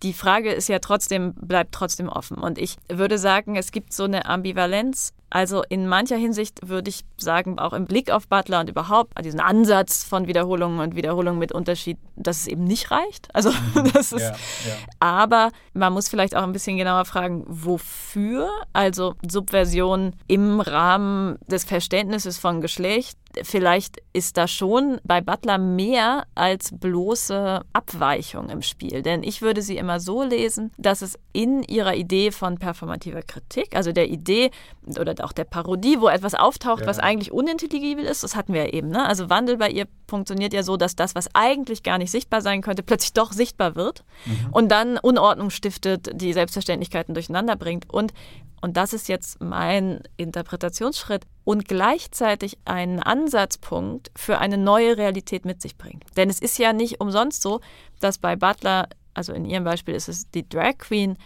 die 0.03 0.13
Frage 0.13 0.51
ist 0.51 0.69
ja 0.69 0.79
trotzdem, 0.79 1.33
bleibt 1.33 1.73
trotzdem 1.73 2.09
offen. 2.09 2.37
Und 2.37 2.57
ich 2.57 2.77
würde 2.89 3.17
sagen, 3.17 3.55
es 3.55 3.71
gibt 3.71 3.93
so 3.93 4.05
eine 4.05 4.25
Ambivalenz 4.25 5.13
also 5.29 5.63
in 5.69 5.87
mancher 5.87 6.15
Hinsicht 6.15 6.67
würde 6.67 6.89
ich 6.89 7.05
sagen, 7.17 7.59
auch 7.59 7.73
im 7.73 7.85
Blick 7.85 8.11
auf 8.11 8.27
Butler 8.27 8.61
und 8.61 8.69
überhaupt 8.69 9.13
diesen 9.23 9.39
Ansatz 9.39 10.03
von 10.03 10.27
Wiederholungen 10.27 10.79
und 10.79 10.95
Wiederholungen 10.95 11.39
mit 11.39 11.51
Unterschied, 11.51 11.97
dass 12.15 12.37
es 12.37 12.47
eben 12.47 12.63
nicht 12.63 12.89
reicht. 12.89 13.33
Also 13.33 13.51
mhm. 13.51 13.91
das 13.93 14.11
ist, 14.11 14.21
ja, 14.21 14.29
ja. 14.29 14.75
aber 14.99 15.51
man 15.73 15.93
muss 15.93 16.09
vielleicht 16.09 16.35
auch 16.35 16.43
ein 16.43 16.51
bisschen 16.51 16.77
genauer 16.77 17.05
fragen, 17.05 17.43
wofür? 17.47 18.49
Also 18.73 19.15
Subversion 19.27 20.15
im 20.27 20.61
Rahmen 20.61 21.37
des 21.47 21.63
Verständnisses 21.63 22.39
von 22.39 22.61
Geschlecht. 22.61 23.17
Vielleicht 23.43 23.97
ist 24.11 24.37
da 24.37 24.47
schon 24.47 24.99
bei 25.03 25.21
Butler 25.21 25.59
mehr 25.59 26.25
als 26.33 26.71
bloße 26.73 27.61
Abweichung 27.73 28.49
im 28.49 28.63
Spiel. 28.63 29.03
Denn 29.03 29.21
ich 29.21 29.43
würde 29.43 29.61
sie 29.61 29.77
immer 29.77 29.88
so 29.97 30.23
lesen, 30.23 30.71
dass 30.77 31.01
es 31.01 31.17
in 31.31 31.63
ihrer 31.63 31.95
Idee 31.95 32.31
von 32.31 32.57
performativer 32.57 33.21
Kritik, 33.21 33.75
also 33.75 33.93
der 33.93 34.09
Idee 34.09 34.51
oder 34.99 35.15
auch 35.23 35.31
der 35.31 35.45
Parodie, 35.45 36.01
wo 36.01 36.09
etwas 36.09 36.35
auftaucht, 36.35 36.81
ja. 36.81 36.87
was 36.87 36.99
eigentlich 36.99 37.31
unintelligibel 37.31 38.03
ist. 38.03 38.23
Das 38.23 38.35
hatten 38.35 38.53
wir 38.53 38.65
ja 38.65 38.73
eben. 38.73 38.89
Ne? 38.89 39.05
Also 39.05 39.29
Wandel 39.29 39.57
bei 39.57 39.69
ihr 39.69 39.87
funktioniert 40.07 40.53
ja 40.53 40.63
so, 40.63 40.75
dass 40.75 40.95
das, 40.95 41.15
was 41.15 41.29
eigentlich 41.33 41.83
gar 41.83 41.97
nicht 41.97 42.11
sichtbar 42.11 42.41
sein 42.41 42.61
könnte, 42.61 42.83
plötzlich 42.83 43.13
doch 43.13 43.31
sichtbar 43.31 43.75
wird 43.75 44.03
mhm. 44.25 44.49
und 44.51 44.69
dann 44.69 44.97
Unordnung 44.97 45.49
stiftet, 45.49 46.09
die 46.13 46.33
Selbstverständlichkeiten 46.33 47.13
durcheinander 47.13 47.55
bringt. 47.55 47.89
Und, 47.89 48.13
und 48.61 48.75
das 48.75 48.91
ist 48.91 49.07
jetzt 49.07 49.41
mein 49.41 50.01
Interpretationsschritt 50.17 51.25
und 51.49 51.67
gleichzeitig 51.67 52.57
einen 52.65 52.99
Ansatzpunkt 52.99 54.11
für 54.15 54.39
eine 54.39 54.57
neue 54.57 54.97
Realität 54.97 55.45
mit 55.45 55.61
sich 55.61 55.77
bringt. 55.77 56.03
Denn 56.15 56.29
es 56.29 56.39
ist 56.39 56.59
ja 56.59 56.73
nicht 56.73 56.99
umsonst 57.01 57.41
so, 57.41 57.61
dass 57.99 58.17
bei 58.17 58.35
Butler, 58.35 58.87
also 59.19 59.33
in 59.33 59.43
ihrem 59.43 59.65
Beispiel 59.65 59.95
ist 59.95 60.07
es 60.07 60.31
die 60.31 60.47
Drag 60.47 60.77
Queen, 60.77 61.17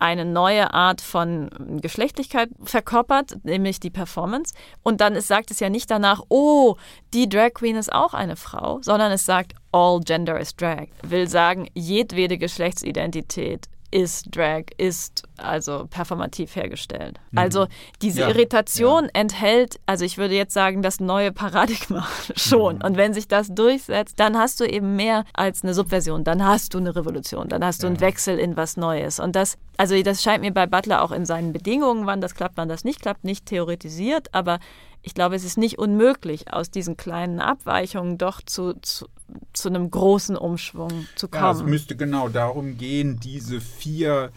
eine 0.00 0.24
neue 0.24 0.74
Art 0.74 1.00
von 1.00 1.48
Geschlechtlichkeit 1.80 2.50
verkörpert, 2.64 3.38
nämlich 3.44 3.78
die 3.78 3.90
Performance. 3.90 4.52
Und 4.82 5.00
dann 5.00 5.14
ist, 5.14 5.28
sagt 5.28 5.52
es 5.52 5.60
ja 5.60 5.70
nicht 5.70 5.88
danach, 5.92 6.22
oh, 6.28 6.74
die 7.14 7.28
Drag 7.28 7.54
Queen 7.54 7.76
ist 7.76 7.92
auch 7.92 8.14
eine 8.14 8.34
Frau, 8.34 8.80
sondern 8.82 9.12
es 9.12 9.24
sagt, 9.24 9.54
all 9.70 10.00
gender 10.00 10.40
is 10.40 10.56
drag. 10.56 10.88
Will 11.02 11.28
sagen, 11.28 11.68
jedwede 11.72 12.36
Geschlechtsidentität 12.36 13.68
ist 13.90 14.34
Drag, 14.34 14.64
ist 14.78 15.22
also 15.36 15.86
performativ 15.88 16.56
hergestellt. 16.56 17.18
Mhm. 17.30 17.38
Also 17.38 17.66
diese 18.02 18.22
ja, 18.22 18.28
Irritation 18.28 19.04
ja. 19.04 19.10
enthält, 19.14 19.80
also 19.86 20.04
ich 20.04 20.18
würde 20.18 20.34
jetzt 20.34 20.54
sagen, 20.54 20.82
das 20.82 21.00
neue 21.00 21.32
Paradigma 21.32 22.06
schon. 22.36 22.76
Mhm. 22.76 22.82
Und 22.82 22.96
wenn 22.96 23.14
sich 23.14 23.28
das 23.28 23.48
durchsetzt, 23.48 24.18
dann 24.18 24.36
hast 24.36 24.60
du 24.60 24.64
eben 24.64 24.96
mehr 24.96 25.24
als 25.34 25.62
eine 25.62 25.74
Subversion, 25.74 26.24
dann 26.24 26.44
hast 26.44 26.74
du 26.74 26.78
eine 26.78 26.94
Revolution, 26.94 27.48
dann 27.48 27.64
hast 27.64 27.82
du 27.82 27.86
ja. 27.86 27.92
einen 27.92 28.00
Wechsel 28.00 28.38
in 28.38 28.56
was 28.56 28.76
Neues. 28.76 29.20
Und 29.20 29.36
das, 29.36 29.56
also 29.76 30.00
das 30.02 30.22
scheint 30.22 30.42
mir 30.42 30.52
bei 30.52 30.66
Butler 30.66 31.02
auch 31.02 31.12
in 31.12 31.26
seinen 31.26 31.52
Bedingungen, 31.52 32.06
wann 32.06 32.20
das 32.20 32.34
klappt, 32.34 32.56
wann 32.56 32.68
das 32.68 32.84
nicht 32.84 33.00
klappt, 33.00 33.24
nicht 33.24 33.46
theoretisiert, 33.46 34.34
aber 34.34 34.58
ich 35.06 35.14
glaube, 35.14 35.36
es 35.36 35.44
ist 35.44 35.56
nicht 35.56 35.78
unmöglich, 35.78 36.52
aus 36.52 36.68
diesen 36.68 36.96
kleinen 36.96 37.38
Abweichungen 37.38 38.18
doch 38.18 38.42
zu, 38.42 38.74
zu, 38.80 39.06
zu 39.52 39.68
einem 39.68 39.90
großen 39.90 40.36
Umschwung 40.36 41.06
zu 41.16 41.28
kommen. 41.28 41.42
Ja, 41.42 41.52
es 41.52 41.62
müsste 41.62 41.96
genau 41.96 42.28
darum 42.28 42.78
gehen, 42.78 43.18
diese 43.20 43.60
vier 43.60 44.30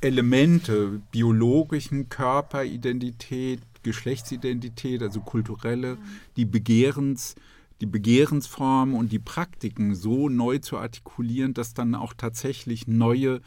Elemente, 0.00 1.00
biologischen 1.10 2.08
Körperidentität, 2.08 3.60
Geschlechtsidentität, 3.82 5.02
also 5.02 5.20
kulturelle, 5.20 5.98
die 6.36 6.44
Begehrens, 6.44 7.34
die 7.80 7.86
Begehrensformen 7.86 8.94
und 8.94 9.12
die 9.12 9.18
Praktiken 9.18 9.94
so 9.94 10.28
neu 10.28 10.58
zu 10.58 10.78
artikulieren, 10.78 11.54
dass 11.54 11.74
dann 11.74 11.94
auch 11.94 12.14
tatsächlich 12.14 12.86
neue 12.86 13.40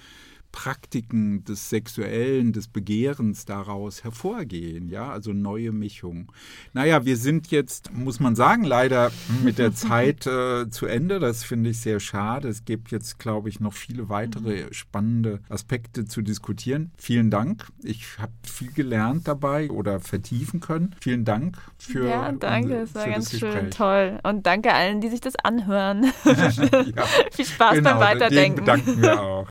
Praktiken 0.52 1.44
des 1.44 1.70
Sexuellen, 1.70 2.54
des 2.54 2.68
Begehrens 2.68 3.46
daraus 3.46 4.04
hervorgehen, 4.04 4.90
ja, 4.90 5.10
also 5.12 5.34
neue 5.34 5.72
Mischung. 5.72 6.32
Naja, 6.74 7.06
wir 7.06 7.18
sind 7.18 7.52
jetzt, 7.52 7.94
muss 7.94 8.20
man 8.20 8.36
sagen, 8.36 8.64
leider 8.64 9.12
mit 9.44 9.60
der 9.60 9.74
Zeit 9.76 10.26
äh, 10.26 10.70
zu 10.70 10.86
Ende. 10.86 11.20
Das 11.20 11.44
finde 11.44 11.72
ich 11.72 11.80
sehr 11.80 12.00
schade. 12.00 12.48
Es 12.48 12.66
gibt 12.66 12.92
jetzt, 12.92 13.20
glaube 13.20 13.50
ich, 13.50 13.60
noch 13.60 13.74
viele 13.74 14.10
weitere 14.10 14.66
mhm. 14.66 14.74
spannende 14.74 15.42
Aspekte 15.50 16.06
zu 16.06 16.22
diskutieren. 16.22 16.92
Vielen 16.98 17.30
Dank. 17.30 17.68
Ich 17.84 18.18
habe 18.18 18.34
viel 18.44 18.72
gelernt 18.72 19.28
dabei 19.28 19.70
oder 19.70 20.00
vertiefen 20.00 20.60
können. 20.60 20.96
Vielen 21.00 21.26
Dank 21.26 21.58
für 21.78 22.08
Ja, 22.08 22.32
danke, 22.32 22.82
es 22.82 22.96
war 22.96 23.08
ganz 23.08 23.38
schön 23.38 23.72
toll. 23.72 24.20
Und 24.24 24.46
danke 24.46 24.74
allen, 24.74 25.02
die 25.02 25.10
sich 25.10 25.22
das 25.22 25.36
anhören. 25.36 26.04
ja, 26.26 27.06
viel 27.32 27.46
Spaß 27.46 27.76
genau, 27.76 27.92
beim 27.92 28.00
Weiterdenken. 28.00 28.62
bedanken 28.62 29.02
wir 29.02 29.22
auch. 29.22 29.48